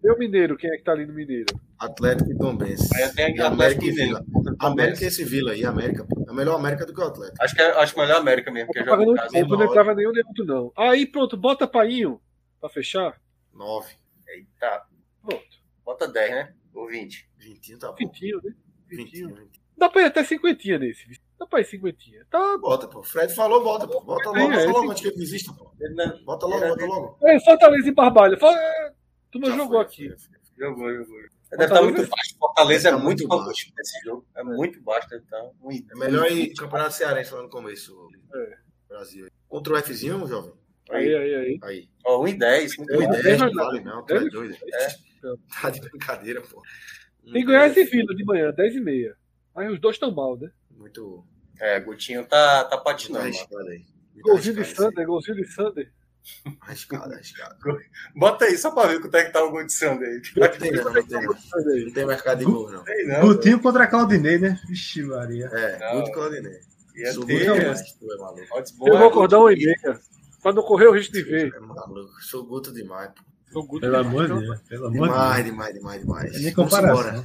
[0.00, 1.58] Meu Mineiro, quem é que tá ali no Mineiro?
[1.80, 2.88] Atlético e Tombense.
[2.94, 3.90] Aí tem E América e.
[3.90, 4.24] Vila.
[4.58, 6.04] América e esse Vila aí, América.
[6.04, 6.24] pô.
[6.28, 7.42] É melhor América do que o Atlético.
[7.42, 9.28] Acho que é, acho melhor a América mesmo, porque Não joga em casa.
[9.30, 10.72] tempo, não entrava nenhum nem outro, não.
[10.76, 12.20] Aí pronto, bota Painho
[12.60, 13.18] pra fechar.
[13.54, 13.94] Nove.
[14.28, 14.82] Eita,
[15.22, 15.42] Pronto.
[15.84, 16.54] bota 10, né?
[16.74, 17.28] Ou 20.
[17.38, 17.96] Vintinho tá bom.
[17.96, 18.52] Vintinho, né?
[18.88, 19.48] Vintinho.
[19.76, 21.04] Dá pra ir até cinquentinha nesse.
[21.38, 22.24] Dá pra ir cinquentinha.
[22.30, 22.58] Tá.
[22.58, 23.02] Bota, pô.
[23.02, 24.00] Fred falou, bota, pô.
[24.02, 25.72] Bota logo, É, bota é, logo antes que ele desista, pô.
[25.80, 27.18] Não- Bota logo, bota logo.
[27.26, 28.38] É, Fortaleza e Barbalho.
[28.38, 28.92] Fala, é,
[29.32, 30.14] Tu Já jogou foi, aqui.
[30.58, 31.16] Jogou, jogou.
[31.50, 32.36] Deve Fortaleza- estar muito baixo.
[32.38, 34.26] Fortaleza é Tá muito favorito nesse jogo.
[34.36, 35.38] É muito baixo, deve estar.
[35.38, 38.08] É melhor ir Campeonato Cearense lá no começo.
[38.34, 38.56] É.
[38.88, 39.28] Brasil.
[39.48, 40.52] Contra o Fzinho, jovem?
[40.90, 41.58] Aí, aí, aí.
[41.62, 41.88] Aí.
[42.04, 42.76] Ó, 1 e 10.
[42.76, 43.10] Muito 1 e bom.
[43.12, 43.64] 10, tem não razão.
[43.64, 44.04] vale não.
[44.04, 44.56] Tu é Deve- doido.
[44.72, 44.88] É.
[45.60, 46.62] Tá de brincadeira, pô.
[47.32, 49.14] Tem Goiás e Vila de manhã, 10 e meia.
[49.54, 50.50] Aí os dois estão mal, né?
[50.70, 51.24] Muito,
[51.60, 53.30] É, Gutinho tá, tá patinando.
[54.22, 55.92] Golzinho de Sander, golzinho de Sander.
[56.60, 57.56] Arriscado, arriscado.
[58.14, 60.20] Bota aí só pra ver quanto é que tá o gol de Sander aí.
[60.36, 61.22] Não tem, não, não tem,
[61.86, 61.92] não.
[61.92, 62.84] Tem mercado de gol, não.
[63.06, 64.60] Não, Gutinho contra Claudinei, né?
[64.68, 65.46] Vixe, Maria.
[65.52, 66.60] É, muito Claudinei.
[66.96, 67.74] Ia Sou ter- é
[68.86, 70.00] Eu vou acordar uma e meia.
[70.42, 71.52] Pra não correr o risco de ver.
[71.54, 72.10] É maluco.
[72.22, 73.22] Sou Guto demais, pô.
[73.52, 74.40] Sou Guto Pelo demais, amor de então.
[74.42, 74.60] Deus.
[74.68, 75.44] Pelo amor de Demais, Deus.
[75.46, 76.34] demais, demais, demais.
[76.34, 77.10] É nem Vamos comparação.
[77.10, 77.24] embora.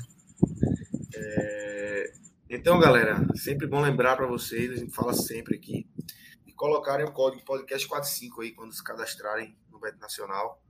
[1.15, 2.11] É,
[2.49, 5.88] Então, galera, sempre bom lembrar para vocês, a gente fala sempre aqui,
[6.56, 10.61] colocarem o código podcast45 aí quando se cadastrarem no Bet Nacional,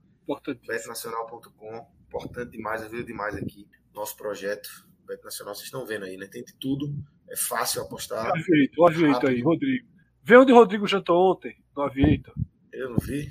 [0.66, 1.86] betnacional.com.
[2.08, 4.68] Importante demais, ajuda demais aqui nosso projeto.
[5.06, 6.26] Bet Nacional, vocês estão vendo aí, né?
[6.26, 6.92] Tem de tudo,
[7.28, 8.26] é fácil apostar.
[8.26, 9.86] O Aviator, o Aviator aí, Rodrigo.
[10.22, 12.34] Vê onde o Rodrigo jantou ontem, no Aviator.
[12.72, 13.30] Eu não vi,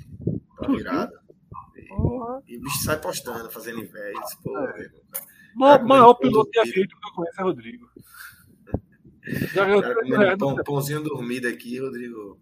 [0.58, 1.20] tá virada.
[2.46, 4.18] E o bicho sai postando, fazendo inveja.
[4.42, 4.90] Pô, É.
[5.54, 7.90] Ma- Cara, maior piloto de Aviator que eu conheço é Rodrigo.
[9.54, 12.38] Já ganhou O cara 3 reais comendo no pão, pãozinho dormido aqui, Rodrigo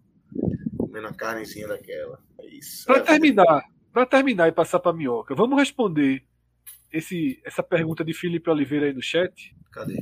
[0.77, 2.19] comendo a carnezinha daquela.
[2.39, 2.85] É isso.
[2.85, 3.63] Para É, terminar,
[3.93, 6.23] para terminar e passar para minhoca, vamos responder
[6.91, 9.55] esse, essa pergunta de Felipe Oliveira aí no chat?
[9.71, 10.01] Cadê?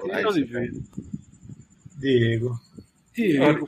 [0.00, 0.72] Felipe Oliveira.
[1.98, 2.58] Diego.
[3.14, 3.66] Diego.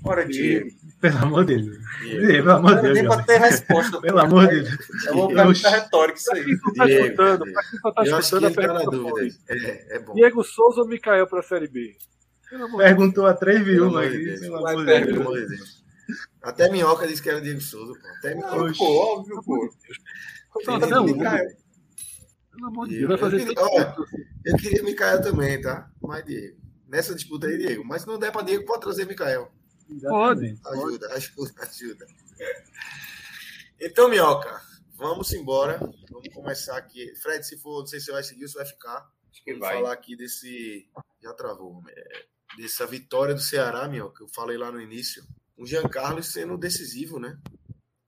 [0.00, 0.70] Bora, Diego.
[1.00, 1.78] Pelo amor de Deus.
[2.00, 2.26] Diego.
[2.26, 3.14] Diego, pelo amor de dá nem Deus.
[3.16, 4.00] pra ter resposta.
[4.00, 5.06] Pelo amor de Deus.
[5.06, 6.44] É uma pergunta retórica isso Pra aí.
[6.76, 8.56] tá Diego, escutando, pra só tá escutando, a tá
[8.90, 10.14] pergunta É, é bom.
[10.14, 11.96] Diego Souza ou Mikael para a Série B?
[12.76, 15.84] Perguntou a 3 Pelo viúvas.
[16.42, 18.08] Até Minhoca disse que era Diego Souza, pô.
[18.18, 18.72] Até Minhoca.
[18.76, 19.68] Pô, óbvio, pô.
[20.66, 21.06] Não, Não, não.
[22.50, 22.96] Pelo amor de.
[22.98, 23.96] Deus, vai fazer Eu queria- tanto olha,
[24.44, 25.90] Eu queria Mikael também, tá?
[26.00, 26.58] Mas Diego.
[26.86, 27.84] Nessa disputa aí, Diego.
[27.84, 29.50] Mas se não der pra Diego, pode trazer Mikael.
[29.90, 30.60] Exatamente.
[30.66, 32.06] Ajuda, ajuda, ajuda.
[33.80, 34.60] Então, Minhoca,
[34.96, 35.78] vamos embora.
[36.10, 37.14] Vamos começar aqui.
[37.16, 39.10] Fred, se for, não sei se você vai seguir ou se vai ficar.
[39.44, 39.74] que Vamos vai.
[39.76, 40.86] falar aqui desse.
[41.22, 41.82] Já travou.
[41.88, 42.24] É,
[42.56, 45.24] dessa vitória do Ceará, Minhoca, que eu falei lá no início.
[45.56, 47.38] O Jean Carlos sendo decisivo, né?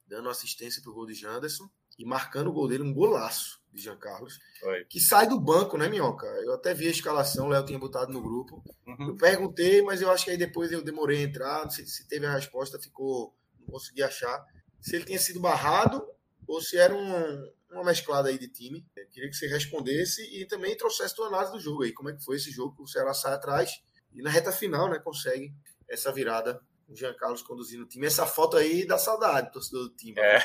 [0.07, 1.69] Dando assistência pro gol de Janderson
[1.99, 4.39] e marcando o gol dele, um golaço de Jean Carlos.
[4.61, 4.85] Foi.
[4.85, 6.27] Que sai do banco, né, Minhoca?
[6.27, 8.63] Eu até vi a escalação, o Léo tinha botado no grupo.
[8.87, 9.09] Uhum.
[9.09, 11.65] Eu perguntei, mas eu acho que aí depois eu demorei a entrar.
[11.65, 13.35] Não sei se teve a resposta, ficou.
[13.61, 14.45] Não consegui achar.
[14.81, 16.07] Se ele tinha sido barrado
[16.47, 18.87] ou se era um- uma mesclada aí de time.
[18.97, 21.93] Eu queria que você respondesse e também trouxesse tua análise do jogo aí.
[21.93, 23.83] Como é que foi esse jogo que o Ceará sai atrás
[24.17, 25.53] e na reta final, né, consegue
[25.89, 26.61] essa virada.
[26.89, 28.07] O Jean Carlos conduzindo o time.
[28.07, 30.15] Essa foto aí dá saudade, torcedor do time.
[30.21, 30.41] É.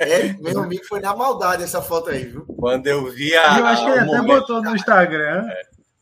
[0.00, 2.44] É, meu amigo, foi na maldade essa foto aí, viu?
[2.44, 3.56] Quando eu vi a.
[3.58, 5.48] Eu acho que ele o até momento- botou no Instagram.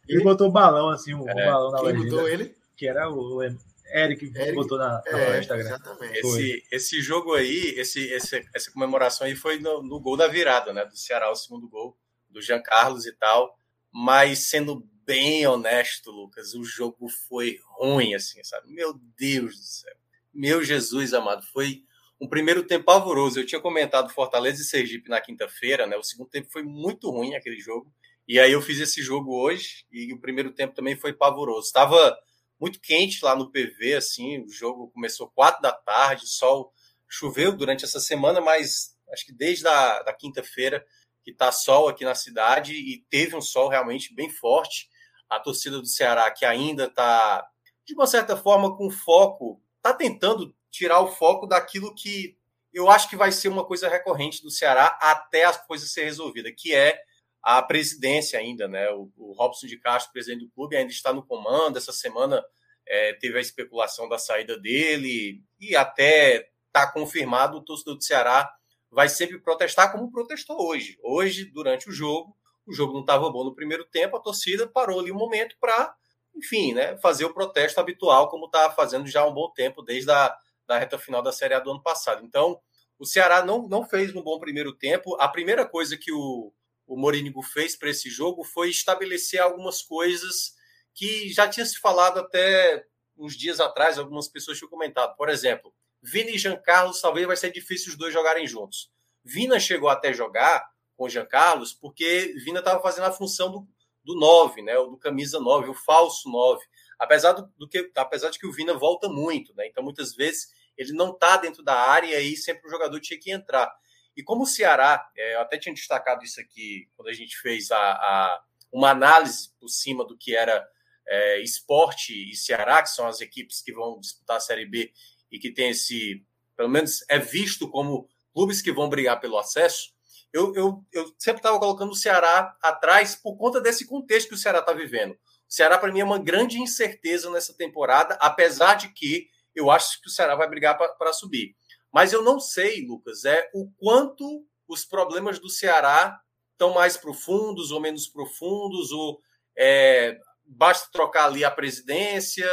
[0.09, 1.35] Ele botou balão, assim, um É.
[1.51, 2.11] balão na Quem legenda.
[2.11, 2.57] botou ele?
[2.75, 4.55] Que era o Eric que Eric.
[4.55, 5.67] botou na, na É, Instagram.
[5.67, 6.19] exatamente.
[6.19, 10.73] Esse, esse jogo aí, esse, esse- essa comemoração aí foi no, no gol da virada,
[10.73, 10.87] né?
[10.87, 11.95] Do Ceará, o segundo gol
[12.31, 13.55] do Jean Carlos e tal.
[13.93, 18.71] Mas sendo bem honesto, Lucas, o jogo foi ruim, assim, sabe?
[18.71, 19.97] Meu Deus do céu.
[20.35, 21.83] Meu Jesus amado, foi
[22.21, 23.41] um primeiro tempo pavoroso.
[23.41, 25.97] Eu tinha comentado Fortaleza e Sergipe na quinta-feira, né?
[25.97, 27.91] O segundo tempo foi muito ruim aquele jogo.
[28.29, 31.69] E aí eu fiz esse jogo hoje e o primeiro tempo também foi pavoroso.
[31.69, 32.15] Estava
[32.61, 36.71] muito quente lá no PV, assim, o jogo começou quatro da tarde, sol
[37.09, 40.85] choveu durante essa semana, mas acho que desde a da quinta-feira
[41.25, 44.91] que tá sol aqui na cidade e teve um sol realmente bem forte.
[45.29, 47.47] A torcida do Ceará que ainda tá
[47.85, 52.37] de uma certa forma com foco, tá tentando tirar o foco daquilo que
[52.73, 56.53] eu acho que vai ser uma coisa recorrente do Ceará até as coisas ser resolvida,
[56.53, 57.01] que é
[57.43, 58.91] a presidência ainda, né?
[58.91, 61.79] O, o Robson de Castro, presidente do clube, ainda está no comando.
[61.79, 62.45] Essa semana
[62.87, 68.53] é, teve a especulação da saída dele e até está confirmado o torcedor do Ceará
[68.91, 70.99] vai sempre protestar como protestou hoje.
[71.03, 72.37] Hoje, durante o jogo,
[72.69, 75.95] o jogo não estava bom no primeiro tempo, a torcida parou ali um momento para,
[76.37, 80.11] enfim, né, fazer o protesto habitual, como está fazendo já há um bom tempo, desde
[80.11, 80.37] a
[80.69, 82.23] da reta final da Série A do ano passado.
[82.23, 82.61] Então,
[82.99, 85.17] o Ceará não, não fez um bom primeiro tempo.
[85.19, 86.53] A primeira coisa que o,
[86.87, 90.53] o Morínigo fez para esse jogo foi estabelecer algumas coisas
[90.95, 92.85] que já tinha se falado até
[93.17, 95.17] uns dias atrás, algumas pessoas tinham comentado.
[95.17, 98.91] Por exemplo, Vina e Jean Carlos talvez vai ser difícil os dois jogarem juntos.
[99.25, 100.69] Vina chegou até jogar
[100.99, 103.69] com o Jean Carlos porque Vina estava fazendo a função do,
[104.05, 106.61] do 9, né, o do camisa 9, o falso 9.
[106.99, 109.69] Apesar, do, do, que, apesar de que o Vina volta muito, né?
[109.69, 113.21] Então, muitas vezes, ele não está dentro da área e aí sempre o jogador tinha
[113.21, 113.73] que entrar.
[114.17, 117.71] E como o Ceará, é, eu até tinha destacado isso aqui quando a gente fez
[117.71, 118.43] a, a
[118.73, 120.69] uma análise por cima do que era
[121.07, 124.93] é, esporte e Ceará, que são as equipes que vão disputar a Série B
[125.31, 126.27] e que tem esse,
[126.57, 129.95] pelo menos é visto como clubes que vão brigar pelo acesso,
[130.33, 134.39] eu, eu, eu sempre estava colocando o Ceará atrás por conta desse contexto que o
[134.39, 135.13] Ceará está vivendo.
[135.13, 135.19] O
[135.49, 140.09] Ceará, para mim, é uma grande incerteza nessa temporada, apesar de que eu acho que
[140.09, 141.57] o Ceará vai brigar para subir.
[141.93, 146.21] Mas eu não sei, Lucas, é o quanto os problemas do Ceará
[146.53, 149.21] estão mais profundos ou menos profundos, ou
[149.57, 152.47] é, basta trocar ali a presidência,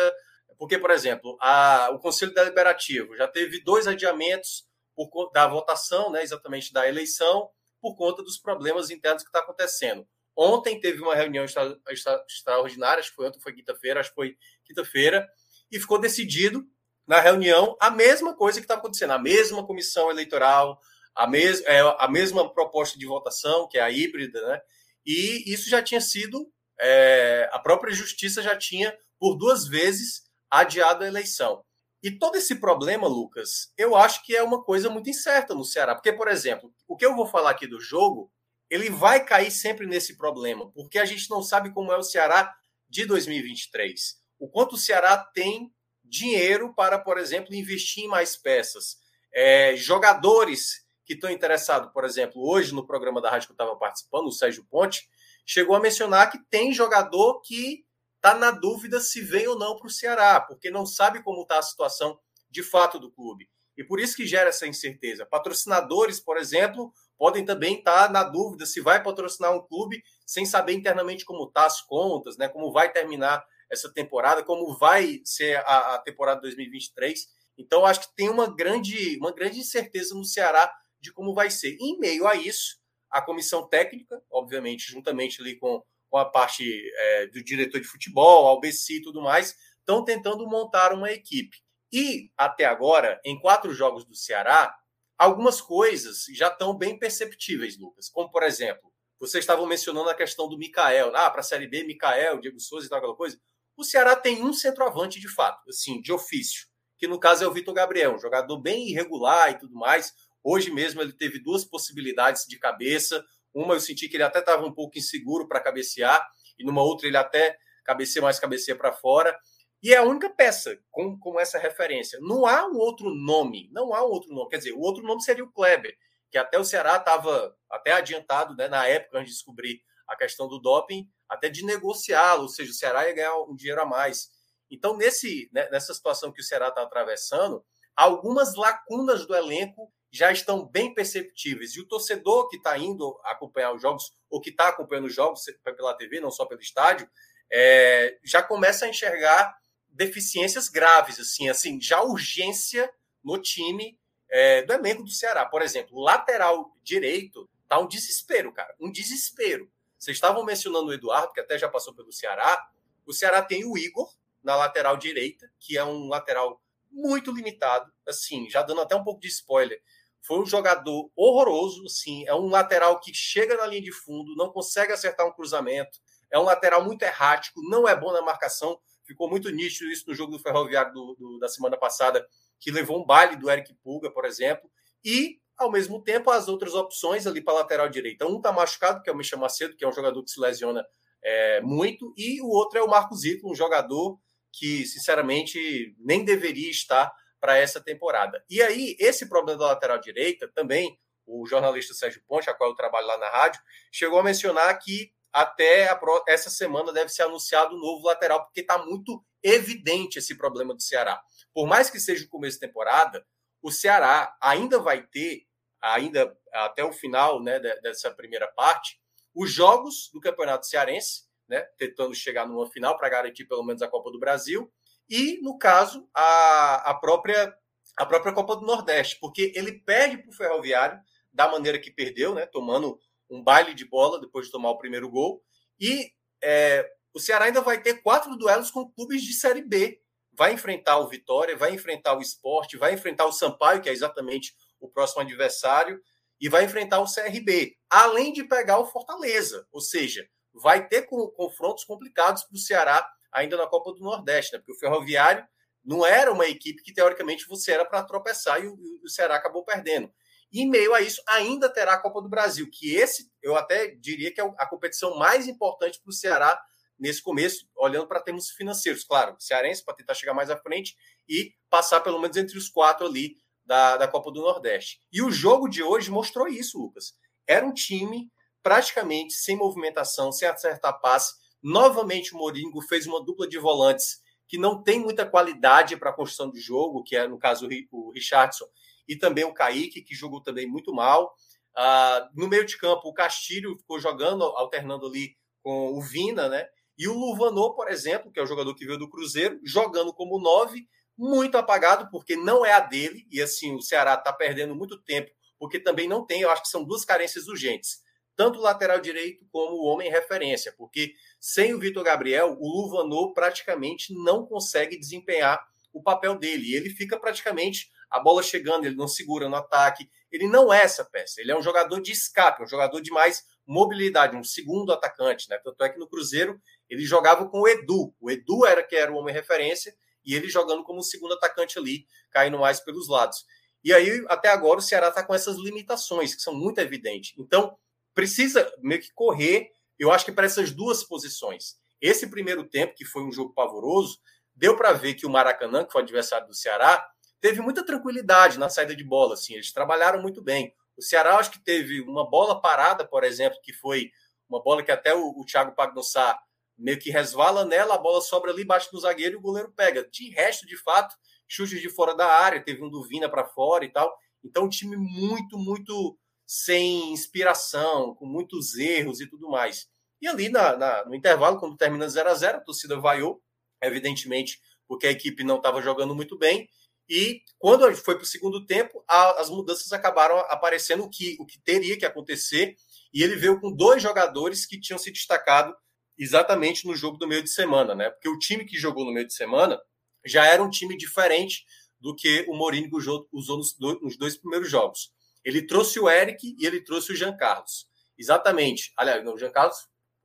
[0.58, 4.66] porque, por exemplo, a, o Conselho Deliberativo já teve dois adiamentos
[4.96, 7.50] por, da votação, né, exatamente da eleição,
[7.86, 10.08] por conta dos problemas internos que está acontecendo.
[10.36, 14.16] Ontem teve uma reunião extra, extra, extraordinária, acho que foi ontem, foi quinta-feira, acho que
[14.16, 15.28] foi quinta-feira,
[15.72, 16.66] e ficou decidido
[17.08, 20.80] na reunião a mesma coisa que estava acontecendo, a mesma comissão eleitoral,
[21.14, 24.60] a, mes, é, a mesma proposta de votação, que é a híbrida, né?
[25.06, 26.52] E isso já tinha sido,
[26.82, 31.64] é, a própria justiça já tinha, por duas vezes, adiado a eleição.
[32.06, 35.96] E todo esse problema, Lucas, eu acho que é uma coisa muito incerta no Ceará.
[35.96, 38.32] Porque, por exemplo, o que eu vou falar aqui do jogo,
[38.70, 42.56] ele vai cair sempre nesse problema, porque a gente não sabe como é o Ceará
[42.88, 44.20] de 2023.
[44.38, 45.74] O quanto o Ceará tem
[46.04, 48.98] dinheiro para, por exemplo, investir em mais peças.
[49.34, 53.76] É, jogadores que estão interessados, por exemplo, hoje no programa da rádio que eu estava
[53.78, 55.10] participando, o Sérgio Ponte,
[55.44, 57.84] chegou a mencionar que tem jogador que
[58.26, 61.60] está na dúvida se vem ou não para o Ceará, porque não sabe como está
[61.60, 62.20] a situação
[62.50, 63.48] de fato do clube.
[63.78, 65.28] E por isso que gera essa incerteza.
[65.28, 70.44] Patrocinadores, por exemplo, podem também estar tá na dúvida se vai patrocinar um clube sem
[70.44, 72.50] saber internamente como tá as contas, né?
[72.50, 77.28] Como vai terminar essa temporada, como vai ser a, a temporada 2023.
[77.58, 81.78] Então, acho que tem uma grande, uma grande incerteza no Ceará de como vai ser.
[81.80, 82.80] Em meio a isso,
[83.12, 86.64] a comissão técnica, obviamente, juntamente ali com com a parte
[86.98, 91.58] é, do diretor de futebol, Albeci e tudo mais, estão tentando montar uma equipe.
[91.92, 94.76] E, até agora, em quatro jogos do Ceará,
[95.18, 98.10] algumas coisas já estão bem perceptíveis, Lucas.
[98.10, 101.16] Como, por exemplo, vocês estavam mencionando a questão do Mikael.
[101.16, 103.40] Ah, para a Série B, Mikael, Diego Souza e tal, aquela coisa.
[103.78, 106.68] O Ceará tem um centroavante de fato, assim, de ofício,
[106.98, 110.14] que no caso é o Vitor Gabriel, um jogador bem irregular e tudo mais.
[110.44, 113.24] Hoje mesmo ele teve duas possibilidades de cabeça,
[113.56, 116.28] uma eu senti que ele até estava um pouco inseguro para cabecear,
[116.60, 119.38] e numa outra ele até cabeceia mais cabeceia para fora.
[119.82, 122.20] E é a única peça com, com essa referência.
[122.22, 124.50] Não há um outro nome, não há um outro nome.
[124.50, 125.96] Quer dizer, o outro nome seria o Kleber,
[126.32, 130.48] que até o Ceará estava até adiantado, né, na época, antes de descobrir a questão
[130.48, 134.30] do doping, até de negociá-lo, ou seja, o Ceará ia ganhar um dinheiro a mais.
[134.70, 137.64] Então, nesse, né, nessa situação que o Ceará está atravessando,
[137.96, 141.76] algumas lacunas do elenco já estão bem perceptíveis.
[141.76, 145.44] E o torcedor que está indo acompanhar os jogos, ou que está acompanhando os jogos
[145.62, 147.10] pela TV, não só pelo estádio,
[147.52, 149.58] é, já começa a enxergar
[149.90, 152.90] deficiências graves, assim, assim, já urgência
[153.22, 155.46] no time é, do elenco do Ceará.
[155.46, 159.70] Por exemplo, o lateral direito tá um desespero, cara, um desespero.
[159.98, 162.70] Vocês estavam mencionando o Eduardo, que até já passou pelo Ceará.
[163.06, 164.10] O Ceará tem o Igor
[164.42, 169.20] na lateral direita, que é um lateral muito limitado, assim, já dando até um pouco
[169.20, 169.82] de spoiler.
[170.26, 172.26] Foi um jogador horroroso, sim.
[172.28, 176.00] É um lateral que chega na linha de fundo, não consegue acertar um cruzamento.
[176.32, 178.80] É um lateral muito errático, não é bom na marcação.
[179.04, 182.28] Ficou muito nítido isso no jogo do Ferroviário do, do, da semana passada,
[182.60, 184.70] que levou um baile do Eric Pulga, por exemplo.
[185.04, 188.26] E, ao mesmo tempo, as outras opções ali para lateral direita.
[188.26, 190.84] Um está machucado, que é o Michel Macedo, que é um jogador que se lesiona
[191.24, 194.20] é, muito, e o outro é o Marcos Zito, um jogador
[194.52, 198.44] que, sinceramente, nem deveria estar para essa temporada.
[198.50, 202.76] E aí, esse problema da lateral direita também, o jornalista Sérgio Ponte, a qual eu
[202.76, 205.90] trabalho lá na rádio, chegou a mencionar que até
[206.28, 210.74] essa semana deve ser anunciado o um novo lateral, porque está muito evidente esse problema
[210.74, 211.22] do Ceará.
[211.54, 213.26] Por mais que seja o começo de temporada,
[213.62, 215.46] o Ceará ainda vai ter,
[215.82, 218.98] ainda até o final né, dessa primeira parte,
[219.36, 223.88] os jogos do Campeonato Cearense, né, tentando chegar numa final para garantir pelo menos a
[223.90, 224.72] Copa do Brasil,
[225.10, 227.54] e, no caso, a, a, própria,
[227.98, 231.00] a própria Copa do Nordeste, porque ele perde para o Ferroviário
[231.32, 232.98] da maneira que perdeu, né, tomando
[233.30, 235.44] um baile de bola depois de tomar o primeiro gol,
[235.80, 236.12] e
[236.44, 240.02] é, o Ceará ainda vai ter quatro duelos com clubes de Série B.
[240.38, 244.54] Vai enfrentar o Vitória, vai enfrentar o Esporte, vai enfrentar o Sampaio, que é exatamente
[244.80, 246.02] o próximo adversário,
[246.40, 249.66] e vai enfrentar o CRB, além de pegar o Fortaleza.
[249.72, 254.60] Ou seja, vai ter confrontos complicados para o Ceará ainda na Copa do Nordeste, né?
[254.60, 255.46] porque o Ferroviário
[255.84, 259.64] não era uma equipe que teoricamente você era para tropeçar e o, o Ceará acabou
[259.64, 260.12] perdendo.
[260.52, 263.88] E em meio a isso, ainda terá a Copa do Brasil, que esse eu até
[263.88, 266.60] diria que é a competição mais importante para o Ceará
[266.98, 269.04] nesse começo, olhando para termos financeiros.
[269.04, 270.96] Claro, cearense para tentar chegar mais à frente
[271.28, 273.36] e passar pelo menos entre os quatro ali
[273.66, 275.02] da, da Copa do Nordeste.
[275.12, 277.14] E o jogo de hoje mostrou isso, Lucas.
[277.48, 278.32] Era um time
[278.64, 281.34] praticamente sem movimentação, sem acertar passe.
[281.68, 286.14] Novamente o Moringo fez uma dupla de volantes que não tem muita qualidade para a
[286.14, 288.66] construção de jogo, que é, no caso, o Richardson
[289.08, 291.34] e também o Kaique, que jogou também muito mal.
[291.76, 296.68] Uh, no meio de campo, o Castilho ficou jogando, alternando ali com o Vina, né?
[296.96, 300.38] E o Luvanô, por exemplo, que é o jogador que veio do Cruzeiro, jogando como
[300.38, 300.88] nove,
[301.18, 305.32] muito apagado, porque não é a dele, e assim, o Ceará está perdendo muito tempo,
[305.58, 308.06] porque também não tem, eu acho que são duas carências urgentes.
[308.36, 313.34] Tanto o lateral direito como o homem referência, porque sem o Vitor Gabriel, o Luvanô
[313.34, 316.76] praticamente não consegue desempenhar o papel dele.
[316.76, 320.10] Ele fica praticamente a bola chegando, ele não segura no ataque.
[320.32, 321.40] Ele não é essa peça.
[321.40, 325.58] Ele é um jogador de escape, um jogador de mais mobilidade, um segundo atacante, né?
[325.64, 328.14] Tanto é que no Cruzeiro ele jogava com o Edu.
[328.20, 332.06] O Edu era que era o homem referência e ele jogando como segundo atacante ali,
[332.32, 333.46] caindo mais pelos lados.
[333.84, 337.34] E aí, até agora, o Ceará está com essas limitações, que são muito evidentes.
[337.38, 337.78] Então,
[338.16, 339.70] precisa meio que correr,
[340.00, 341.76] eu acho que para essas duas posições.
[342.02, 344.20] Esse primeiro tempo, que foi um jogo pavoroso,
[344.56, 347.08] deu para ver que o Maracanã, que foi adversário do Ceará,
[347.42, 349.34] teve muita tranquilidade na saída de bola.
[349.34, 350.74] Assim, eles trabalharam muito bem.
[350.98, 354.10] O Ceará, acho que teve uma bola parada, por exemplo, que foi
[354.50, 356.40] uma bola que até o, o Thiago Pagnussá
[356.78, 360.08] meio que resvala nela, a bola sobra ali, bate no zagueiro e o goleiro pega.
[360.10, 361.16] De resto, de fato,
[361.48, 364.14] chutes de fora da área, teve um do Vina para fora e tal.
[364.44, 369.88] Então, um time muito, muito sem inspiração, com muitos erros e tudo mais.
[370.22, 373.42] E ali na, na, no intervalo, quando termina 0 a 0 a torcida vaiou,
[373.82, 376.70] evidentemente, porque a equipe não estava jogando muito bem.
[377.08, 381.46] E quando foi para o segundo tempo, a, as mudanças acabaram aparecendo o que, o
[381.46, 382.76] que teria que acontecer.
[383.14, 385.76] E ele veio com dois jogadores que tinham se destacado
[386.18, 388.10] exatamente no jogo do meio de semana, né?
[388.10, 389.80] Porque o time que jogou no meio de semana
[390.26, 391.66] já era um time diferente
[392.00, 392.90] do que o Mourinho
[393.32, 395.12] usou nos dois primeiros jogos.
[395.46, 397.88] Ele trouxe o Eric e ele trouxe o Jean Carlos.
[398.18, 398.92] Exatamente.
[398.98, 399.78] Aliás, não, o Jean Carlos,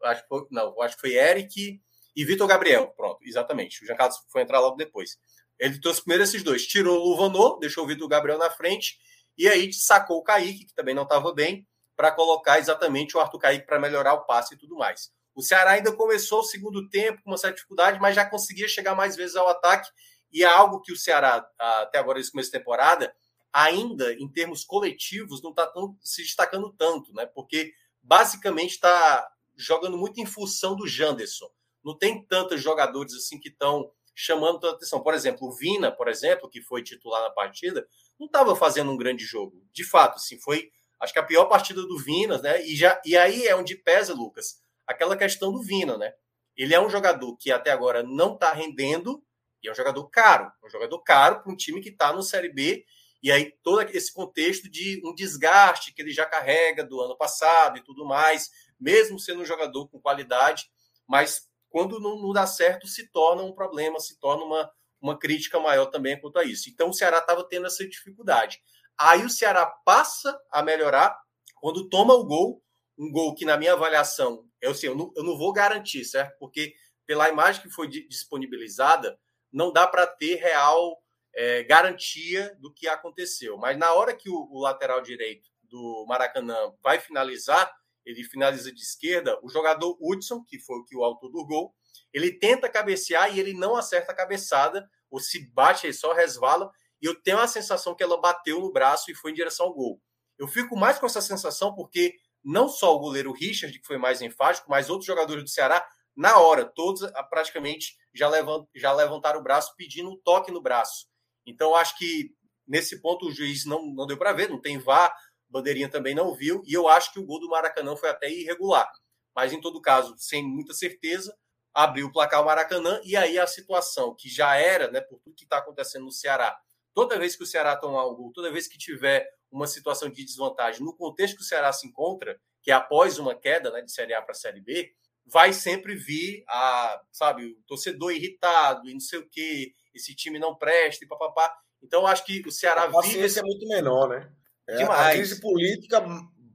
[0.02, 1.80] acho que foi, não, acho que foi Eric
[2.16, 2.88] e Vitor Gabriel.
[2.96, 3.82] Pronto, exatamente.
[3.84, 5.18] O Jean Carlos foi entrar logo depois.
[5.58, 6.66] Ele trouxe primeiro esses dois.
[6.66, 8.98] Tirou o Luvanô, deixou o Vitor Gabriel na frente
[9.36, 11.66] e aí sacou o Kaique, que também não estava bem,
[11.96, 15.10] para colocar exatamente o Arthur Kaique para melhorar o passe e tudo mais.
[15.34, 18.94] O Ceará ainda começou o segundo tempo com uma certa dificuldade, mas já conseguia chegar
[18.94, 19.88] mais vezes ao ataque.
[20.32, 23.14] E é algo que o Ceará, até agora, nesse começo de temporada,
[23.52, 25.70] ainda em termos coletivos, não está
[26.00, 27.26] se destacando tanto, né?
[27.26, 27.72] Porque
[28.02, 31.50] basicamente está jogando muito em função do Janderson.
[31.84, 35.02] Não tem tantos jogadores assim que estão chamando tanta atenção.
[35.02, 37.86] Por exemplo, o Vina, por exemplo, que foi titular na partida,
[38.18, 39.62] não estava fazendo um grande jogo.
[39.72, 40.70] De fato, assim, foi
[41.00, 42.62] acho que a pior partida do Vina, né?
[42.64, 46.12] E, já, e aí é onde pesa, Lucas, aquela questão do Vina, né?
[46.54, 49.24] Ele é um jogador que até agora não está rendendo
[49.62, 52.52] e é um jogador caro, um jogador caro para um time que está no Série
[52.52, 52.84] B
[53.22, 57.78] e aí todo esse contexto de um desgaste que ele já carrega do ano passado
[57.78, 60.70] e tudo mais, mesmo sendo um jogador com qualidade,
[61.06, 64.70] mas quando não, não dá certo se torna um problema, se torna uma,
[65.00, 66.70] uma crítica maior também quanto a isso.
[66.70, 68.60] Então o Ceará estava tendo essa dificuldade.
[68.98, 71.18] Aí o Ceará passa a melhorar
[71.60, 72.62] quando toma o gol,
[72.98, 76.38] um gol que na minha avaliação eu, assim, eu, não, eu não vou garantir, certo?
[76.38, 76.74] Porque
[77.06, 79.18] pela imagem que foi disponibilizada,
[79.52, 80.99] não dá para ter real
[81.34, 83.56] é, garantia do que aconteceu.
[83.56, 87.72] Mas na hora que o, o, lateral direito do Maracanã vai finalizar,
[88.04, 91.74] ele finaliza de esquerda, o jogador Hudson, que foi o que o autor do gol,
[92.12, 96.70] ele tenta cabecear e ele não acerta a cabeçada, ou se bate, ele só resvala,
[97.00, 99.74] e eu tenho a sensação que ela bateu no braço e foi em direção ao
[99.74, 100.00] gol.
[100.38, 104.22] Eu fico mais com essa sensação porque não só o goleiro Richard, que foi mais
[104.22, 105.86] enfático, mas outros jogadores do Ceará,
[106.16, 108.30] na hora, todos ah, praticamente já,
[108.74, 111.06] já levantaram o braço pedindo um toque no braço.
[111.46, 112.34] Então, acho que
[112.66, 115.12] nesse ponto o juiz não, não deu para ver, não tem vá,
[115.48, 118.90] bandeirinha também não viu, e eu acho que o gol do Maracanã foi até irregular.
[119.34, 121.36] Mas, em todo caso, sem muita certeza,
[121.74, 125.36] abriu o placar o Maracanã, e aí a situação que já era, né, por tudo
[125.36, 126.56] que está acontecendo no Ceará,
[126.94, 130.24] toda vez que o Ceará tomar um gol, toda vez que tiver uma situação de
[130.24, 133.92] desvantagem, no contexto que o Ceará se encontra, que é após uma queda né, de
[133.92, 134.92] Série A para Série B,
[135.24, 140.38] vai sempre vir a, sabe, o torcedor irritado e não sei o que, esse time
[140.38, 141.52] não presta e papapá.
[141.82, 143.20] Então, acho que o Ceará a vive.
[143.20, 143.38] Esse...
[143.38, 144.30] é muito menor, né?
[144.68, 146.04] É a crise política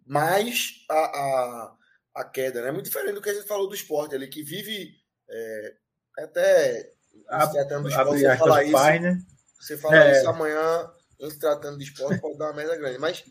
[0.05, 1.75] mais a, a,
[2.15, 2.69] a, queda, né?
[2.69, 4.93] É muito diferente do que a gente falou do esporte ali, que vive
[5.29, 5.75] é,
[6.19, 6.93] até
[7.27, 8.71] a, tratando do esporte, você falar isso.
[8.71, 9.21] Pai, né?
[9.59, 10.11] Você falar é.
[10.19, 12.99] isso amanhã, em se tratando de esporte, pode dar uma merda grande.
[12.99, 13.23] Mas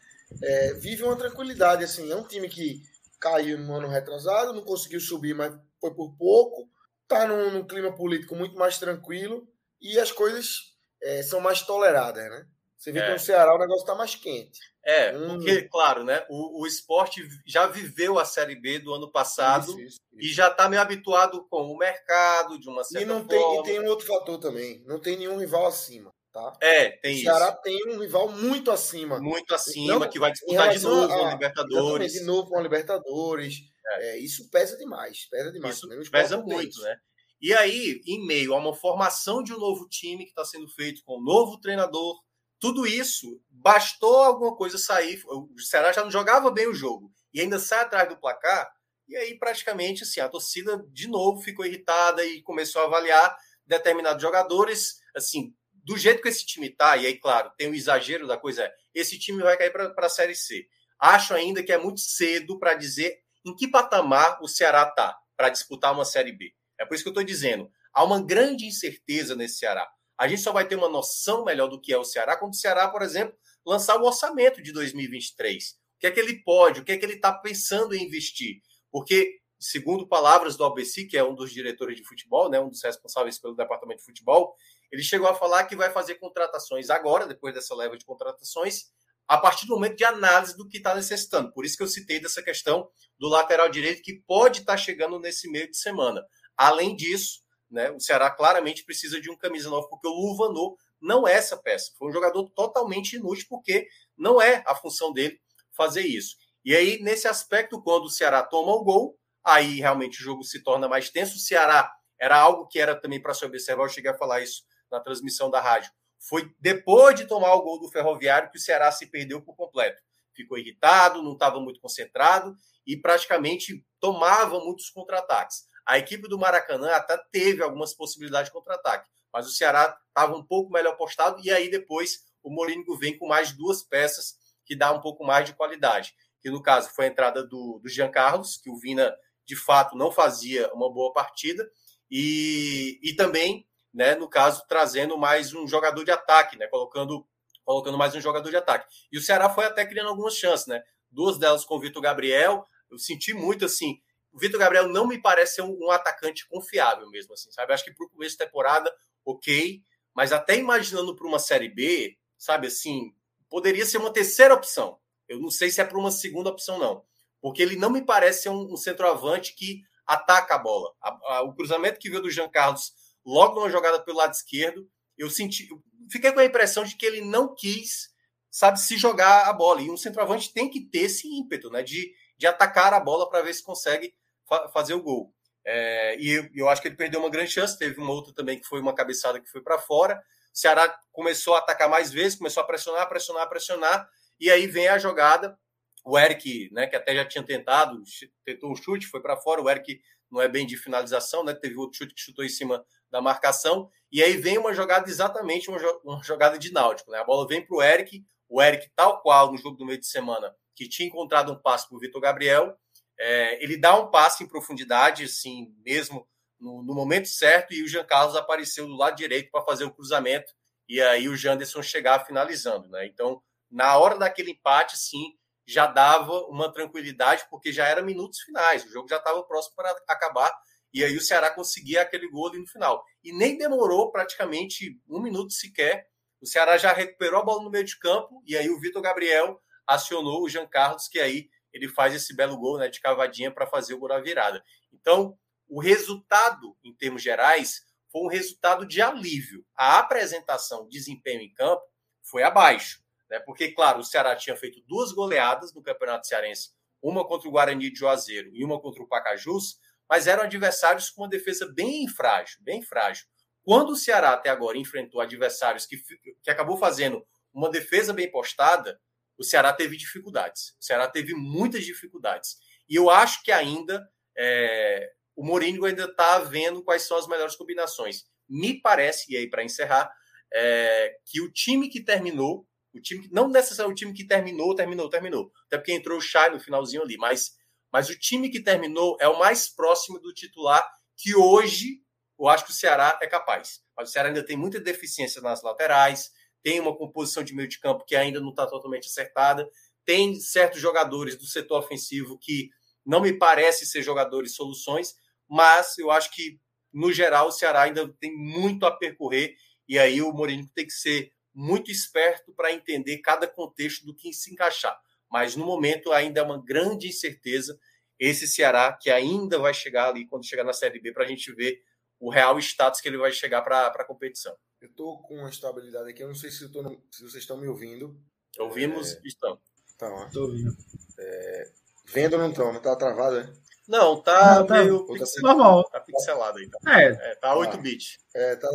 [0.42, 2.10] é, vive uma tranquilidade, assim.
[2.10, 2.82] É um time que
[3.20, 6.68] caiu no ano retrasado, não conseguiu subir, mas foi por pouco.
[7.06, 9.46] Tá num, num clima político muito mais tranquilo
[9.84, 12.46] e as coisas é, são mais toleradas, né?
[12.76, 13.06] Você vê é.
[13.06, 14.58] que no Ceará o negócio está mais quente.
[14.84, 15.38] É, hum.
[15.38, 16.24] porque, claro, né?
[16.28, 20.30] O, o esporte já viveu a Série B do ano passado isso, isso, isso.
[20.30, 23.28] e já está meio habituado com o mercado, de uma certa e não forma.
[23.28, 26.10] Tem, e tem um outro fator também: não tem nenhum rival acima.
[26.30, 26.52] Tá?
[26.60, 27.62] É, tem o Ceará isso.
[27.62, 29.20] tem um rival muito acima.
[29.20, 32.12] Muito acima, que vai disputar de novo a, a Libertadores.
[32.12, 33.54] De novo com a Libertadores.
[33.86, 34.08] É.
[34.08, 35.28] É, isso pesa demais.
[35.30, 35.76] Pesa demais.
[35.76, 36.96] Isso pesa muito, né?
[37.44, 41.02] E aí, em meio a uma formação de um novo time que está sendo feito
[41.04, 42.18] com um novo treinador,
[42.58, 45.22] tudo isso, bastou alguma coisa sair.
[45.26, 48.66] O Ceará já não jogava bem o jogo e ainda sai atrás do placar.
[49.06, 54.22] E aí, praticamente, assim, a torcida de novo ficou irritada e começou a avaliar determinados
[54.22, 55.00] jogadores.
[55.14, 58.38] Assim, do jeito que esse time tá, e aí, claro, tem o um exagero da
[58.38, 60.66] coisa, é, esse time vai cair para a Série C.
[60.98, 65.50] Acho ainda que é muito cedo para dizer em que patamar o Ceará tá para
[65.50, 66.54] disputar uma Série B.
[66.78, 69.88] É por isso que eu estou dizendo, há uma grande incerteza nesse Ceará.
[70.18, 72.56] A gente só vai ter uma noção melhor do que é o Ceará quando o
[72.56, 73.36] Ceará, por exemplo,
[73.66, 75.70] lançar o orçamento de 2023.
[75.96, 78.60] O que é que ele pode, o que é que ele está pensando em investir.
[78.90, 82.82] Porque, segundo palavras do Albeci, que é um dos diretores de futebol, né, um dos
[82.82, 84.54] responsáveis pelo departamento de futebol,
[84.92, 88.84] ele chegou a falar que vai fazer contratações agora, depois dessa leva de contratações,
[89.26, 91.52] a partir do momento de análise do que está necessitando.
[91.52, 92.88] Por isso que eu citei dessa questão
[93.18, 96.22] do lateral direito que pode estar tá chegando nesse meio de semana.
[96.56, 97.40] Além disso,
[97.70, 101.56] né, o Ceará claramente precisa de um camisa nova, porque o Luvanô não é essa
[101.56, 101.92] peça.
[101.98, 103.86] Foi um jogador totalmente inútil, porque
[104.16, 105.40] não é a função dele
[105.76, 106.36] fazer isso.
[106.64, 110.62] E aí, nesse aspecto, quando o Ceará toma o gol, aí realmente o jogo se
[110.62, 111.36] torna mais tenso.
[111.36, 114.62] O Ceará era algo que era também para se observar, eu cheguei a falar isso
[114.90, 115.90] na transmissão da rádio.
[116.18, 120.00] Foi depois de tomar o gol do Ferroviário que o Ceará se perdeu por completo.
[120.34, 122.54] Ficou irritado, não estava muito concentrado
[122.86, 125.64] e praticamente tomava muitos contra-ataques.
[125.86, 130.44] A equipe do Maracanã até teve algumas possibilidades de contra-ataque, mas o Ceará estava um
[130.44, 134.92] pouco melhor postado e aí depois o Molínigo vem com mais duas peças que dá
[134.92, 136.14] um pouco mais de qualidade.
[136.40, 139.14] Que no caso foi a entrada do, do Jean Carlos, que o Vina
[139.46, 141.68] de fato não fazia uma boa partida,
[142.10, 144.16] e, e também né?
[144.16, 146.66] No caso, trazendo mais um jogador de ataque, né?
[146.66, 147.24] Colocando,
[147.64, 148.92] colocando mais um jogador de ataque.
[149.12, 150.82] E o Ceará foi até criando algumas chances, né?
[151.10, 152.66] Duas delas com o Vitor Gabriel.
[152.90, 154.00] Eu senti muito assim.
[154.34, 157.72] O Vitor Gabriel não me parece ser um, um, atacante confiável mesmo, assim, sabe?
[157.72, 158.92] Acho que para o começo da temporada,
[159.24, 159.80] ok.
[160.12, 163.14] Mas até imaginando para uma Série B, sabe assim,
[163.48, 164.98] poderia ser uma terceira opção.
[165.28, 167.04] Eu não sei se é para uma segunda opção, não.
[167.40, 170.92] Porque ele não me parece ser um, um centroavante que ataca a bola.
[171.00, 172.92] A, a, o cruzamento que veio do Jean Carlos
[173.24, 175.80] logo numa jogada pelo lado esquerdo, eu senti, eu
[176.10, 178.10] fiquei com a impressão de que ele não quis,
[178.50, 179.80] sabe, se jogar a bola.
[179.80, 183.42] E um centroavante tem que ter esse ímpeto, né, de, de atacar a bola para
[183.42, 184.12] ver se consegue
[184.48, 185.32] fa fazer o gol.
[185.66, 187.78] É, e eu, acho que ele perdeu uma grande chance.
[187.78, 190.22] Teve uma outra também que foi uma cabeçada que foi para fora.
[190.52, 194.08] O Ceará começou a atacar mais vezes, começou a pressionar, pressionar, pressionar.
[194.38, 195.58] E aí vem a jogada.
[196.04, 198.02] O Eric, né, que até já tinha tentado,
[198.44, 199.62] tentou um chute, foi para fora.
[199.62, 200.00] O Eric
[200.30, 201.54] não é bem de finalização, né?
[201.54, 203.88] Teve outro chute que chutou em cima da marcação.
[204.12, 207.10] E aí vem uma jogada exatamente uma, uma jogada de náutico.
[207.10, 207.18] Né?
[207.18, 210.06] A bola vem para o Eric, o Eric, tal qual no jogo do meio de
[210.06, 212.76] semana, que tinha encontrado um passe para o Vitor Gabriel,
[213.18, 216.26] é, ele dá um passe em profundidade, assim, mesmo
[216.58, 219.92] no, no, momento certo, e o Jean Carlos apareceu do lado direito para fazer o
[219.92, 220.52] cruzamento,
[220.88, 222.88] e aí o Janderson chegar finalizando.
[222.88, 223.06] Né?
[223.06, 225.34] Então, na hora daquele empate, sim,
[225.66, 229.90] já dava uma tranquilidade, porque já era minutos finais, o jogo já estava próximo para
[230.08, 230.52] acabar,
[230.92, 233.04] e aí o Ceará conseguia aquele gol ali no final.
[233.22, 236.06] E nem demorou praticamente um minuto sequer.
[236.40, 239.60] o Ceará já recuperou a bola no meio de campo e aí o Vitor Gabriel
[239.86, 243.66] acionou o Jean Carlos, que aí ele faz esse belo gol né, de cavadinha para
[243.66, 244.62] fazer o gol da virada.
[244.92, 245.36] Então,
[245.68, 249.66] o resultado, em termos gerais, foi um resultado de alívio.
[249.76, 251.82] A apresentação, desempenho em campo,
[252.22, 253.02] foi abaixo.
[253.28, 253.40] Né?
[253.40, 256.70] Porque, claro, o Ceará tinha feito duas goleadas no Campeonato Cearense,
[257.02, 259.78] uma contra o Guarani de Juazeiro e uma contra o Pacajus,
[260.08, 263.26] mas eram adversários com uma defesa bem frágil, bem frágil.
[263.62, 265.96] Quando o Ceará até agora enfrentou adversários que,
[266.42, 269.00] que acabou fazendo uma defesa bem postada,
[269.38, 270.74] o Ceará teve dificuldades.
[270.80, 272.56] O Ceará teve muitas dificuldades.
[272.88, 274.06] E eu acho que ainda
[274.36, 278.24] é, o Mourinho ainda está vendo quais são as melhores combinações.
[278.48, 280.10] Me parece, e aí para encerrar,
[280.52, 285.08] é, que o time que terminou, o time não necessariamente o time que terminou, terminou,
[285.08, 285.50] terminou.
[285.66, 287.52] Até porque entrou o Chay no finalzinho ali, mas,
[287.92, 290.86] mas o time que terminou é o mais próximo do titular
[291.16, 292.04] que hoje
[292.38, 293.80] eu acho que o Ceará é capaz.
[293.96, 296.30] Mas o Ceará ainda tem muita deficiência nas laterais,
[296.64, 299.68] tem uma composição de meio de campo que ainda não está totalmente acertada,
[300.02, 302.70] tem certos jogadores do setor ofensivo que
[303.04, 305.14] não me parece ser jogadores soluções,
[305.46, 306.58] mas eu acho que,
[306.90, 309.54] no geral, o Ceará ainda tem muito a percorrer
[309.86, 314.32] e aí o Mourinho tem que ser muito esperto para entender cada contexto do que
[314.32, 314.98] se encaixar.
[315.30, 317.78] Mas no momento ainda é uma grande incerteza
[318.18, 321.52] esse Ceará que ainda vai chegar ali quando chegar na Série B para a gente
[321.52, 321.82] ver
[322.20, 324.56] o real status que ele vai chegar para a competição.
[324.80, 327.02] Eu estou com uma estabilidade aqui, eu não sei se, no...
[327.10, 328.18] se vocês estão me ouvindo.
[328.58, 329.20] Ouvimos, é...
[329.24, 329.58] estão.
[329.96, 330.76] Tá, Estou ouvindo.
[331.18, 331.70] É...
[332.06, 332.66] Vendo ou não estão?
[332.66, 333.52] Não está travado, né?
[333.86, 335.84] Não, tá não, tá, meio tá normal.
[335.90, 336.68] Tá pixelado aí.
[336.68, 337.06] Tá, é.
[337.06, 338.18] é tá 8 ah, bits.
[338.34, 338.68] É, tá.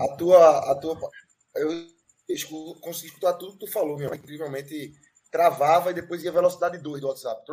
[0.00, 0.98] A tua, a tua.
[1.54, 1.68] Eu
[2.80, 4.14] consegui escutar tudo que tu falou, meu.
[4.14, 4.94] Incrivelmente
[5.30, 7.44] travava e depois ia velocidade 2 do WhatsApp.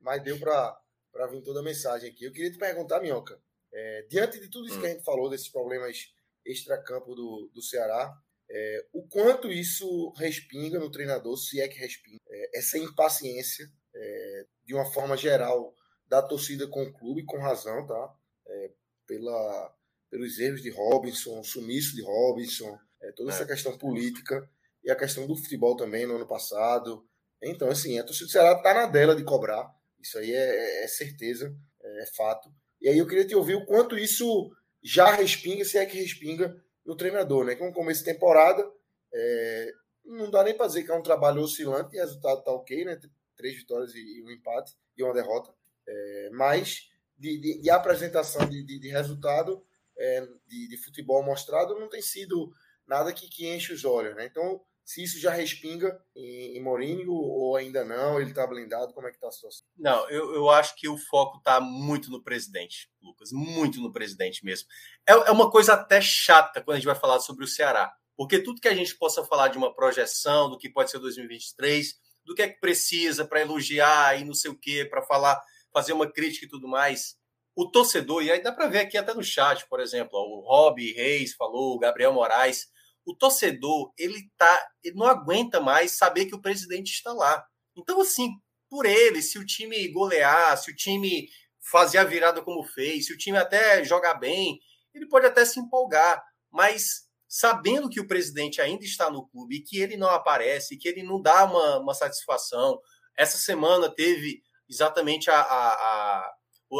[0.00, 2.24] Mas deu para vir toda a mensagem aqui.
[2.24, 3.40] Eu queria te perguntar, Minhoca,
[3.76, 4.92] é, diante de tudo isso que a hum.
[4.92, 6.10] gente falou, desses problemas
[6.46, 8.16] extracampo do, do Ceará,
[8.48, 14.46] é, o quanto isso respinga no treinador, se é que respinga, é, essa impaciência, é,
[14.64, 15.74] de uma forma geral,
[16.08, 18.14] da torcida com o clube, com razão, tá?
[18.46, 18.70] É,
[19.06, 19.74] pela,
[20.08, 24.48] pelos erros de Robinson, sumiço de Robinson, é, toda essa questão política
[24.82, 27.06] e a questão do futebol também no ano passado.
[27.42, 29.68] Então, assim, a torcida do Ceará está na dela de cobrar,
[30.00, 32.48] isso aí é certeza, é fato.
[32.80, 34.50] E aí eu queria te ouvir o quanto isso
[34.82, 37.56] já respinga, se é que respinga no treinador, né?
[37.56, 38.70] Com começo de temporada,
[39.12, 39.72] é,
[40.04, 43.00] não dá nem para dizer que é um trabalho oscilante, o resultado tá ok, né?
[43.36, 45.52] Três vitórias e um empate e uma derrota.
[45.86, 46.88] É, mas
[47.18, 49.64] de, de, de apresentação de, de resultado
[49.98, 52.52] é, de, futebol mostrado não tem sido
[52.86, 54.26] nada que, que enche os olhos, né?
[54.26, 59.08] Então se isso já respinga em, em Mourinho ou ainda não, ele está blindado, como
[59.08, 59.66] é que está a situação?
[59.76, 64.44] Não, eu, eu acho que o foco está muito no presidente, Lucas, muito no presidente
[64.44, 64.68] mesmo.
[65.04, 68.38] É, é uma coisa até chata quando a gente vai falar sobre o Ceará, porque
[68.38, 72.32] tudo que a gente possa falar de uma projeção, do que pode ser 2023, do
[72.32, 75.42] que é que precisa para elogiar e não sei o quê, para falar,
[75.72, 77.16] fazer uma crítica e tudo mais,
[77.56, 80.80] o torcedor, e aí dá para ver aqui até no chat, por exemplo, o Rob
[80.92, 82.68] Reis falou, o Gabriel Moraes,
[83.06, 87.46] o torcedor ele tá, ele não aguenta mais saber que o presidente está lá.
[87.76, 88.28] Então, assim,
[88.68, 91.28] por ele, se o time golear, se o time
[91.70, 94.58] fazer a virada como fez, se o time até jogar bem,
[94.92, 99.62] ele pode até se empolgar, mas sabendo que o presidente ainda está no clube e
[99.62, 102.80] que ele não aparece, que ele não dá uma, uma satisfação.
[103.16, 106.34] Essa semana teve exatamente a, a, a,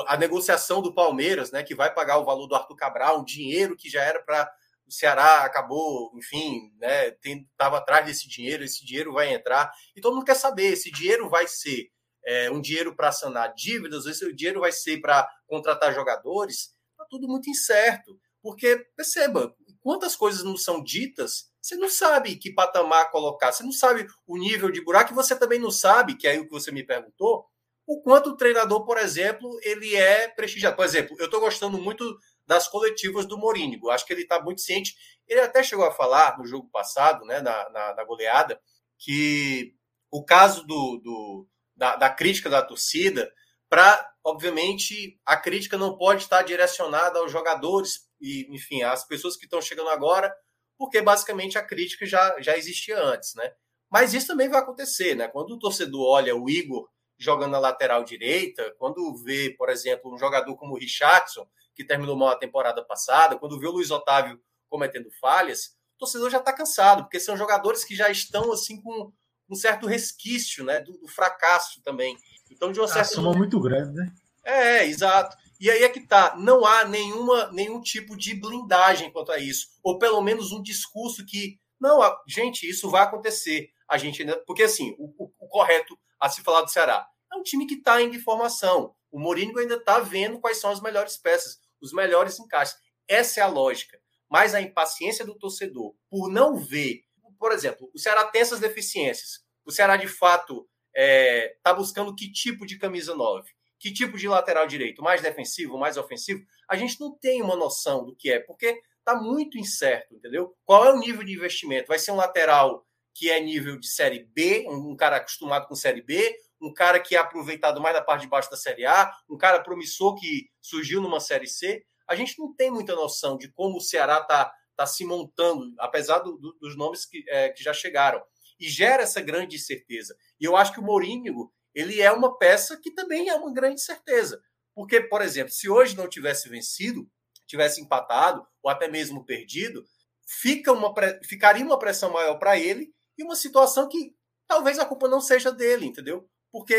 [0.08, 3.76] a negociação do Palmeiras, né, que vai pagar o valor do Arthur Cabral, um dinheiro
[3.76, 4.50] que já era para
[4.86, 10.14] o Ceará acabou, enfim, né, estava atrás desse dinheiro, esse dinheiro vai entrar, e todo
[10.14, 11.88] mundo quer saber, esse dinheiro vai ser
[12.24, 17.26] é, um dinheiro para sanar dívidas, esse dinheiro vai ser para contratar jogadores, está tudo
[17.26, 23.50] muito incerto, porque, perceba, quantas coisas não são ditas, você não sabe que patamar colocar,
[23.50, 26.38] você não sabe o nível de buraco, e você também não sabe, que é aí
[26.38, 27.44] o que você me perguntou,
[27.86, 30.74] o quanto o treinador, por exemplo, ele é prestigiado.
[30.74, 33.90] Por exemplo, eu estou gostando muito das coletivas do Mourinho.
[33.90, 34.94] Acho que ele está muito ciente.
[35.26, 38.60] Ele até chegou a falar no jogo passado, né, na, na, na goleada,
[38.98, 39.74] que
[40.10, 43.30] o caso do, do da, da, crítica da torcida,
[43.68, 49.44] para, obviamente, a crítica não pode estar direcionada aos jogadores e, enfim, às pessoas que
[49.44, 50.34] estão chegando agora,
[50.78, 53.52] porque basicamente a crítica já, já existia antes, né?
[53.90, 55.28] Mas isso também vai acontecer, né?
[55.28, 60.18] Quando o torcedor olha o Igor jogando na lateral direita, quando vê, por exemplo, um
[60.18, 61.46] jogador como o Richardson,
[61.76, 66.30] que terminou mal a temporada passada, quando viu o Luiz Otávio cometendo falhas, o torcedor
[66.30, 69.12] já está cansado, porque são jogadores que já estão assim com
[69.48, 72.16] um certo resquício né, do, do fracasso também.
[72.50, 73.14] Então, de uma certa.
[73.14, 74.12] Soma muito grande, né?
[74.44, 75.36] É, exato.
[75.58, 79.68] E aí é que tá, não há nenhuma, nenhum tipo de blindagem quanto a isso,
[79.82, 83.70] ou pelo menos um discurso que Não, a, gente, isso vai acontecer.
[83.88, 84.42] A gente ainda.
[84.46, 87.74] Porque, assim, o, o, o correto a se falar do Ceará é um time que
[87.74, 88.94] está em formação.
[89.10, 92.76] O Mourinho ainda está vendo quais são as melhores peças, os melhores encaixes.
[93.08, 94.00] Essa é a lógica.
[94.28, 97.02] Mas a impaciência do torcedor por não ver.
[97.38, 99.44] Por exemplo, o Ceará tem essas deficiências.
[99.64, 103.48] O Ceará, de fato, está é, tá buscando que tipo de camisa 9?
[103.78, 105.02] Que tipo de lateral direito?
[105.02, 106.42] Mais defensivo, mais ofensivo?
[106.68, 110.56] A gente não tem uma noção do que é, porque está muito incerto, entendeu?
[110.64, 111.88] Qual é o nível de investimento?
[111.88, 112.84] Vai ser um lateral
[113.14, 117.14] que é nível de Série B, um cara acostumado com Série B, um cara que
[117.14, 121.00] é aproveitado mais da parte de baixo da Série A, um cara promissor que surgiu
[121.00, 121.84] numa Série C.
[122.08, 126.18] A gente não tem muita noção de como o Ceará está tá se montando, apesar
[126.18, 128.22] do, do, dos nomes que, é, que já chegaram.
[128.58, 130.16] E gera essa grande certeza.
[130.40, 133.82] E eu acho que o Mourinho ele é uma peça que também é uma grande
[133.82, 134.40] certeza.
[134.74, 137.06] Porque, por exemplo, se hoje não tivesse vencido,
[137.46, 139.84] tivesse empatado ou até mesmo perdido,
[140.26, 140.92] fica uma,
[141.22, 144.14] ficaria uma pressão maior para ele e uma situação que
[144.46, 146.28] talvez a culpa não seja dele, entendeu?
[146.52, 146.74] Porque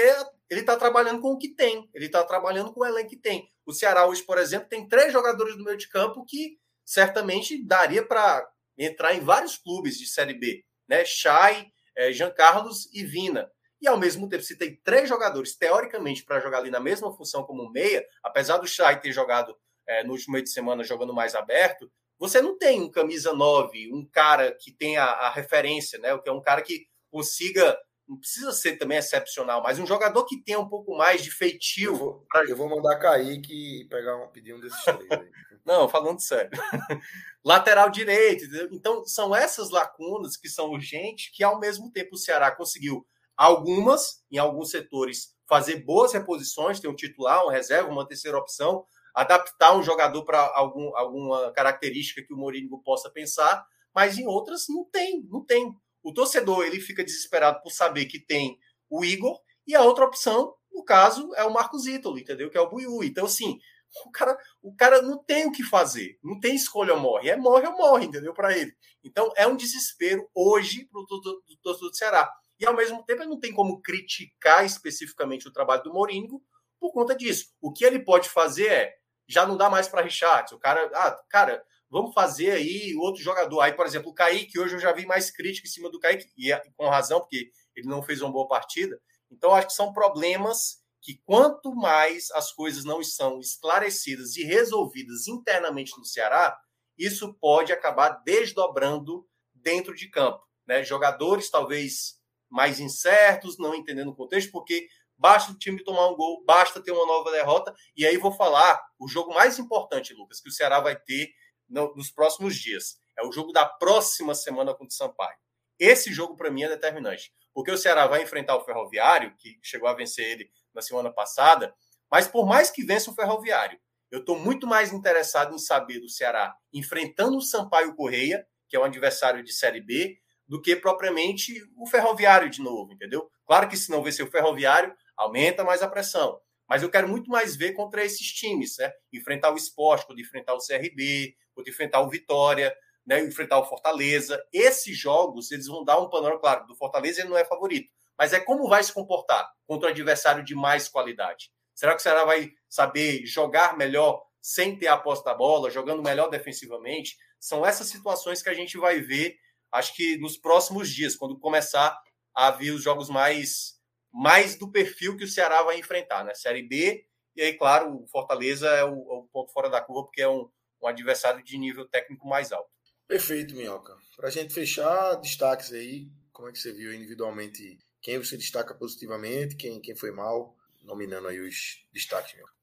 [0.50, 3.50] ele está trabalhando com o que tem, ele está trabalhando com o elenco que tem.
[3.66, 8.06] O Ceará hoje, por exemplo, tem três jogadores no meio de campo que certamente daria
[8.06, 11.04] para entrar em vários clubes de Série B, né?
[11.04, 13.52] Chay, é, Jean Carlos e Vina.
[13.82, 17.44] E ao mesmo tempo, se tem três jogadores, teoricamente, para jogar ali na mesma função
[17.44, 19.56] como meia, apesar do Chay ter jogado
[19.88, 23.94] é, no último meio de semana jogando mais aberto, você não tem um camisa 9,
[23.94, 26.18] um cara que tenha a, referência, né?
[26.18, 27.78] Que é um cara que consiga.
[28.08, 31.92] Não precisa ser também excepcional, mas um jogador que tenha um pouco mais de feitio.
[31.92, 32.46] Eu vou, pra...
[32.46, 35.30] eu vou mandar Kaique e pegar um, pedir um desses três aí.
[35.66, 36.52] não, falando sério.
[37.44, 38.46] Lateral direito.
[38.72, 43.06] Então, são essas lacunas que são urgentes que, ao mesmo tempo, o Ceará conseguiu
[43.38, 48.84] Algumas, em alguns setores, fazer boas reposições, ter um titular, uma reserva, uma terceira opção,
[49.14, 53.64] adaptar um jogador para algum, alguma característica que o Mourinho possa pensar,
[53.94, 55.72] mas em outras não tem, não tem.
[56.08, 58.58] O torcedor ele fica desesperado por saber que tem
[58.90, 62.50] o Igor e a outra opção, no caso, é o Marcos Ítalo, entendeu?
[62.50, 63.04] Que é o Buiú.
[63.04, 63.60] Então, assim,
[64.08, 67.36] o cara, o cara não tem o que fazer, não tem escolha ou morre, é
[67.36, 68.34] morre ou morre, entendeu?
[68.34, 68.74] Para ele.
[69.04, 72.34] Então, é um desespero hoje para o torcedor do Ceará.
[72.58, 76.42] E ao mesmo tempo ele não tem como criticar especificamente o trabalho do Mourinho
[76.80, 77.54] por conta disso.
[77.60, 78.94] O que ele pode fazer é
[79.28, 80.56] já não dá mais para Richard.
[80.56, 83.62] O cara, ah, cara, vamos fazer aí outro jogador.
[83.62, 86.30] Aí, por exemplo, o Kaique, hoje eu já vi mais crítica em cima do Kaique,
[86.38, 89.00] e é com razão, porque ele não fez uma boa partida.
[89.32, 95.28] Então, acho que são problemas que, quanto mais as coisas não são esclarecidas e resolvidas
[95.28, 96.58] internamente no Ceará,
[96.98, 100.44] isso pode acabar desdobrando dentro de campo.
[100.66, 100.84] Né?
[100.84, 102.18] Jogadores talvez
[102.50, 104.88] mais incertos, não entendendo o contexto, porque
[105.18, 107.74] basta o time tomar um gol, basta ter uma nova derrota.
[107.96, 111.30] E aí vou falar o jogo mais importante, Lucas, que o Ceará vai ter
[111.70, 112.98] no, nos próximos dias.
[113.18, 115.38] É o jogo da próxima semana contra o Sampaio.
[115.80, 117.32] Esse jogo, para mim, é determinante.
[117.54, 121.74] Porque o Ceará vai enfrentar o Ferroviário, que chegou a vencer ele na semana passada,
[122.12, 123.80] mas por mais que vença o Ferroviário,
[124.12, 128.80] eu estou muito mais interessado em saber do Ceará enfrentando o Sampaio Correia, que é
[128.80, 130.18] um adversário de Série B,
[130.48, 133.30] do que propriamente o ferroviário de novo, entendeu?
[133.46, 136.40] Claro que se não vencer o ferroviário, aumenta mais a pressão.
[136.68, 138.92] Mas eu quero muito mais ver contra esses times, né?
[139.14, 142.76] Enfrentar o esporte, poder enfrentar o CRB, poder enfrentar o Vitória,
[143.06, 143.24] né?
[143.24, 144.44] enfrentar o Fortaleza.
[144.52, 148.34] Esses jogos, eles vão dar um panorama, claro, do Fortaleza ele não é favorito, mas
[148.34, 151.52] é como vai se comportar contra um adversário de mais qualidade.
[151.74, 156.04] Será que o Ceará vai saber jogar melhor sem ter a posse da bola, jogando
[156.04, 157.16] melhor defensivamente?
[157.40, 159.38] São essas situações que a gente vai ver
[159.72, 161.98] acho que nos próximos dias, quando começar
[162.34, 163.77] a vir os jogos mais,
[164.18, 166.34] mais do perfil que o Ceará vai enfrentar, né?
[166.34, 170.06] Série B, e aí, claro, o Fortaleza é o, é o ponto fora da curva,
[170.06, 170.50] porque é um,
[170.82, 172.68] um adversário de nível técnico mais alto.
[173.08, 173.96] Perfeito, Minhoca.
[174.16, 178.74] Para a gente fechar, destaques aí, como é que você viu individualmente quem você destaca
[178.74, 182.54] positivamente, quem, quem foi mal, nominando aí os destaques, Minhoca.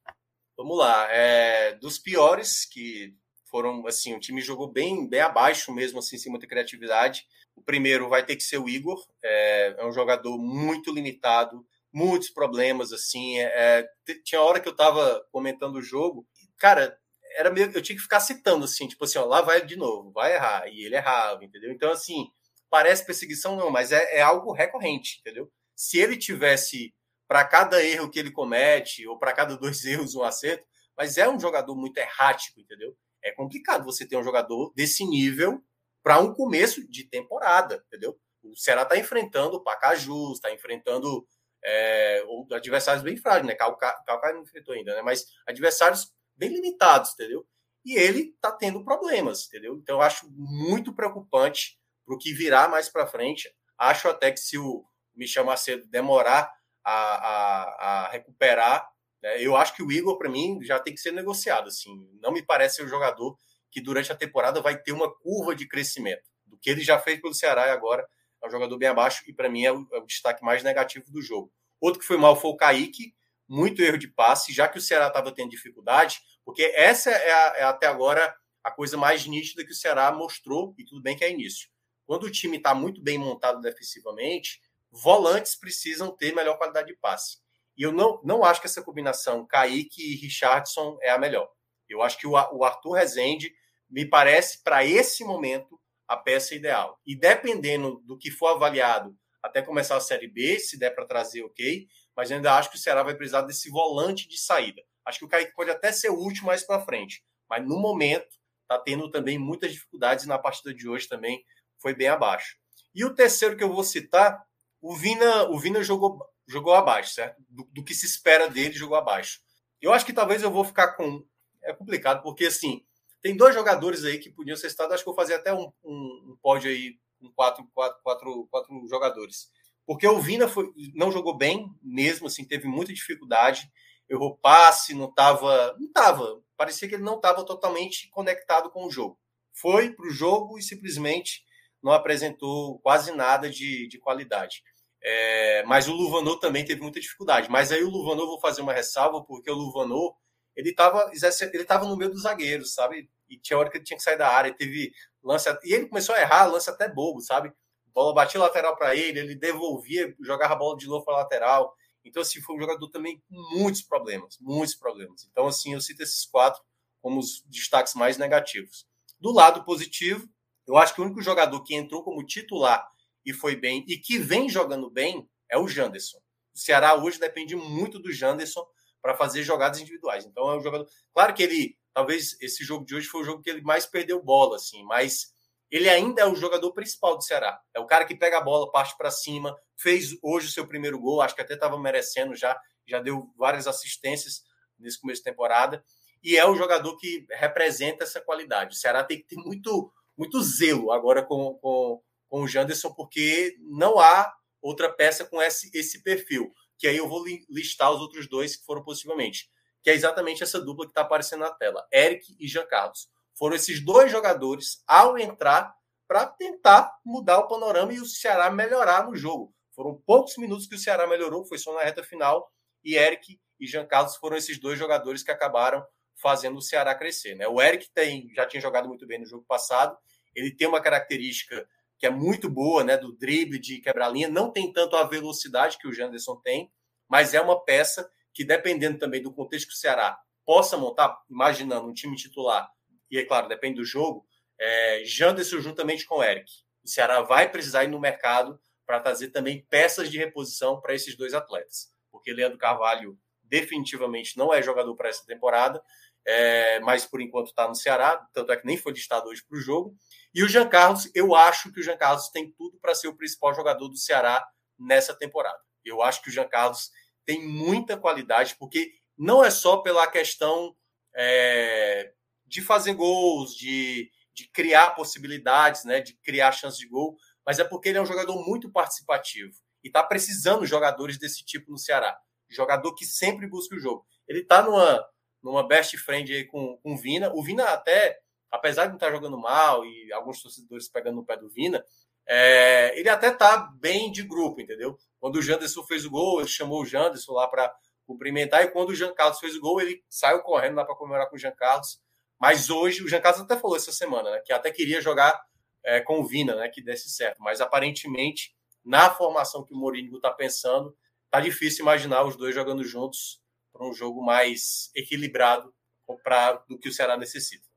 [0.57, 1.09] Vamos lá.
[1.13, 6.33] É, dos piores, que foram assim, o time jogou bem, bem abaixo mesmo, assim, sem
[6.33, 7.25] muita criatividade.
[7.57, 12.31] O primeiro vai ter que ser o Igor, é, é um jogador muito limitado, muitos
[12.31, 13.39] problemas, assim.
[13.39, 16.27] É, é tinha hora que eu tava comentando o jogo,
[16.59, 16.99] cara,
[17.37, 20.13] era meio, eu tinha que ficar citando, assim, tipo assim, ó, lá vai de novo,
[20.13, 21.73] vai errar, e ele errava, entendeu?
[21.73, 22.29] Então, assim,
[22.71, 25.51] parece perseguição, não, mas é, é algo recorrente, entendeu?
[25.75, 26.95] Se ele tivesse
[27.29, 30.65] para cada erro que ele comete, ou para cada dois erros um acerto,
[30.97, 32.97] mas é um jogador muito errático, entendeu?
[33.25, 35.61] é complicado você ter um jogador desse nível
[36.05, 38.15] para um começo de temporada, entendeu?
[38.43, 41.27] O Ceará está enfrentando o Pacajus, está enfrentando
[41.65, 42.23] é,
[42.53, 43.55] adversários bem frágeis, né?
[43.55, 45.01] Calcaia não enfrentou ainda, né?
[45.01, 47.47] Mas adversários bem limitados, entendeu?
[47.87, 49.79] E ele está tendo problemas, entendeu?
[49.79, 53.51] Então eu acho muito preocupante para o que virá mais para frente.
[53.79, 56.53] Acho até que se o Michel Macedo demorar
[56.85, 58.87] a, a, a recuperar,
[59.23, 61.69] né, eu acho que o Igor, para mim, já tem que ser negociado.
[61.69, 61.91] Assim.
[62.23, 63.39] Não me parece ser um jogador
[63.75, 66.23] que durante a temporada vai ter uma curva de crescimento.
[66.47, 68.07] Do que ele já fez pelo Ceará e agora
[68.41, 71.11] é um jogador bem abaixo, e para mim é o, é o, destaque mais negativo
[71.11, 71.53] do jogo.
[71.81, 73.13] Outro que foi mal foi o Kaique,
[73.49, 77.55] muito erro de passe, já que o Ceará estava tendo dificuldade, porque essa é, a,
[77.57, 78.33] é, até agora
[78.63, 81.69] a coisa mais nítida que o Ceará mostrou, e tudo bem que é início.
[82.07, 87.39] Quando o time está muito bem montado defensivamente, volantes precisam ter melhor qualidade de passe.
[87.77, 91.51] E eu não, não acho que essa combinação Kaique e Richardson é a melhor.
[91.89, 93.53] Eu acho que o, o Arthur Rezende
[93.91, 97.01] me parece, para esse momento, a peça ideal.
[97.07, 101.43] E dependendo do que for avaliado até começar a Série B, se der para trazer,
[101.43, 101.87] ok.
[102.17, 104.83] Mas ainda acho que o Ceará vai precisar desse volante de saída.
[105.05, 107.23] Acho que o Kaique pode até ser útil mais para frente.
[107.49, 111.45] Mas no momento, está tendo também muitas dificuldades e na partida de hoje também
[111.79, 112.57] foi bem abaixo.
[112.95, 114.43] E o terceiro que eu vou citar,
[114.81, 117.37] o Vina, o Vina jogou, jogou abaixo, certo?
[117.49, 119.41] Do, do que se espera dele, jogou abaixo.
[119.81, 121.23] Eu acho que talvez eu vou ficar com.
[121.63, 122.83] É complicado, porque assim,
[123.25, 124.93] tem dois jogadores aí que podiam ser citados.
[124.93, 128.49] Acho que eu vou fazer até um, um, um pódio aí com quatro, quatro, quatro,
[128.51, 129.51] quatro jogadores.
[129.87, 133.73] Porque o Vina foi, não jogou bem mesmo, assim, teve muita dificuldade.
[134.11, 135.75] Errou passe, não estava.
[135.79, 136.43] Não estava.
[136.55, 139.19] Parecia que ele não estava totalmente conectado com o jogo.
[139.55, 141.47] Foi para o jogo e simplesmente
[141.83, 144.63] não apresentou quase nada de, de qualidade.
[145.03, 147.51] É, mas o Luvanor também teve muita dificuldade.
[147.51, 150.15] Mas aí o Luvanor, vou fazer uma ressalva, porque o Luvanor
[150.55, 151.11] ele estava
[151.53, 153.11] ele tava no meio dos zagueiros, sabe?
[153.29, 154.93] E tinha hora que ele tinha que sair da área, teve
[155.23, 155.49] lance.
[155.65, 157.53] E ele começou a errar, lance até bobo, sabe?
[157.95, 161.75] bola batia lateral para ele, ele devolvia, jogava a bola de novo para lateral.
[162.05, 165.27] Então, assim, foi um jogador também com muitos problemas, muitos problemas.
[165.31, 166.61] Então, assim, eu cito esses quatro
[167.01, 168.87] como os destaques mais negativos.
[169.21, 170.29] Do lado positivo,
[170.67, 172.87] eu acho que o único jogador que entrou como titular
[173.25, 176.19] e foi bem, e que vem jogando bem, é o Janderson.
[176.55, 178.67] O Ceará hoje depende muito do Janderson
[179.05, 180.25] para fazer jogadas individuais.
[180.25, 180.89] Então, é um jogador.
[181.13, 184.21] Claro que ele talvez esse jogo de hoje foi o jogo que ele mais perdeu
[184.23, 185.33] bola, assim, mas
[185.71, 187.61] ele ainda é o jogador principal do Ceará.
[187.75, 190.99] É o cara que pega a bola, parte para cima, fez hoje o seu primeiro
[190.99, 192.59] gol, acho que até estava merecendo já,
[192.89, 194.43] já deu várias assistências
[194.79, 195.85] nesse começo de temporada,
[196.23, 198.75] e é o jogador que representa essa qualidade.
[198.75, 203.55] O Ceará tem que ter muito, muito zelo agora com, com, com o Janderson, porque
[203.61, 204.33] não há
[204.65, 206.51] outra peça com esse, esse perfil.
[206.79, 209.49] Que aí eu vou listar os outros dois que foram possivelmente
[209.85, 213.07] que é exatamente essa dupla que está aparecendo na tela, Eric e Jean Carlos.
[213.35, 215.75] Foram esses dois jogadores, ao entrar,
[216.09, 219.55] para tentar mudar o panorama e o Ceará melhorar no jogo.
[219.73, 222.51] Foram poucos minutos que o Ceará melhorou, foi só na reta final,
[222.83, 225.85] e Eric e Jean Carlos foram esses dois jogadores que acabaram
[226.17, 227.35] fazendo o Ceará crescer.
[227.35, 227.47] Né?
[227.47, 229.99] O Eric tem, já tinha jogado muito bem no jogo passado,
[230.35, 231.69] ele tem uma característica
[232.05, 235.79] que é muito boa, né, do drible, de quebrar linha, não tem tanto a velocidade
[235.79, 236.71] que o Janderson tem,
[237.09, 241.89] mas é uma peça que dependendo também do contexto que o Ceará possa montar, imaginando
[241.89, 242.69] um time titular,
[243.11, 244.27] e é claro, depende do jogo,
[244.61, 246.45] é, Janderson juntamente com o Eric.
[246.85, 251.17] O Ceará vai precisar ir no mercado para trazer também peças de reposição para esses
[251.17, 255.83] dois atletas, porque Leandro Carvalho definitivamente não é jogador para essa temporada,
[256.27, 259.59] é, mas por enquanto está no Ceará, tanto é que nem foi listado hoje para
[259.59, 259.95] o jogo.
[260.35, 263.17] E o Jean Carlos, eu acho que o Jean Carlos tem tudo para ser o
[263.17, 264.45] principal jogador do Ceará
[264.79, 265.59] nessa temporada.
[265.85, 266.91] Eu acho que o Jean Carlos
[267.27, 270.75] tem muita qualidade, porque não é só pela questão
[271.15, 272.13] é,
[272.47, 277.65] de fazer gols, de, de criar possibilidades, né, de criar chances de gol, mas é
[277.65, 279.53] porque ele é um jogador muito participativo
[279.83, 282.19] e está precisando jogadores desse tipo no Ceará.
[282.49, 284.07] Jogador que sempre busca o jogo.
[284.27, 285.05] Ele está numa,
[285.45, 287.31] numa best friend aí com, com o Vina.
[287.35, 288.19] O Vina até,
[288.51, 291.85] apesar de não estar tá jogando mal e alguns torcedores pegando no pé do Vina,
[292.27, 294.97] é, ele até está bem de grupo, entendeu?
[295.21, 297.71] Quando o Janderson fez o gol, ele chamou o Janderson lá para
[298.07, 301.29] cumprimentar, e quando o Jean Carlos fez o gol, ele saiu correndo lá para comemorar
[301.29, 302.01] com o Jean Carlos.
[302.41, 305.39] Mas hoje, o Jean Carlos até falou essa semana, né, que até queria jogar
[305.85, 307.43] é, com o Vina, né, que desse certo.
[307.43, 308.55] Mas aparentemente,
[308.85, 310.97] na formação que o Mourinho está pensando,
[311.31, 313.44] tá difícil imaginar os dois jogando juntos
[313.75, 315.75] para um jogo mais equilibrado
[316.23, 317.69] pra, do que o Ceará necessita.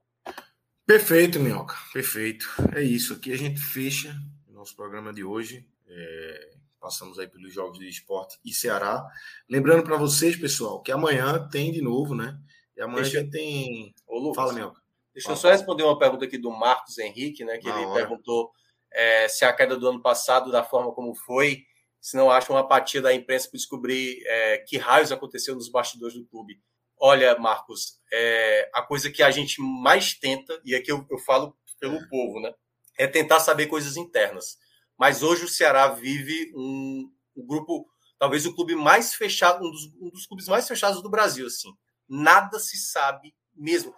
[0.86, 1.76] Perfeito, Minhoca.
[1.92, 2.48] Perfeito.
[2.74, 3.14] É isso.
[3.14, 4.16] Aqui a gente fecha
[4.48, 5.68] o nosso programa de hoje.
[5.88, 9.06] É, Passamos aí pelos jogos de esporte e Ceará.
[9.50, 12.40] Lembrando para vocês, pessoal, que amanhã tem de novo, né?
[12.76, 13.30] E amanhã Deixa...
[13.30, 13.94] tem.
[14.08, 14.74] Ô, Lucas, Fala, meu.
[15.12, 15.38] Deixa Fala.
[15.38, 17.58] eu só responder uma pergunta aqui do Marcos Henrique, né?
[17.58, 18.00] Que Na ele hora.
[18.00, 18.52] perguntou
[18.94, 21.66] é, se a queda do ano passado, da forma como foi,
[22.02, 26.16] se não acha uma apatia da imprensa para descobrir é, que raios aconteceu nos bastidores
[26.16, 26.62] do clube.
[27.00, 31.56] Olha, Marcos, é, a coisa que a gente mais tenta, e aqui eu, eu falo
[31.80, 32.54] pelo povo, né?
[32.98, 34.58] é tentar saber coisas internas.
[34.98, 37.88] Mas hoje o Ceará vive um, um grupo,
[38.18, 41.70] talvez o clube mais fechado, um dos, um dos clubes mais fechados do Brasil, assim.
[42.10, 43.94] Nada se sabe mesmo.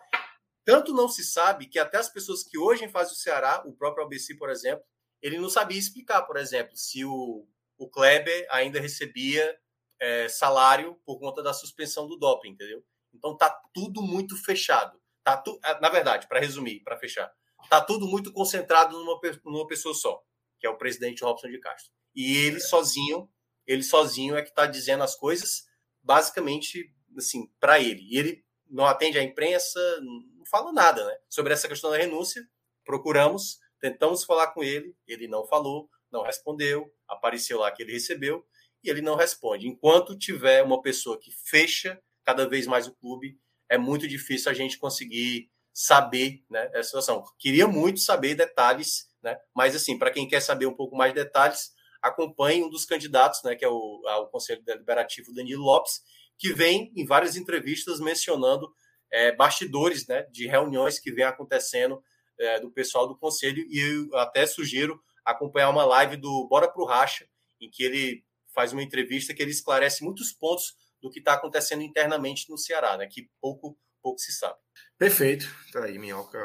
[0.65, 4.05] Tanto não se sabe que até as pessoas que hoje fazem o Ceará, o próprio
[4.05, 4.83] ABC, por exemplo,
[5.21, 7.47] ele não sabia explicar, por exemplo, se o,
[7.79, 9.57] o Kleber ainda recebia
[9.99, 12.83] é, salário por conta da suspensão do doping, entendeu?
[13.13, 15.01] Então tá tudo muito fechado.
[15.23, 17.31] Tá tu, na verdade, para resumir, para fechar,
[17.69, 20.21] tá tudo muito concentrado numa, numa pessoa só,
[20.59, 21.91] que é o presidente Robson de Castro.
[22.15, 23.29] E ele sozinho,
[23.65, 25.65] ele sozinho é que está dizendo as coisas,
[26.01, 28.01] basicamente, assim, para ele.
[28.09, 31.17] E ele não atende à imprensa, não fala nada, né?
[31.29, 32.41] Sobre essa questão da renúncia,
[32.83, 38.45] procuramos, tentamos falar com ele, ele não falou, não respondeu, apareceu lá que ele recebeu
[38.83, 39.67] e ele não responde.
[39.67, 43.37] Enquanto tiver uma pessoa que fecha cada vez mais o clube,
[43.69, 47.23] é muito difícil a gente conseguir saber né, essa situação.
[47.37, 49.37] Queria muito saber detalhes, né?
[49.55, 51.71] Mas assim, para quem quer saber um pouco mais de detalhes,
[52.01, 56.01] acompanhe um dos candidatos, né, que é o, ao Conselho Deliberativo Danilo Lopes,
[56.37, 58.73] que vem em várias entrevistas mencionando
[59.11, 62.01] é, bastidores né, de reuniões que vem acontecendo
[62.39, 66.85] é, do pessoal do Conselho, e eu até sugiro acompanhar uma live do Bora Pro
[66.85, 67.27] Racha,
[67.59, 68.23] em que ele
[68.53, 72.97] faz uma entrevista que ele esclarece muitos pontos do que está acontecendo internamente no Ceará,
[72.97, 74.57] né, que pouco, pouco se sabe.
[74.97, 75.47] Perfeito.
[75.71, 76.39] Tá aí, Minhoca,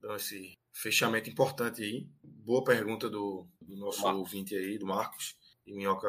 [0.00, 2.08] dando esse fechamento importante aí.
[2.22, 4.20] Boa pergunta do, do nosso Marcos.
[4.20, 5.36] ouvinte aí, do Marcos,
[5.66, 6.08] e Minhoca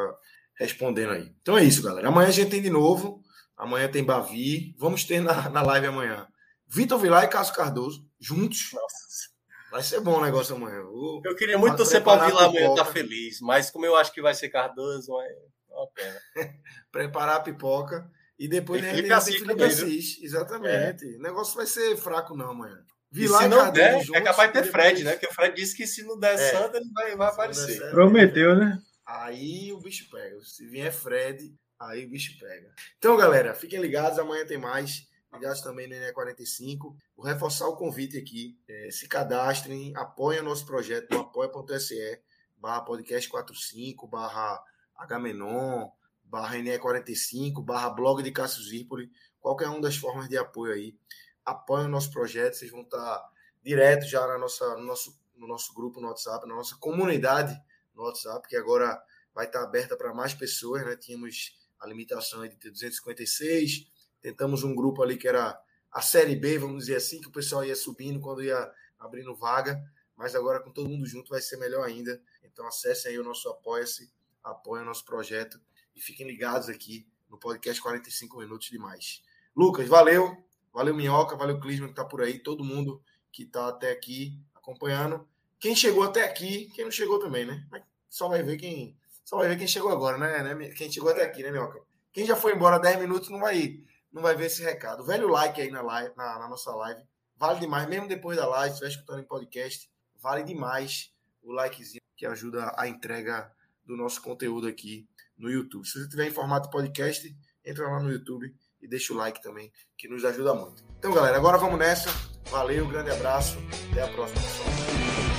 [0.58, 1.34] respondendo aí.
[1.42, 2.08] Então é isso, galera.
[2.08, 3.22] Amanhã a gente tem de novo.
[3.58, 4.76] Amanhã tem Bavi.
[4.78, 6.28] Vamos ter na, na live amanhã.
[6.68, 8.72] Vitor Vilar e Cássio Cardoso, juntos.
[8.74, 9.31] Nossa.
[9.72, 10.84] Vai ser bom o negócio amanhã.
[10.84, 14.12] Vou eu queria muito torcer para o Vilar amanhã tá feliz, mas como eu acho
[14.12, 15.36] que vai ser Cardoso, é
[15.70, 16.20] uma pena.
[16.92, 20.22] preparar a pipoca e depois né, Felipe Assis, Felipe Assis.
[20.22, 21.06] Exatamente.
[21.06, 21.18] É.
[21.18, 22.84] O negócio vai ser fraco não amanhã.
[23.10, 25.12] Vilar e se não der, juntos, é capaz de ter Fred, né?
[25.14, 26.52] Porque o Fred disse que se não der é.
[26.52, 27.92] Santa, ele vai, vai aparecer.
[27.92, 28.80] Prometeu, né?
[29.06, 30.40] Aí o bicho pega.
[30.44, 32.72] Se vier Fred, Aí o bicho pega.
[33.00, 34.20] Então, galera, fiquem ligados.
[34.20, 35.08] Amanhã tem mais.
[35.34, 36.96] Ligados também no ENE45.
[37.16, 38.60] Vou reforçar o convite aqui.
[38.68, 42.22] É, se cadastrem, apoiem o nosso projeto no apoia.se
[42.62, 44.64] barra podcast 45, barra
[44.96, 45.90] Agamenon,
[46.24, 49.12] barra NE45, barra blog de Cássio Zirpoli.
[49.40, 50.96] Qualquer uma das formas de apoio aí.
[51.44, 52.54] Apoiem o nosso projeto.
[52.54, 53.28] Vocês vão estar
[53.64, 57.60] direto já na nossa, no, nosso, no nosso grupo no WhatsApp, na nossa comunidade
[57.96, 59.02] no WhatsApp, que agora
[59.34, 60.86] vai estar aberta para mais pessoas.
[60.86, 60.96] Né?
[60.96, 63.88] Tínhamos a limitação de ter 256.
[64.22, 65.60] Tentamos um grupo ali que era
[65.92, 69.82] a Série B, vamos dizer assim, que o pessoal ia subindo quando ia abrindo vaga,
[70.16, 72.22] mas agora com todo mundo junto vai ser melhor ainda.
[72.44, 74.12] Então acessem aí o nosso Apoia-se,
[74.44, 75.60] apoiem o nosso projeto
[75.96, 79.22] e fiquem ligados aqui no podcast 45 Minutos de Mais.
[79.56, 80.38] Lucas, valeu.
[80.74, 85.28] Valeu, Minhoca, valeu, Clisman, que está por aí, todo mundo que está até aqui acompanhando.
[85.60, 87.68] Quem chegou até aqui, quem não chegou também, né?
[88.10, 90.54] Só vai ver quem só vai ver quem chegou agora, né?
[90.54, 90.70] né?
[90.70, 91.82] Quem chegou até aqui, né, Minhoca?
[92.12, 93.80] Quem já foi embora 10 minutos não vai,
[94.12, 95.04] não vai ver esse recado.
[95.04, 97.02] Velho like aí na, live, na, na nossa live.
[97.38, 99.90] Vale demais, mesmo depois da live, se estiver escutando em podcast,
[100.20, 101.12] vale demais
[101.42, 103.52] o likezinho que ajuda a entrega
[103.84, 105.08] do nosso conteúdo aqui
[105.38, 105.88] no YouTube.
[105.88, 107.36] Se você tiver em formato podcast,
[107.66, 110.84] entra lá no YouTube e deixa o like também, que nos ajuda muito.
[110.98, 112.10] Então, galera, agora vamos nessa.
[112.50, 113.58] Valeu, grande abraço.
[113.92, 115.31] Até a próxima, pessoal.